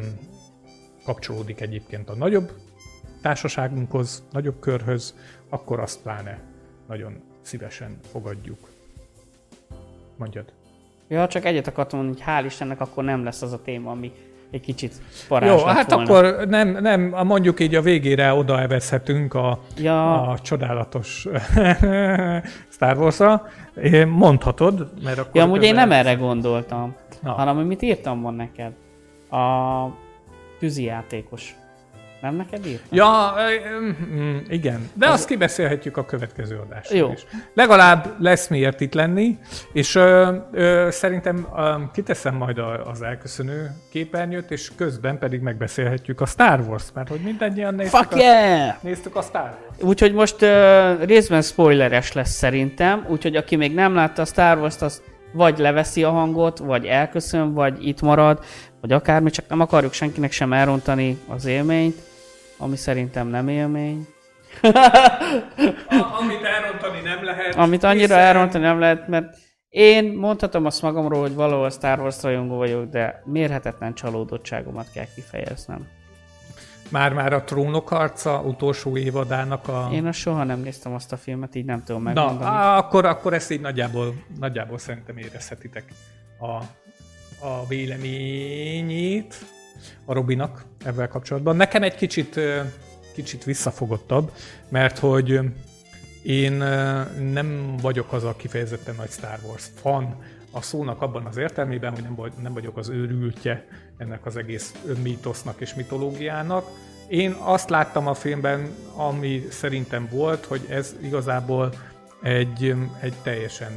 kapcsolódik 1.03 1.61
egyébként 1.61 2.09
a 2.09 2.15
nagyobb 2.15 2.51
társaságunkhoz, 3.21 4.27
nagyobb 4.31 4.59
körhöz, 4.59 5.15
akkor 5.49 5.79
azt 5.79 6.01
pláne 6.01 6.39
nagyon 6.87 7.28
szívesen 7.49 7.99
fogadjuk. 8.11 8.57
Mondjad. 10.17 10.45
Ja, 11.07 11.27
csak 11.27 11.45
egyet 11.45 11.67
akartam 11.67 11.99
mondani, 11.99 12.23
hogy 12.23 12.33
hál' 12.33 12.45
Istennek 12.45 12.81
akkor 12.81 13.03
nem 13.03 13.23
lesz 13.23 13.41
az 13.41 13.53
a 13.53 13.61
téma, 13.61 13.91
ami 13.91 14.11
egy 14.51 14.61
kicsit 14.61 14.93
parázs 15.27 15.49
Jó, 15.49 15.65
lett 15.65 15.75
hát 15.75 15.91
volna. 15.91 16.13
akkor 16.13 16.47
nem, 16.47 16.69
nem, 16.69 17.01
mondjuk 17.01 17.59
így 17.59 17.75
a 17.75 17.81
végére 17.81 18.33
odaevezhetünk 18.33 19.33
a, 19.33 19.59
Ja. 19.77 20.21
a 20.21 20.39
csodálatos 20.39 21.27
Star 22.75 22.97
Wars-ra. 22.97 23.47
Én 23.83 24.07
Mondhatod, 24.07 24.89
mert 25.03 25.17
akkor... 25.17 25.35
Ja, 25.35 25.43
amúgy 25.43 25.63
én 25.63 25.73
nem 25.73 25.91
erre 25.91 26.13
gondoltam, 26.13 26.95
Na. 27.21 27.31
hanem 27.31 27.57
amit 27.57 27.81
írtam 27.81 28.21
van 28.21 28.33
neked. 28.33 28.71
A 29.31 29.85
tűzijátékos. 30.59 31.55
Nem 32.21 32.35
neked 32.35 32.65
írtam? 32.65 32.87
Ja, 32.91 33.33
ö, 33.37 33.79
mm, 34.15 34.37
igen. 34.49 34.89
De 34.93 35.09
azt 35.09 35.27
kibeszélhetjük 35.27 35.97
a 35.97 36.05
következő 36.05 36.57
adásra 36.57 36.97
Jó. 36.97 37.11
is. 37.11 37.25
Legalább 37.53 38.15
lesz 38.19 38.47
miért 38.47 38.81
itt 38.81 38.93
lenni, 38.93 39.37
és 39.73 39.95
ö, 39.95 40.35
ö, 40.51 40.87
szerintem 40.91 41.47
ö, 41.57 41.73
kiteszem 41.93 42.35
majd 42.35 42.57
a, 42.57 42.85
az 42.89 43.01
elköszönő 43.01 43.71
képernyőt, 43.91 44.51
és 44.51 44.71
közben 44.75 45.17
pedig 45.17 45.41
megbeszélhetjük 45.41 46.21
a 46.21 46.25
Star 46.25 46.59
Wars, 46.59 46.85
mert 46.93 47.09
hogy 47.09 47.19
mindannyian 47.19 47.75
néztük, 47.75 47.99
Fuck 47.99 48.13
a, 48.13 48.17
yeah! 48.17 48.73
néztük 48.81 49.15
a 49.15 49.21
Star 49.21 49.57
Wars. 49.61 49.81
Úgyhogy 49.81 50.13
most 50.13 50.41
uh, 50.41 51.05
részben 51.05 51.41
spoileres 51.41 52.13
lesz 52.13 52.31
szerintem, 52.31 53.05
úgyhogy 53.07 53.35
aki 53.35 53.55
még 53.55 53.73
nem 53.73 53.93
látta 53.95 54.21
a 54.21 54.25
Star 54.25 54.57
Wars-t, 54.57 54.81
az 54.81 55.01
vagy 55.31 55.57
leveszi 55.57 56.03
a 56.03 56.09
hangot, 56.11 56.57
vagy 56.57 56.85
elköszön, 56.85 57.53
vagy 57.53 57.87
itt 57.87 58.01
marad, 58.01 58.39
vagy 58.81 58.91
akármi, 58.91 59.29
csak 59.29 59.47
nem 59.47 59.59
akarjuk 59.59 59.93
senkinek 59.93 60.31
sem 60.31 60.53
elrontani 60.53 61.17
az 61.27 61.45
élményt, 61.45 61.95
ami 62.59 62.75
szerintem 62.75 63.27
nem 63.27 63.47
élmény. 63.47 64.07
A, 64.61 66.17
amit 66.21 66.43
elrontani 66.43 67.01
nem 67.03 67.23
lehet. 67.23 67.55
Amit 67.55 67.83
annyira 67.83 68.01
hiszen- 68.01 68.19
elrontani 68.19 68.63
nem 68.63 68.79
lehet, 68.79 69.07
mert 69.07 69.37
én 69.69 70.13
mondhatom 70.13 70.65
azt 70.65 70.81
magamról, 70.81 71.21
hogy 71.21 71.33
valahol 71.35 71.69
Star 71.69 71.99
Wars 71.99 72.21
rajongó 72.23 72.55
vagyok, 72.57 72.89
de 72.89 73.21
mérhetetlen 73.25 73.93
csalódottságomat 73.93 74.91
kell 74.93 75.05
kifejeznem. 75.15 75.87
Már-már 76.91 77.33
a 77.33 77.43
Trónok 77.43 77.87
harca 77.87 78.41
utolsó 78.41 78.97
évadának 78.97 79.67
a... 79.67 79.89
Én 79.93 80.05
azt 80.05 80.19
soha 80.19 80.43
nem 80.43 80.59
néztem 80.59 80.93
azt 80.93 81.11
a 81.11 81.17
filmet, 81.17 81.55
így 81.55 81.65
nem 81.65 81.83
tudom 81.83 82.03
Na, 82.03 82.13
megmondani. 82.13 82.49
á, 82.49 82.77
akkor, 82.77 83.05
akkor 83.05 83.33
ezt 83.33 83.51
így 83.51 83.61
nagyjából, 83.61 84.13
nagyjából 84.39 84.77
szerintem 84.77 85.17
érezhetitek 85.17 85.83
a, 86.39 86.51
a 87.47 87.65
véleményét 87.67 89.35
a 90.05 90.13
Robinak 90.13 90.63
ebben 90.85 91.09
kapcsolatban. 91.09 91.55
Nekem 91.55 91.83
egy 91.83 91.95
kicsit, 91.95 92.39
kicsit 93.13 93.43
visszafogottabb, 93.43 94.31
mert 94.69 94.97
hogy 94.97 95.39
én 96.23 96.53
nem 97.31 97.75
vagyok 97.81 98.13
az 98.13 98.23
a 98.23 98.35
kifejezetten 98.35 98.95
nagy 98.95 99.09
Star 99.09 99.39
Wars 99.47 99.65
fan 99.75 100.15
a 100.51 100.61
szónak 100.61 101.01
abban 101.01 101.25
az 101.25 101.37
értelmében, 101.37 102.15
hogy 102.15 102.31
nem 102.41 102.53
vagyok 102.53 102.77
az 102.77 102.89
őrültje 102.89 103.65
ennek 103.97 104.25
az 104.25 104.37
egész 104.37 104.73
mítosznak 105.03 105.61
és 105.61 105.73
mitológiának. 105.73 106.67
Én 107.07 107.31
azt 107.31 107.69
láttam 107.69 108.07
a 108.07 108.13
filmben, 108.13 108.69
ami 108.95 109.47
szerintem 109.49 110.07
volt, 110.11 110.45
hogy 110.45 110.65
ez 110.69 110.95
igazából 111.01 111.73
egy, 112.21 112.75
egy 112.99 113.13
teljesen 113.23 113.71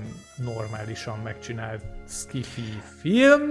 normálisan 0.45 1.19
megcsinált 1.23 1.83
skifi 2.09 2.81
film. 3.01 3.51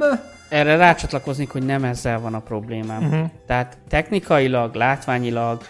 Erre 0.50 0.76
rácsatlakoznék, 0.76 1.50
hogy 1.50 1.66
nem 1.66 1.84
ezzel 1.84 2.20
van 2.20 2.34
a 2.34 2.40
problémám. 2.40 3.04
Uh-huh. 3.04 3.30
Tehát 3.46 3.78
technikailag, 3.88 4.76
látványilag, 4.76 5.62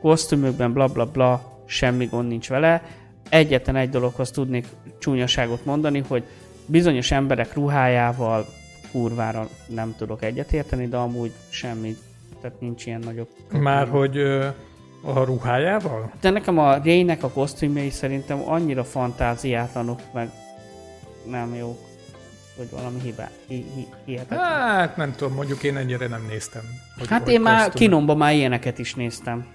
kosztümökben, 0.00 0.72
bla 0.72 0.86
bla 0.86 1.04
bla, 1.04 1.62
semmi 1.66 2.06
gond 2.06 2.28
nincs 2.28 2.48
vele. 2.48 2.82
Egyetlen 3.28 3.76
egy 3.76 3.90
dologhoz 3.90 4.30
tudnék 4.30 4.66
csúnyaságot 4.98 5.64
mondani, 5.64 6.04
hogy 6.08 6.24
bizonyos 6.66 7.10
emberek 7.10 7.54
ruhájával 7.54 8.46
kurvára 8.92 9.48
nem 9.66 9.94
tudok 9.98 10.22
egyetérteni, 10.22 10.86
de 10.88 10.96
amúgy 10.96 11.32
semmi, 11.48 11.96
tehát 12.40 12.60
nincs 12.60 12.86
ilyen 12.86 13.00
nagyobb. 13.00 13.28
Már 13.50 13.88
hogy 13.88 14.16
a 15.14 15.24
ruhájával? 15.24 16.12
De 16.20 16.30
nekem 16.30 16.58
a 16.58 16.76
Rének 16.76 17.22
a 17.22 17.28
kosztümjei 17.30 17.90
szerintem 17.90 18.42
annyira 18.48 18.84
fantáziátlanok, 18.84 20.00
meg 20.12 20.30
nem 21.30 21.54
jók, 21.54 21.78
hogy 22.56 22.68
valami 22.70 23.00
hibá, 23.00 23.28
hi, 23.46 23.66
hi, 23.74 23.86
hihetetlen. 24.04 24.38
Hát 24.44 24.96
nem 24.96 25.12
tudom, 25.16 25.34
mondjuk 25.34 25.62
én 25.62 25.76
ennyire 25.76 26.06
nem 26.06 26.26
néztem. 26.28 26.62
Hogy, 26.98 27.08
Hát 27.08 27.22
hogy 27.22 27.32
én 27.32 27.40
már 27.40 27.64
kosztüm. 27.64 27.80
kinomban 27.86 28.16
már 28.16 28.32
ilyeneket 28.34 28.78
is 28.78 28.94
néztem. 28.94 29.46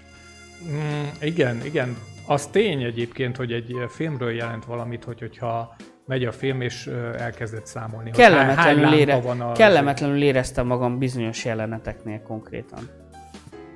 Mm, 0.69 1.03
igen, 1.21 1.61
igen. 1.65 1.97
Az 2.27 2.45
tény 2.45 2.83
egyébként, 2.83 3.37
hogy 3.37 3.51
egy 3.51 3.73
filmről 3.89 4.31
jelent 4.31 4.65
valamit, 4.65 5.03
hogy, 5.03 5.19
hogyha 5.19 5.75
megy 6.05 6.25
a 6.25 6.31
film, 6.31 6.61
és 6.61 6.89
elkezdett 7.17 7.65
számolni. 7.65 8.09
hogy 8.09 8.19
hány- 8.23 8.33
hány 8.33 8.55
Kellemetlenül, 8.55 8.99
ére, 8.99 9.19
van 9.19 9.41
a... 9.41 9.51
kellemetlenül 9.51 10.21
éreztem 10.23 10.67
magam 10.67 10.97
bizonyos 10.97 11.45
jeleneteknél 11.45 12.21
konkrétan. 12.21 12.79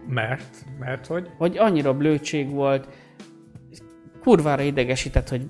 Mert? 0.08 0.66
Mert 0.80 1.08
hogy? 1.08 1.30
Hogy 1.38 1.58
annyira 1.58 1.94
blödség 1.94 2.50
volt, 2.50 2.88
kurvára 4.22 4.62
idegesített, 4.62 5.30
hogy 5.30 5.42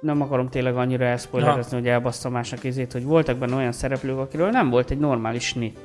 nem 0.00 0.20
akarom 0.20 0.48
tényleg 0.48 0.76
annyira 0.76 1.04
elszpoilerezni, 1.04 1.76
hogy 1.76 1.88
elbasszam 1.88 2.32
másnak 2.32 2.64
izét, 2.64 2.92
hogy 2.92 3.04
voltak 3.04 3.38
benne 3.38 3.54
olyan 3.54 3.72
szereplők, 3.72 4.18
akiről 4.18 4.50
nem 4.50 4.70
volt 4.70 4.90
egy 4.90 4.98
normális 4.98 5.46
snit. 5.46 5.78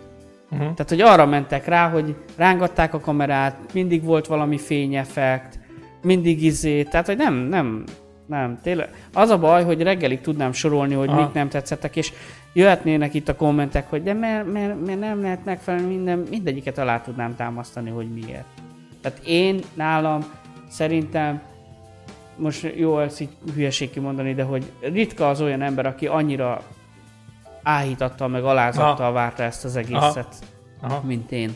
Uh-huh. 0.43 0.60
Tehát, 0.60 0.89
hogy 0.89 1.02
arra 1.02 1.26
mentek 1.26 1.66
rá, 1.66 1.89
hogy 1.89 2.16
rángatták 2.38 2.93
a 2.93 3.00
kamerát, 3.00 3.74
mindig 3.74 4.04
volt 4.04 4.28
valami 4.28 4.58
fényeffekt, 4.58 5.60
mindig 6.02 6.43
izé, 6.43 6.84
tehát, 6.84 7.06
hogy 7.06 7.18
nem, 7.18 7.34
nem, 7.34 7.84
nem, 8.30 8.60
tényleg. 8.62 8.90
Az 9.14 9.30
a 9.30 9.40
baj, 9.40 9.64
hogy 9.64 9.82
reggelig 9.82 10.22
tudnám 10.22 10.52
sorolni, 10.52 10.94
hogy 10.94 11.10
Aha. 11.10 11.22
mik 11.22 11.34
nem 11.34 11.50
tetszettek, 11.50 11.96
és 11.96 12.14
jöhetnének 12.54 13.14
itt 13.14 13.30
a 13.30 13.36
kommentek, 13.36 13.90
hogy 13.90 14.04
de 14.04 14.14
mert, 14.14 14.52
mert, 14.52 14.86
mert 14.86 15.00
nem 15.00 15.22
lehet 15.22 15.46
megfelelni 15.46 15.88
minden, 15.88 16.26
mindegyiket 16.30 16.78
alá 16.78 17.02
tudnám 17.02 17.36
támasztani, 17.36 17.90
hogy 17.90 18.08
miért. 18.14 18.46
Tehát 19.02 19.20
én 19.26 19.60
nálam 19.74 20.26
szerintem 20.70 21.42
most 22.36 22.72
jó 22.76 23.00
ezt 23.00 23.22
így 23.22 23.30
hülyeség 23.54 23.90
kimondani, 23.90 24.34
de 24.34 24.44
hogy 24.44 24.72
ritka 24.82 25.30
az 25.30 25.42
olyan 25.42 25.62
ember, 25.62 25.86
aki 25.86 26.08
annyira 26.08 26.62
áhítattal 27.64 28.28
meg 28.28 28.44
alázattal 28.44 29.12
várta 29.12 29.44
ezt 29.44 29.66
az 29.66 29.76
egészet, 29.76 30.36
Aha. 30.82 31.02
mint 31.06 31.32
én. 31.32 31.56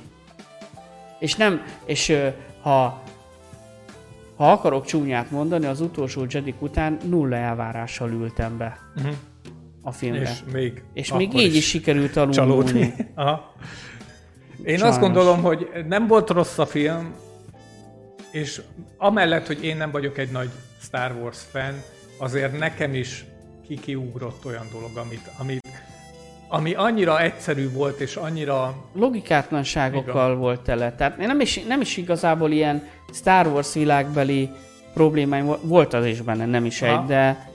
És 1.20 1.36
nem, 1.36 1.62
és 1.86 2.18
ha 2.62 3.02
ha 4.36 4.52
akarok 4.52 4.86
csúnyát 4.86 5.32
mondani, 5.32 5.66
az 5.66 5.82
utolsó 5.82 6.26
Jedik 6.30 6.62
után 6.62 6.98
nulla 7.10 7.36
elvárással 7.36 8.12
ültem 8.12 8.58
be 8.58 8.78
Uh-huh. 8.96 9.14
a 9.82 9.92
filmbe. 9.92 10.22
És 10.22 10.44
még, 10.52 10.84
és 10.94 11.14
még 11.14 11.34
így 11.34 11.56
is 11.56 11.68
sikerült 11.68 12.16
alulmúlni. 12.18 12.36
csalódni. 12.70 12.94
Aha. 13.16 13.54
Én 14.58 14.78
Sajnos. 14.78 14.82
azt 14.82 15.00
gondolom, 15.00 15.42
hogy 15.42 15.70
nem 15.88 16.08
volt 16.08 16.30
rossz 16.30 16.58
a 16.58 16.66
film, 16.66 17.14
és 18.32 18.62
amellett, 18.98 19.48
hogy 19.48 19.64
én 19.64 19.78
nem 19.78 19.92
vagyok 19.92 20.18
egy 20.18 20.32
nagy 20.32 20.50
Star 20.82 21.16
Wars 21.22 21.40
fan, 21.52 21.82
azért 22.18 22.58
nekem 22.60 22.94
is 22.94 23.26
kikiugrott 23.68 24.46
olyan 24.46 24.66
dolog, 24.72 24.98
amit, 24.98 25.30
amit, 25.38 25.68
ami 26.54 26.74
annyira 26.74 27.22
egyszerű 27.22 27.72
volt, 27.72 28.00
és 28.00 28.16
annyira... 28.16 28.76
Logikátlanságokkal 28.96 30.28
Igen. 30.28 30.40
volt 30.40 30.62
tele. 30.62 30.92
Tehát 30.92 31.18
nem 31.18 31.40
is, 31.40 31.64
nem 31.68 31.82
is 31.82 31.98
igazából 31.98 32.52
ilyen 32.52 32.88
Star 33.14 33.48
Wars 33.48 33.74
világbeli 33.74 34.50
problémáim 34.94 35.46
vo- 35.46 35.60
volt 35.64 35.94
az 35.94 36.06
is 36.06 36.22
benne, 36.22 36.46
nem 36.46 36.66
is 36.66 36.82
Aha. 36.82 37.02
egy, 37.02 37.08
de 37.08 37.50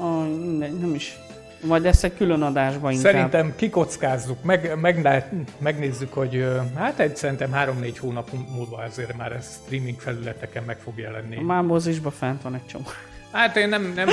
oh, 0.00 0.28
mindegy, 0.28 0.78
nem 0.78 0.94
is. 0.94 1.18
Majd 1.64 1.84
ezt 1.84 2.04
egy 2.04 2.16
külön 2.16 2.42
adásban 2.42 2.92
inkább. 2.92 3.12
Szerintem 3.12 3.52
kikockázzuk, 3.56 4.42
meg, 4.42 4.78
meg, 4.80 5.32
megnézzük, 5.58 6.12
hogy 6.12 6.46
hát 6.74 6.98
egy 6.98 7.16
szerintem 7.16 7.50
3-4 7.54 7.96
hónap 8.00 8.30
múlva 8.54 8.76
azért 8.76 9.16
már 9.16 9.32
ez 9.32 9.60
streaming 9.64 9.98
felületeken 9.98 10.62
meg 10.66 10.78
fog 10.78 10.98
jelenni. 10.98 11.36
Már 11.36 11.62
mozisba 11.62 12.10
fent 12.10 12.42
van 12.42 12.54
egy 12.54 12.66
csomó. 12.66 12.84
Hát 13.32 13.56
én 13.56 13.68
nem, 13.68 13.92
nem, 13.94 14.08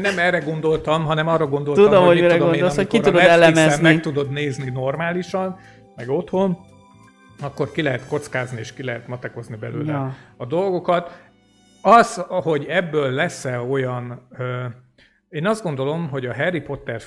nem 0.00 0.18
erre 0.18 0.38
gondoltam, 0.38 1.04
hanem 1.04 1.28
arra 1.28 1.46
gondoltam, 1.46 1.84
Tudom, 1.84 2.04
hogy 2.04 2.14
mit 2.14 2.22
mire 2.22 2.34
tudom 2.34 2.50
gondolsz, 2.50 2.76
hogy 2.76 2.86
ki 2.86 3.00
tudod 3.00 3.20
elemezni. 3.20 3.82
meg 3.82 4.00
tudod 4.00 4.30
nézni 4.30 4.70
normálisan, 4.70 5.58
meg 5.96 6.08
otthon, 6.08 6.58
akkor 7.40 7.72
ki 7.72 7.82
lehet 7.82 8.06
kockázni 8.08 8.58
és 8.58 8.72
ki 8.72 8.82
lehet 8.84 9.06
matekozni 9.08 9.56
belőle 9.56 9.92
Ja. 9.92 10.14
a 10.36 10.46
dolgokat. 10.46 11.22
Az, 11.82 12.24
hogy 12.28 12.64
ebből 12.68 13.10
lesz-e 13.10 13.60
olyan... 13.60 14.26
Ö, 14.38 14.64
én 15.28 15.46
azt 15.46 15.62
gondolom, 15.62 16.08
hogy 16.08 16.26
a 16.26 16.34
Harry 16.34 16.60
Potter 16.60 17.00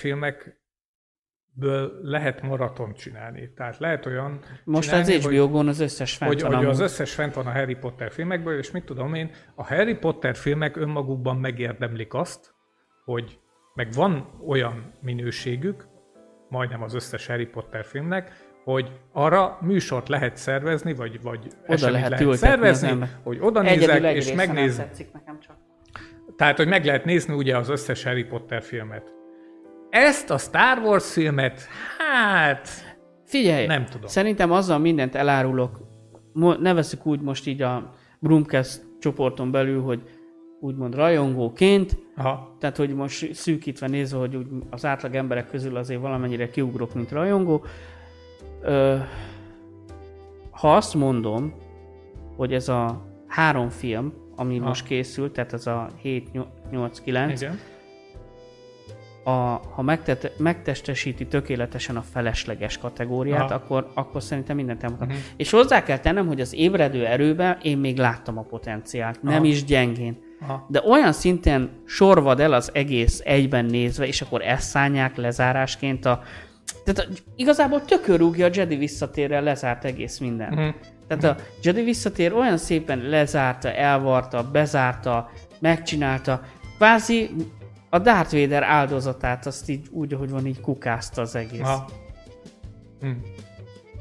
filmekből 1.60 2.00
lehet 2.02 2.42
maraton 2.42 2.94
csinálni. 2.94 3.52
Tehát 3.56 3.78
lehet 3.78 4.06
olyan 4.06 4.40
Most 4.64 4.90
csinálni, 4.90 5.16
az 5.16 5.26
HBO-gon 5.26 5.68
az 5.68 5.80
összes 5.80 6.16
fent 6.16 6.32
hogy, 6.32 6.42
van 6.42 6.56
hogy 6.56 6.66
az 6.66 6.80
összes 6.80 7.14
fent 7.14 7.34
van 7.34 7.46
a 7.46 7.52
Harry 7.52 7.76
Potter 7.76 8.12
filmekből, 8.12 8.58
és 8.58 8.72
mit 8.72 8.84
tudom 8.84 9.14
én, 9.14 9.32
a 9.56 9.66
Harry 9.66 9.96
Potter 9.96 10.36
filmek 10.36 10.76
önmagukban 10.76 11.38
megérdemlik 11.38 12.14
azt, 12.14 12.54
hogy 13.06 13.40
meg 13.74 13.94
van 13.94 14.40
olyan 14.48 14.92
minőségük, 15.02 15.88
majdnem 16.50 16.84
az 16.84 16.94
összes 16.94 17.28
Harry 17.28 17.46
Potter 17.46 17.86
filmnek, 17.86 18.46
hogy 18.64 18.92
arra 19.12 19.58
műsort 19.62 20.08
lehet 20.08 20.38
szervezni, 20.38 20.94
vagy, 20.94 21.22
vagy 21.22 21.48
eseményt 21.66 22.02
lehet 22.02 22.20
lehet 22.20 22.38
szervezni, 22.38 23.00
hogy 23.24 23.38
oda 23.42 23.62
nézek, 23.62 24.04
és 24.04 24.14
része 24.14 24.36
nem 24.36 24.46
megnéz, 24.46 24.76
tetszik 24.76 25.12
nekem 25.14 25.40
csak. 25.40 25.56
tehát, 26.36 26.58
hogy 26.58 26.68
meg 26.68 26.86
lehet 26.86 27.06
nézni 27.06 27.34
ugye 27.34 27.58
az 27.58 27.70
összes 27.70 28.04
Harry 28.04 28.24
Potter 28.24 28.62
filmet. 28.62 29.17
Ezt 30.06 30.30
a 30.30 30.38
Star 30.38 30.78
Wars 30.78 31.12
filmet, 31.12 31.62
hát 31.98 32.70
Figyelj, 33.26 33.66
Nem 33.66 33.86
tudom. 33.86 34.08
szerintem 34.08 34.52
azzal 34.52 34.78
mindent 34.78 35.16
elárulok, 35.16 35.80
nevezzük 36.60 37.06
úgy 37.06 37.22
most 37.22 37.48
így 37.48 37.62
a 37.62 37.94
Brumcast 38.20 38.86
csoporton 39.00 39.52
belül, 39.52 39.82
hogy 39.82 40.02
úgymond 40.60 40.96
rajongóként, 40.96 41.98
aha, 42.16 42.56
tehát 42.60 42.78
hogy 42.78 42.96
most 42.96 43.34
szűkítve 43.34 43.88
nézve, 43.88 44.18
hogy 44.18 44.36
úgy 44.36 44.48
az 44.70 44.86
átlag 44.86 45.16
emberek 45.16 45.50
közül 45.50 45.76
azért 45.76 46.02
valamennyire 46.02 46.50
kiugrok, 46.50 46.94
mint 46.94 47.12
rajongó. 47.12 47.66
Ö, 48.62 48.96
ha 50.52 50.76
azt 50.76 50.94
mondom, 50.94 51.54
hogy 52.36 52.54
ez 52.54 52.70
a 52.70 53.06
három 53.28 53.70
film, 53.70 54.14
ami 54.36 54.58
Ha. 54.58 54.68
most 54.68 54.86
készült, 54.86 55.32
tehát 55.34 55.54
ez 55.54 55.68
a 55.68 55.90
7, 56.02 56.30
8, 56.72 57.00
9, 57.00 57.42
igen. 57.42 57.60
A, 59.28 59.62
ha 59.74 59.82
megtet, 59.82 60.32
megtestesíti 60.38 61.28
tökéletesen 61.28 61.96
a 61.96 62.02
felesleges 62.12 62.78
kategóriát, 62.78 63.42
Aha. 63.42 63.54
akkor, 63.54 63.92
akkor 63.94 64.24
szerintem 64.24 64.56
mindent 64.56 64.84
elmondhat. 64.84 65.10
Mhm. 65.10 65.18
És 65.38 65.50
hozzá 65.50 65.84
kell 65.84 65.98
tennem, 66.00 66.28
hogy 66.28 66.42
az 66.42 66.54
ébredő 66.54 67.06
erőben 67.06 67.58
én 67.62 67.78
még 67.78 67.98
láttam 67.98 68.38
a 68.38 68.42
potenciált, 68.42 69.22
nem 69.24 69.34
Aha. 69.34 69.46
is 69.46 69.64
gyengén. 69.64 70.18
Aha. 70.42 70.66
De 70.70 70.82
olyan 70.90 71.14
szinten 71.14 71.70
sorvad 71.86 72.40
el 72.40 72.54
az 72.54 72.70
egész 72.74 73.22
egyben 73.26 73.66
nézve, 73.66 74.08
és 74.08 74.22
akkor 74.22 74.42
ezt 74.42 74.70
szánják 74.70 75.16
lezárásként 75.16 76.06
a... 76.06 76.22
Tehát 76.84 77.10
a- 77.10 77.14
igazából 77.36 77.82
tökörúgja 77.86 78.46
a 78.46 78.50
Jedi 78.54 78.76
visszatérrel 78.76 79.44
lezárt 79.44 79.86
egész 79.86 80.18
minden. 80.18 80.54
Mhm. 80.54 80.68
Tehát 81.08 81.24
a 81.24 81.44
Jedi 81.64 81.84
visszatér 81.84 82.34
olyan 82.34 82.58
szépen 82.58 83.00
lezárta, 83.00 83.72
elvarta, 83.72 84.50
bezárta, 84.52 85.30
megcsinálta, 85.60 86.42
kvázi 86.78 87.30
a 87.90 88.00
Darth 88.00 88.32
Vader 88.32 88.64
áldozatát 88.64 89.46
azt 89.46 89.70
így 89.70 89.88
úgy, 89.92 90.14
ahogy 90.14 90.30
van, 90.30 90.46
így 90.46 90.62
kukázta 90.62 91.22
az 91.22 91.36
egész. 91.36 91.62
Aha. 91.62 91.90
Hm. 93.02 93.10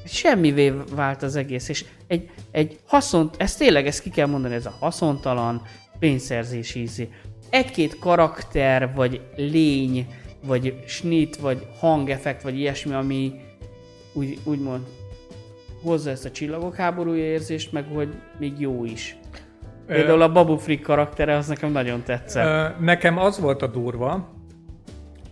Semmivé 0.05 0.73
vált 0.95 1.23
az 1.23 1.37
egész, 1.37 1.69
és 1.69 1.85
egy, 2.07 2.31
egy 2.51 2.79
haszont, 2.87 3.35
ezt 3.39 3.59
tényleg 3.59 3.87
ezt 3.87 4.03
ki 4.03 4.11
kell 4.11 4.27
mondani, 4.27 4.55
ez 4.55 4.67
a 4.67 4.77
haszontalan 4.79 5.63
pénzszerzési 5.99 6.81
ízé. 6.81 7.09
Egy-két 7.51 7.99
karakter, 7.99 8.95
vagy 8.95 9.21
lény, 9.37 10.07
vagy 10.45 10.83
snit, 10.87 11.37
vagy 11.37 11.67
hangeffekt, 11.79 12.43
vagy 12.43 12.59
ilyesmi, 12.59 12.93
ami 12.95 13.41
úgy, 14.13 14.39
úgymond 14.45 14.87
hozza 15.83 16.11
ezt 16.11 16.25
a 16.25 16.31
csillagok 16.31 16.75
háborúja 16.75 17.25
érzést, 17.25 17.73
meg 17.73 17.85
hogy 17.93 18.15
még 18.39 18.61
jó 18.61 18.85
is. 18.85 19.17
Például 19.87 20.23
a 20.23 20.33
Babu 20.33 20.57
Frick 20.57 20.83
karaktere, 20.83 21.37
az 21.37 21.47
nekem 21.47 21.71
nagyon 21.71 22.03
tetszett. 22.03 22.79
Nekem 22.79 23.19
az 23.19 23.41
volt 23.41 23.63
a 23.63 23.67
durva, 23.67 24.29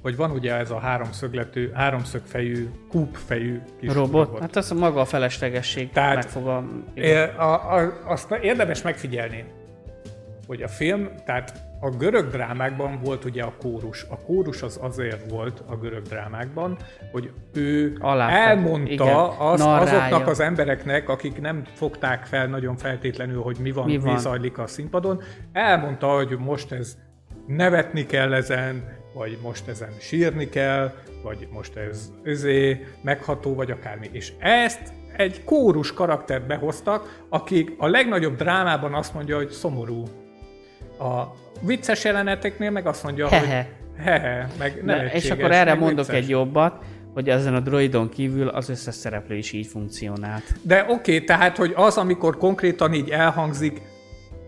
hogy 0.03 0.17
van 0.17 0.31
ugye 0.31 0.55
ez 0.55 0.71
a 0.71 0.79
háromszögletű, 0.79 1.71
háromszögfejű, 1.73 2.69
kúpfejű 2.89 3.61
kis 3.81 3.93
robot? 3.93 4.27
robot. 4.27 4.41
Hát 4.41 4.57
az 4.57 4.71
a 4.71 4.75
maga 4.75 5.01
a 5.01 5.05
feleslegesség 5.05 5.91
Tehát- 5.91 6.15
megfogal. 6.15 6.65
É, 6.95 7.15
a, 7.23 7.75
a, 7.75 7.93
azt 8.07 8.31
érdemes 8.43 8.83
megfigyelni, 8.83 9.45
hogy 10.47 10.63
a 10.63 10.69
film, 10.69 11.09
tehát 11.25 11.53
a 11.85 11.91
görög 11.91 12.31
drámákban 12.31 13.01
volt 13.03 13.25
ugye 13.25 13.43
a 13.43 13.53
kórus. 13.61 14.07
A 14.09 14.17
kórus 14.17 14.63
az 14.63 14.79
azért 14.83 15.31
volt 15.31 15.63
a 15.67 15.77
görög 15.77 16.03
drámákban, 16.03 16.77
hogy 17.13 17.31
ő 17.53 17.97
Aláfed- 18.01 18.49
elmondta 18.49 18.93
igen, 18.93 19.31
azt 19.39 19.63
azoknak 19.63 20.27
az 20.27 20.41
embereknek, 20.41 21.09
akik 21.09 21.41
nem 21.41 21.63
fogták 21.75 22.25
fel 22.25 22.47
nagyon 22.47 22.77
feltétlenül, 22.77 23.43
hogy 23.43 23.57
mi 23.61 23.73
van, 23.73 23.85
mi, 23.85 23.99
van. 23.99 24.13
mi 24.13 24.19
zajlik 24.19 24.59
a 24.59 24.67
színpadon, 24.67 25.23
elmondta, 25.53 26.07
hogy 26.07 26.37
most 26.39 26.73
ez 26.73 26.97
nevetni 27.47 28.07
kell 28.07 28.35
ezen, 28.35 28.85
vagy 29.15 29.39
most 29.43 29.69
ezen 29.69 29.93
sírni 30.01 30.49
kell, 30.49 30.93
vagy 31.23 31.49
most 31.53 31.77
ez 31.77 32.13
özé, 32.23 32.87
megható, 33.03 33.55
vagy 33.55 33.71
akármi. 33.71 34.09
És 34.13 34.33
ezt 34.39 34.93
egy 35.17 35.45
kórus 35.45 35.93
karaktert 35.93 36.47
behoztak, 36.47 37.25
akik 37.29 37.75
a 37.79 37.87
legnagyobb 37.87 38.37
drámában 38.37 38.95
azt 38.95 39.15
mondja, 39.15 39.37
hogy 39.37 39.51
szomorú. 39.51 40.03
A 41.05 41.35
vicces 41.61 42.05
jeleneteknél 42.05 42.71
meg 42.71 42.87
azt 42.87 43.03
mondja, 43.03 43.29
Hehe. 43.29 43.57
hogy 43.57 44.05
hehe, 44.05 44.49
meg 44.59 44.85
nevetséges, 44.85 45.25
és 45.25 45.31
akkor 45.31 45.53
erre 45.53 45.75
mondok 45.75 46.07
vicces. 46.07 46.23
egy 46.23 46.29
jobbat, 46.29 46.85
hogy 47.15 47.29
ezen 47.29 47.55
a 47.55 47.61
droidon 47.61 48.09
kívül 48.09 48.49
az 48.49 48.69
összes 48.69 48.95
szereplő 48.95 49.37
is 49.37 49.53
így 49.53 49.67
funkcionált. 49.67 50.43
De 50.63 50.83
oké, 50.83 50.93
okay, 50.93 51.25
tehát, 51.25 51.57
hogy 51.57 51.73
az, 51.77 51.97
amikor 51.97 52.37
konkrétan 52.37 52.93
így 52.93 53.11
elhangzik, 53.11 53.81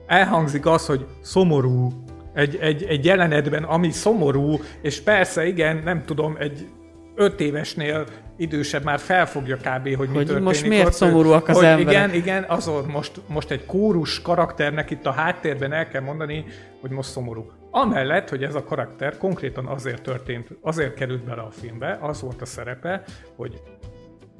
elhangzik 0.06 0.66
az, 0.66 0.86
hogy 0.86 1.06
szomorú 1.20 1.92
egy, 2.34 2.56
egy, 2.60 2.82
egy 2.82 3.04
jelenetben, 3.04 3.62
ami 3.64 3.90
szomorú, 3.90 4.60
és 4.82 5.00
persze 5.00 5.46
igen, 5.46 5.80
nem 5.84 6.04
tudom, 6.04 6.36
egy 6.38 6.66
öt 7.14 7.40
évesnél 7.40 8.06
idősebb 8.36 8.84
már 8.84 8.98
felfogja 8.98 9.56
kb. 9.56 9.96
hogy 9.96 10.08
mi 10.08 10.16
Hogy 10.16 10.26
történik 10.26 10.42
most 10.42 10.66
miért 10.66 10.86
ott, 10.86 10.92
szomorúak 10.92 11.48
az 11.48 11.56
hogy 11.56 11.64
emberek. 11.64 11.92
Igen, 11.92 12.14
igen, 12.14 12.44
azon 12.48 12.84
most, 12.84 13.20
most 13.26 13.50
egy 13.50 13.66
kórus 13.66 14.22
karakternek 14.22 14.90
itt 14.90 15.06
a 15.06 15.10
háttérben 15.10 15.72
el 15.72 15.88
kell 15.88 16.02
mondani, 16.02 16.44
hogy 16.80 16.90
most 16.90 17.10
szomorú. 17.10 17.50
Amellett, 17.70 18.28
hogy 18.28 18.42
ez 18.42 18.54
a 18.54 18.64
karakter 18.64 19.18
konkrétan 19.18 19.66
azért 19.66 20.02
történt, 20.02 20.48
azért 20.60 20.94
került 20.94 21.24
bele 21.24 21.42
a 21.42 21.50
filmbe, 21.50 21.98
az 22.00 22.20
volt 22.20 22.42
a 22.42 22.46
szerepe, 22.46 23.02
hogy 23.36 23.60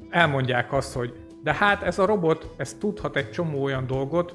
elmondják 0.09 0.73
azt, 0.73 0.93
hogy 0.93 1.13
de 1.43 1.53
hát 1.53 1.83
ez 1.83 1.99
a 1.99 2.05
robot, 2.05 2.49
ez 2.57 2.75
tudhat 2.79 3.15
egy 3.15 3.31
csomó 3.31 3.63
olyan 3.63 3.87
dolgot, 3.87 4.33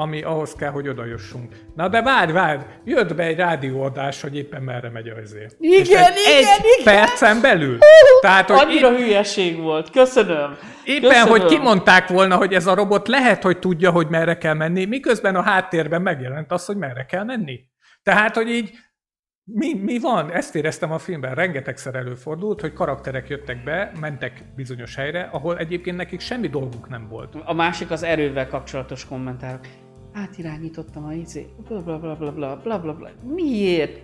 ami 0.00 0.22
ahhoz 0.22 0.54
kell, 0.54 0.70
hogy 0.70 0.88
odajussunk. 0.88 1.54
Na 1.74 1.88
de 1.88 2.02
várj, 2.02 2.32
várj, 2.32 2.60
jött 2.84 3.14
be 3.14 3.22
egy 3.22 3.36
rádióadás, 3.36 4.20
hogy 4.20 4.36
éppen 4.36 4.62
merre 4.62 4.90
megy 4.90 5.08
a 5.08 5.20
izé. 5.20 5.46
Igen, 5.58 5.80
És 5.80 5.88
igen, 5.88 6.02
egy 6.02 6.64
igen. 6.80 6.94
percen 6.94 7.40
belül. 7.40 7.78
Tehát, 8.20 8.50
hogy 8.50 8.58
Annyira 8.58 8.96
hülyeség 8.96 9.60
volt. 9.60 9.90
Köszönöm. 9.90 10.56
Éppen, 10.84 11.08
Köszönöm. 11.08 11.28
hogy 11.28 11.44
kimondták 11.44 12.08
volna, 12.08 12.36
hogy 12.36 12.54
ez 12.54 12.66
a 12.66 12.74
robot 12.74 13.08
lehet, 13.08 13.42
hogy 13.42 13.58
tudja, 13.58 13.90
hogy 13.90 14.06
merre 14.08 14.38
kell 14.38 14.54
menni, 14.54 14.84
miközben 14.84 15.36
a 15.36 15.42
háttérben 15.42 16.02
megjelent 16.02 16.52
az, 16.52 16.64
hogy 16.64 16.76
merre 16.76 17.04
kell 17.04 17.24
menni. 17.24 17.60
Tehát, 18.02 18.34
hogy 18.34 18.48
így 18.48 18.70
mi, 19.52 19.74
mi 19.74 19.98
van? 19.98 20.30
Ezt 20.30 20.54
éreztem 20.54 20.92
a 20.92 20.98
filmben. 20.98 21.34
Rengetegszer 21.34 21.94
előfordult, 21.94 22.60
hogy 22.60 22.72
karakterek 22.72 23.28
jöttek 23.28 23.64
be, 23.64 23.92
mentek 24.00 24.44
bizonyos 24.56 24.94
helyre, 24.94 25.28
ahol 25.32 25.58
egyébként 25.58 25.96
nekik 25.96 26.20
semmi 26.20 26.48
dolguk 26.48 26.88
nem 26.88 27.08
volt. 27.08 27.34
A 27.44 27.54
másik 27.54 27.90
az 27.90 28.02
erővel 28.02 28.48
kapcsolatos 28.48 29.06
kommentárok. 29.06 29.66
Átirányítottam 30.12 31.04
a 31.04 31.12
izé, 31.12 31.48
bla 31.68 31.82
bla 31.82 31.98
bla 31.98 32.14
bla 32.16 32.32
bla 32.32 32.56
bla 32.56 32.78
bla 32.80 32.94
bla. 32.94 33.08
Miért? 33.34 33.96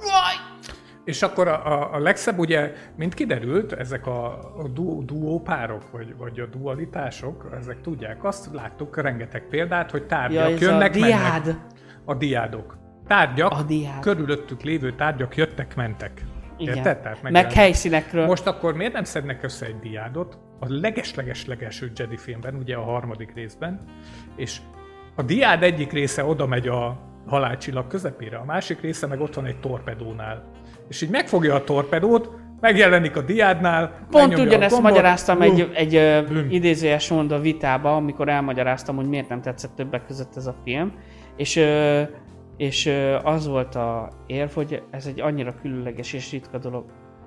Jaj! 0.00 0.62
És 1.04 1.22
akkor 1.22 1.48
a, 1.48 1.66
a, 1.66 1.94
a 1.94 1.98
legszebb, 1.98 2.38
ugye, 2.38 2.72
mint 2.96 3.14
kiderült, 3.14 3.72
ezek 3.72 4.06
a, 4.06 4.26
a 4.58 4.68
du, 4.72 5.04
duópárok, 5.04 5.90
vagy, 5.90 6.16
vagy 6.16 6.40
a 6.40 6.46
dualitások, 6.46 7.48
ezek 7.60 7.80
tudják 7.80 8.24
azt, 8.24 8.52
láttuk 8.52 8.96
rengeteg 9.00 9.42
példát, 9.48 9.90
hogy 9.90 10.00
Ja, 10.00 10.06
tárgyak 10.06 10.50
ez 10.50 10.60
jönnek, 10.60 10.90
a 10.90 10.92
diád. 10.94 11.44
mennek. 11.46 11.60
A 12.04 12.14
diádok. 12.14 12.76
Tárgyak, 13.06 13.52
A 13.52 13.62
diád. 13.62 14.00
körülöttük 14.00 14.62
lévő 14.62 14.92
tárgyak 14.94 15.36
jöttek, 15.36 15.76
mentek. 15.76 16.22
Igen. 16.56 16.76
Érted? 16.76 17.00
Tehát 17.00 17.22
Meg 17.30 17.52
helyszínekről. 17.52 18.26
Most 18.26 18.46
akkor 18.46 18.74
miért 18.74 18.92
nem 18.92 19.04
szednek 19.04 19.42
össze 19.42 19.66
egy 19.66 19.78
diádot 19.78 20.38
a 20.60 20.66
leges-leges-legelső 20.68 21.92
Jedi 21.96 22.16
filmben, 22.16 22.54
ugye 22.54 22.76
a 22.76 22.82
harmadik 22.82 23.34
részben, 23.34 23.84
és 24.36 24.60
a 25.14 25.22
diád 25.22 25.62
egyik 25.62 25.92
része 25.92 26.24
oda 26.24 26.46
megy 26.46 26.68
a 26.68 26.98
halálcsillag 27.26 27.86
közepére, 27.86 28.36
a 28.36 28.44
másik 28.44 28.80
része 28.80 29.06
meg 29.06 29.20
ott 29.20 29.34
van 29.34 29.46
egy 29.46 29.60
torpedónál. 29.60 30.44
És 30.88 31.02
így 31.02 31.10
megfogja 31.10 31.54
a 31.54 31.64
torpedót, 31.64 32.30
megjelenik 32.60 33.16
a 33.16 33.22
diádnál, 33.22 34.06
Pont 34.10 34.34
a 34.34 34.40
ugyanezt 34.40 34.74
gombot, 34.74 34.90
magyaráztam 34.90 35.38
blum. 35.38 35.50
egy, 35.74 35.92
egy 35.94 36.24
blum. 36.26 36.50
idézőjes 36.50 37.08
mondva 37.08 37.38
vitába, 37.38 37.96
amikor 37.96 38.28
elmagyaráztam, 38.28 38.96
hogy 38.96 39.08
miért 39.08 39.28
nem 39.28 39.40
tetszett 39.40 39.74
többek 39.74 40.06
között 40.06 40.36
ez 40.36 40.46
a 40.46 40.54
film, 40.64 40.92
és, 41.36 41.60
és 42.56 42.90
az 43.22 43.46
volt 43.46 43.74
a 43.74 44.08
érv, 44.26 44.50
hogy 44.50 44.82
ez 44.90 45.06
egy 45.06 45.20
annyira 45.20 45.54
különleges 45.62 46.12
és 46.12 46.30
ritka 46.30 46.58
dolog. 46.58 46.84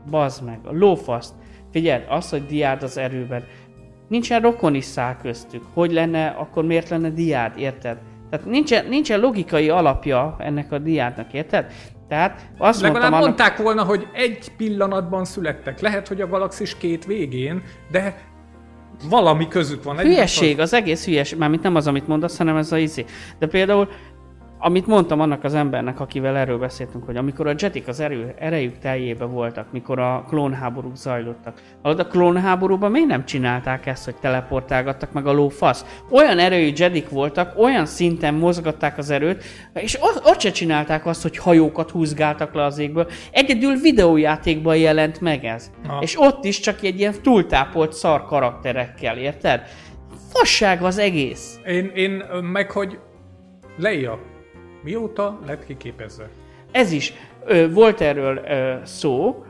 Bazd 0.10 0.44
meg, 0.44 0.60
a 0.64 0.72
lófaszt. 0.72 1.34
Figyeld, 1.72 2.06
az, 2.10 2.30
hogy 2.30 2.46
diád 2.46 2.84
az 2.84 2.98
erőben, 2.98 3.44
nincsen 4.08 4.42
rokoni 4.42 4.82
szál 4.82 5.18
köztük. 5.22 5.64
Hogy 5.74 5.92
lenne, 5.92 6.28
akkor 6.28 6.66
miért 6.66 6.90
lenne 6.90 7.10
diád, 7.10 7.58
érted? 7.58 7.98
Tehát 8.30 8.46
nincsen, 8.46 8.86
nincsen 8.88 9.20
logikai 9.20 9.70
alapja 9.70 10.36
ennek 10.40 10.72
a 10.72 10.78
diátnak, 10.78 11.34
érted? 11.34 11.72
Tehát 12.08 12.48
azt 12.58 12.82
Legalább 12.82 13.12
mondtam 13.12 13.14
annak, 13.14 13.38
mondták 13.38 13.58
volna, 13.58 13.84
hogy 13.84 14.08
egy 14.14 14.52
pillanatban 14.58 15.26
születtek. 15.26 15.80
Lehet, 15.80 16.08
hogy 16.08 16.22
a 16.22 16.28
galaxis 16.28 16.78
két 16.78 17.06
végén, 17.06 17.64
de 17.92 18.18
valami 19.10 19.48
közük 19.48 19.84
van. 19.84 19.98
Hülyeség, 19.98 20.60
az 20.60 20.74
egész 20.74 21.06
hülyeség, 21.06 21.38
mármint 21.38 21.64
nem 21.64 21.76
az, 21.76 21.88
amit 21.88 22.08
mondasz, 22.08 22.38
hanem 22.38 22.56
ez 22.56 22.72
a 22.72 22.78
izé. 22.78 23.06
De 23.40 23.48
például, 23.48 23.90
amit 24.60 24.88
mondtam 24.88 25.20
annak 25.20 25.44
az 25.44 25.54
embernek, 25.54 26.00
akivel 26.00 26.38
erről 26.38 26.58
beszéltünk, 26.58 27.06
hogy 27.06 27.16
amikor 27.18 27.48
a 27.48 27.54
jetik 27.58 27.88
az 27.88 28.00
erő, 28.00 28.34
erejük 28.40 28.78
teljébe 28.78 29.26
voltak, 29.26 29.72
mikor 29.72 30.00
a 30.00 30.24
klónháborúk 30.28 30.96
zajlottak, 30.96 31.62
hallod, 31.82 32.00
a 32.00 32.08
klónháborúban 32.08 32.92
miért 32.92 33.08
nem 33.08 33.26
csinálták 33.26 33.86
ezt, 33.86 34.06
hogy 34.06 34.16
teleportálgattak 34.16 35.12
meg 35.12 35.28
a 35.28 35.32
lófasz? 35.32 35.86
Olyan 36.12 36.40
erőjű 36.40 36.72
jedik 36.76 37.10
voltak, 37.10 37.60
olyan 37.60 37.86
szinten 37.86 38.34
mozgatták 38.34 38.98
az 38.98 39.10
erőt, 39.10 39.44
és 39.74 39.98
ott, 40.24 40.40
se 40.40 40.52
csinálták 40.52 41.06
azt, 41.06 41.22
hogy 41.22 41.38
hajókat 41.38 41.92
húzgáltak 41.92 42.54
le 42.54 42.64
az 42.64 42.78
égből. 42.78 43.08
Egyedül 43.32 43.76
videójátékban 43.76 44.78
jelent 44.78 45.22
meg 45.22 45.44
ez. 45.44 45.72
Ha. 45.88 46.00
És 46.02 46.20
ott 46.20 46.44
is 46.44 46.60
csak 46.60 46.84
egy 46.84 47.00
ilyen 47.00 47.14
túltápolt 47.24 47.94
szar 47.94 48.26
karakterekkel, 48.26 49.18
érted? 49.18 49.62
Fasság 50.34 50.84
az 50.84 50.98
egész. 50.98 51.60
Én, 51.66 51.92
én 51.96 52.24
meg, 52.52 52.72
hogy 52.72 53.00
Leia 53.78 54.20
mióta 54.88 55.40
lett 55.46 55.66
kiképezve? 55.66 56.30
Ez 56.72 56.92
is. 56.92 57.14
Ö, 57.46 57.72
volt 57.72 58.02
erről 58.02 58.38
ö, 58.38 58.76
szó, 58.86 59.44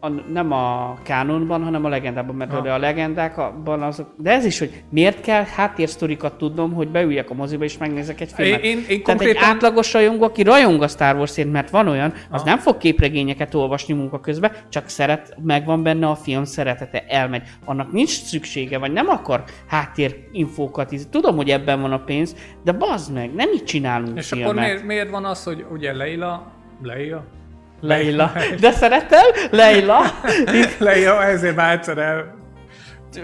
a, 0.00 0.08
nem 0.08 0.52
a 0.52 0.94
kánonban, 1.02 1.62
hanem 1.62 1.84
a 1.84 1.88
legendában, 1.88 2.34
mert 2.34 2.50
Ha. 2.50 2.56
a 2.68 2.78
legendákban 2.78 3.82
azok... 3.82 4.14
De 4.18 4.30
ez 4.30 4.44
is, 4.44 4.58
hogy 4.58 4.82
miért 4.90 5.20
kell 5.20 5.42
háttérsztorikat 5.44 6.38
tudnom, 6.38 6.72
hogy 6.72 6.88
beüljek 6.88 7.30
a 7.30 7.34
moziba 7.34 7.64
és 7.64 7.78
megnézek 7.78 8.20
egy 8.20 8.32
filmet. 8.32 8.62
Én- 8.64 8.70
én- 8.70 8.76
én 8.78 8.84
Tehát 8.84 8.90
egy 8.90 9.02
konkrétan- 9.02 9.42
átlagos 9.44 9.92
rajongó, 9.92 10.24
aki 10.24 10.42
rajong 10.42 10.82
a 10.82 10.88
Star 10.88 11.16
Warsért, 11.16 11.50
mert 11.52 11.70
van 11.70 11.88
olyan, 11.88 12.12
az 12.30 12.40
Ha. 12.40 12.46
nem 12.48 12.58
fog 12.58 12.76
képregényeket 12.76 13.54
olvasni 13.54 13.94
munka 13.94 14.20
közben, 14.20 14.52
csak 14.68 14.88
szeret, 14.88 15.36
megvan 15.42 15.82
benne 15.82 16.06
a 16.06 16.14
film 16.14 16.44
szeretete, 16.44 17.04
elmegy. 17.08 17.42
Annak 17.64 17.92
nincs 17.92 18.08
szüksége, 18.22 18.78
vagy 18.78 18.92
nem 18.92 19.08
akar 19.08 19.44
háttérinfókat. 19.66 20.94
Tudom, 21.10 21.36
hogy 21.36 21.50
ebben 21.50 21.80
van 21.80 21.92
a 21.92 21.98
pénz, 21.98 22.36
de 22.64 22.72
bazd 22.72 23.12
meg, 23.12 23.34
nem 23.34 23.48
így 23.52 23.64
csinálunk 23.64 24.18
És 24.18 24.26
filmet. 24.28 24.48
akkor 24.48 24.60
miért, 24.62 24.84
miért 24.84 25.10
van 25.10 25.24
az, 25.24 25.44
hogy 25.44 25.64
ugye 25.72 25.92
Leila, 25.92 26.52
Leia? 26.82 27.24
Leila. 27.80 28.32
De 28.60 28.70
szeretem? 28.70 29.24
Leila. 29.50 30.00
Leia, 30.78 31.22
ezért 31.22 31.56
már 31.56 31.72
egyszer 31.72 31.98
el, 31.98 32.36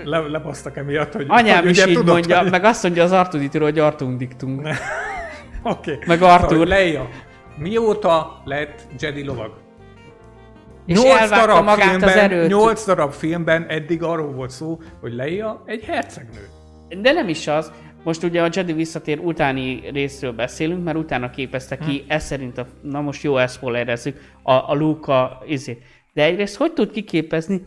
le, 0.05 0.19
lebasztak 0.19 0.77
emiatt, 0.77 1.13
hogy 1.13 1.27
Anyám 1.29 1.63
hogy 1.63 1.71
is 1.71 1.87
így 1.87 1.95
tudod, 1.95 2.07
mondja, 2.07 2.39
hogy... 2.39 2.51
meg 2.51 2.65
azt 2.65 2.83
mondja 2.83 3.03
az 3.03 3.13
Artuditról, 3.13 3.65
hogy 3.65 3.79
Artundiktunk. 3.79 4.61
Oké. 5.63 5.93
Okay. 5.93 5.99
meg 6.07 6.23
Arthur. 6.23 6.51
Szóval 6.51 6.67
Leia, 6.67 7.09
mióta 7.57 8.43
lett 8.45 8.81
Jedi 8.99 9.25
lovag? 9.25 9.63
És 10.87 11.03
elvágta 11.03 11.63
magát 11.63 11.89
filmben, 11.89 12.09
az 12.09 12.17
erőt. 12.17 12.49
8 12.49 12.85
darab 12.85 13.13
filmben 13.13 13.67
eddig 13.69 14.03
arról 14.03 14.33
volt 14.33 14.51
szó, 14.51 14.79
hogy 15.01 15.13
Leia 15.13 15.63
egy 15.67 15.85
hercegnő. 15.85 16.49
De 17.03 17.13
nem 17.13 17.29
is 17.29 17.47
az. 17.47 17.73
Most 18.05 18.23
ugye 18.23 18.43
a 18.43 18.49
Jedi 18.53 18.73
visszatér 18.73 19.19
utáni 19.19 19.91
részről 19.93 20.33
beszélünk, 20.33 20.85
mert 20.85 20.97
utána 20.97 21.31
képezte 21.31 21.79
ki, 21.79 21.99
Hm. 21.99 22.11
ez 22.11 22.25
szerint, 22.25 22.59
a, 22.59 22.67
na 22.83 23.01
most 23.01 23.23
jó, 23.23 23.37
ezt 23.37 23.55
spoilerezzük, 23.57 24.21
a, 24.43 24.53
a 24.53 24.75
Luke 24.75 25.13
a, 25.13 25.43
izé. 25.47 25.79
De 26.13 26.25
egyrészt 26.25 26.57
hogy 26.57 26.73
tud 26.73 26.91
kiképezni 26.91 27.63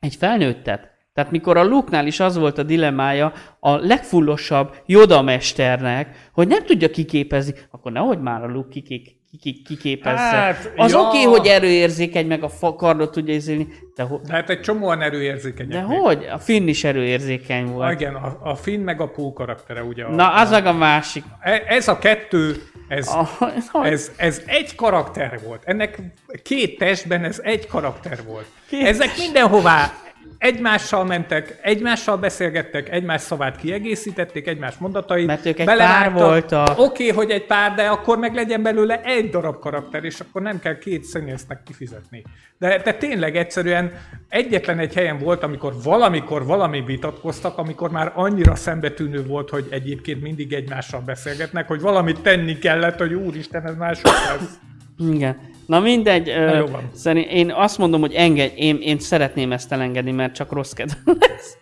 egy 0.00 0.14
felnőttet? 0.14 0.93
Tehát 1.14 1.30
mikor 1.30 1.56
a 1.56 1.64
Luke-nál 1.64 2.06
is 2.06 2.20
az 2.20 2.36
volt 2.36 2.58
a 2.58 2.62
dilemmája 2.62 3.32
a 3.60 3.76
legfullosabb 3.76 4.74
Yoda 4.86 5.22
mesternek, 5.22 6.28
hogy 6.32 6.48
nem 6.48 6.64
tudja 6.64 6.90
kiképezni, 6.90 7.54
akkor 7.70 7.92
nehogy 7.92 8.20
már 8.20 8.42
a 8.42 8.46
Luke 8.46 8.80
kiki, 8.80 9.62
kiképezze. 9.62 10.18
Hát, 10.18 10.72
az 10.76 10.92
ja. 10.92 10.98
oké, 10.98 11.20
okay, 11.20 11.38
hogy 11.38 11.46
erőérzékeny, 11.46 12.26
meg 12.26 12.42
a 12.60 12.74
kardot 12.76 13.12
tudja 13.12 13.34
izélni, 13.34 13.68
de, 13.96 14.02
ho- 14.02 14.26
De 14.26 14.32
hát 14.32 14.50
egy 14.50 14.60
csomóan 14.60 15.02
erőérzékenyek. 15.02 15.80
de 15.80 15.86
még. 15.86 15.98
hogy? 15.98 16.28
A 16.32 16.38
Finn 16.38 16.68
is 16.68 16.84
erőérzékeny 16.84 17.66
volt. 17.66 18.00
Igen, 18.00 18.14
a, 18.14 18.38
a 18.42 18.54
Finn 18.54 18.80
meg 18.80 19.00
a 19.00 19.08
Pó 19.08 19.32
karaktere, 19.32 19.82
ugye. 19.82 20.04
A, 20.04 20.10
Na, 20.10 20.28
az 20.34 20.50
meg 20.50 20.66
a 20.66 20.72
másik. 20.72 21.24
E- 21.40 21.62
Ez 21.66 21.88
a 21.88 21.98
kettő, 21.98 22.62
ez, 22.88 23.08
Ah, 23.08 23.86
ez, 23.86 24.10
ez 24.16 24.42
egy 24.46 24.74
karakter 24.74 25.40
volt. 25.46 25.62
Ennek 25.64 25.98
két 26.42 26.78
testben 26.78 27.24
ez 27.24 27.40
egy 27.42 27.66
karakter 27.66 28.18
volt. 28.26 28.46
Két 28.68 28.86
Ezek 28.86 29.10
mindenhová 29.18 29.92
egymással 30.38 31.04
mentek, 31.04 31.58
egymással 31.62 32.16
beszélgettek, 32.16 32.92
egymás 32.92 33.20
szavát 33.20 33.56
kiegészítették, 33.56 34.46
egymás 34.46 34.76
mondatait. 34.76 35.26
Mert 35.26 35.46
ők 35.46 35.58
egy 35.58 35.66
pár 35.66 36.12
voltak. 36.12 36.78
Oké, 36.78 37.08
hogy 37.08 37.30
egy 37.30 37.46
pár, 37.46 37.74
de 37.74 37.82
akkor 37.82 38.18
meg 38.18 38.34
legyen 38.34 38.62
belőle 38.62 39.00
egy 39.02 39.30
darab 39.30 39.58
karakter, 39.58 40.04
és 40.04 40.20
akkor 40.20 40.42
nem 40.42 40.58
kell 40.58 40.78
két 40.78 41.04
színésznek 41.04 41.62
kifizetni. 41.62 42.22
De, 42.58 42.78
de 42.84 42.94
tényleg 42.94 43.36
egyszerűen 43.36 43.92
egyetlen 44.28 44.78
egy 44.78 44.94
helyen 44.94 45.18
volt, 45.18 45.42
amikor 45.42 45.72
valamikor 45.82 46.44
valami 46.44 46.82
vitatkoztak, 46.86 47.58
amikor 47.58 47.90
már 47.90 48.12
annyira 48.14 48.54
szembetűnő 48.54 49.26
volt, 49.26 49.50
hogy 49.50 49.66
egyébként 49.70 50.22
mindig 50.22 50.52
egymással 50.52 51.00
beszélgetnek, 51.00 51.66
hogy 51.66 51.80
valamit 51.80 52.20
tenni 52.20 52.58
kellett, 52.58 52.98
hogy 52.98 53.14
úristen, 53.14 53.66
ez 53.66 53.76
mások 53.76 54.04
lesz. 54.04 54.58
Igen. 54.98 55.53
Na 55.66 55.80
mindegy, 55.80 56.28
ö, 56.28 56.56
jó 56.56 56.66
van. 56.66 56.90
szerint 56.94 57.30
én 57.30 57.52
azt 57.52 57.78
mondom, 57.78 58.00
hogy 58.00 58.12
engedj, 58.12 58.54
én, 58.56 58.78
én 58.80 58.98
szeretném 58.98 59.52
ezt 59.52 59.72
elengedni, 59.72 60.10
mert 60.10 60.34
csak 60.34 60.52
rossz 60.52 60.72
lesz. 61.04 61.56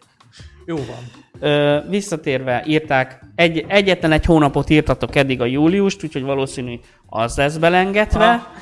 Jó 0.66 0.76
van. 0.76 1.11
Ö, 1.40 1.78
visszatérve 1.88 2.64
írták, 2.66 3.20
egy, 3.34 3.64
egyetlen 3.68 4.12
egy 4.12 4.24
hónapot 4.24 4.70
írtatok 4.70 5.16
eddig 5.16 5.40
a 5.40 5.44
júliust, 5.44 6.05
úgyhogy 6.05 6.22
valószínű 6.22 6.78
az 7.07 7.36
lesz 7.36 7.57
belengedve, 7.57 8.24
Aha. 8.24 8.53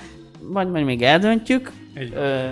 vagy 0.41 0.70
majd 0.70 0.84
még 0.84 1.03
eldöntjük. 1.03 1.72
Ö, 2.14 2.45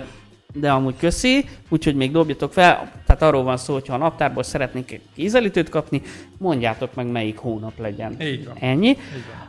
de 0.53 0.71
amúgy 0.71 0.95
köszi, 0.97 1.45
úgyhogy 1.69 1.95
még 1.95 2.11
dobjatok 2.11 2.53
fel, 2.53 2.91
tehát 3.05 3.21
arról 3.21 3.43
van 3.43 3.57
szó, 3.57 3.73
hogy 3.73 3.87
ha 3.87 3.93
a 3.93 3.97
naptárból 3.97 4.43
szeretnénk 4.43 4.91
egy 4.91 5.01
ízelítőt 5.15 5.69
kapni, 5.69 6.01
mondjátok 6.37 6.93
meg 6.93 7.07
melyik 7.07 7.37
hónap 7.37 7.79
legyen. 7.79 8.21
Így 8.21 8.45
van. 8.45 8.55
Ennyi. 8.59 8.87
Így 8.87 8.97
van. 8.97 9.47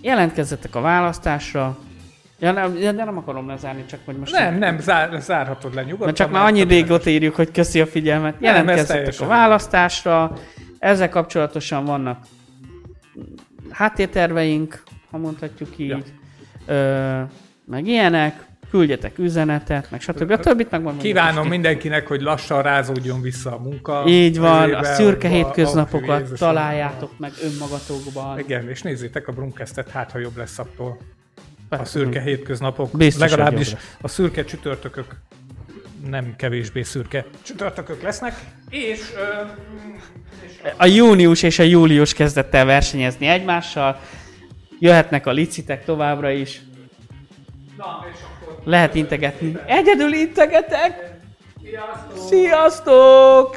Jelentkezzetek 0.00 0.74
a 0.74 0.80
választásra. 0.80 1.78
Ja, 2.40 2.52
nem, 2.52 2.76
ja, 2.76 2.92
de 2.92 3.04
nem 3.04 3.16
akarom 3.16 3.48
lezárni, 3.48 3.84
csak 3.86 4.00
hogy 4.04 4.16
most... 4.16 4.32
Nem, 4.32 4.58
nem, 4.58 4.78
zár, 4.78 5.20
zárhatod 5.20 5.74
le 5.74 5.80
nyugodtan. 5.82 6.04
Mert 6.06 6.16
csak 6.16 6.30
már 6.30 6.44
annyi 6.44 6.62
régóta 6.62 7.10
írjuk, 7.10 7.34
hogy 7.34 7.50
köszi 7.50 7.80
a 7.80 7.86
figyelmet. 7.86 8.34
Jelentkezzetek 8.40 9.20
a 9.20 9.26
választásra. 9.26 10.32
Ezzel 10.78 11.08
kapcsolatosan 11.08 11.84
vannak 11.84 12.18
háttérterveink, 13.70 14.82
ha 15.10 15.18
mondhatjuk 15.18 15.78
így. 15.78 15.88
Ja. 15.88 15.98
Ö, 16.74 17.22
meg 17.64 17.86
ilyenek. 17.86 18.46
Küldjetek 18.70 19.18
üzenetet, 19.18 19.90
meg 19.90 20.00
stb. 20.00 20.30
A 20.30 20.38
többit 20.38 20.70
meg 20.70 20.82
Kívánom 20.98 21.44
is. 21.44 21.50
mindenkinek, 21.50 22.06
hogy 22.06 22.20
lassan 22.20 22.62
rázódjon 22.62 23.20
vissza 23.20 23.52
a 23.54 23.58
munka. 23.58 24.04
Így 24.06 24.38
van, 24.38 24.72
a 24.74 24.84
szürke 24.84 25.28
a- 25.28 25.30
a- 25.30 25.34
hétköznapokat 25.34 26.38
találjátok 26.38 27.18
meg 27.18 27.30
önmagatokban. 27.42 28.38
Igen, 28.38 28.68
és 28.68 28.82
nézzétek 28.82 29.28
a 29.28 29.32
Brunkestet, 29.32 29.90
hát 29.90 30.10
ha 30.10 30.18
jobb 30.18 30.36
lesz 30.36 30.58
attól. 30.58 30.98
A 31.68 31.84
szürke 31.84 32.20
hétköznapok. 32.20 32.96
Biztos, 32.96 33.30
Legalábbis 33.30 33.74
a 34.00 34.08
szürke 34.08 34.44
csütörtökök 34.44 35.06
nem 36.06 36.36
kevésbé 36.36 36.82
szürke 36.82 37.24
csütörtökök 37.42 38.02
lesznek. 38.02 38.34
És, 38.68 39.00
ö, 39.16 39.44
és 40.46 40.52
A 40.76 40.86
június 40.86 41.42
és 41.42 41.58
a 41.58 41.62
július 41.62 42.14
kezdett 42.14 42.54
el 42.54 42.64
versenyezni 42.64 43.26
egymással. 43.26 44.00
Jöhetnek 44.78 45.26
a 45.26 45.30
licitek 45.30 45.84
továbbra 45.84 46.30
is. 46.30 46.60
na, 47.76 48.06
és 48.12 48.18
akkor 48.20 48.58
Lehet 48.64 48.94
integetni. 48.94 49.56
Egyedül 49.66 50.12
integetek! 50.12 51.16
Sziasztok! 51.62 52.28
Sziasztok! 52.28 53.56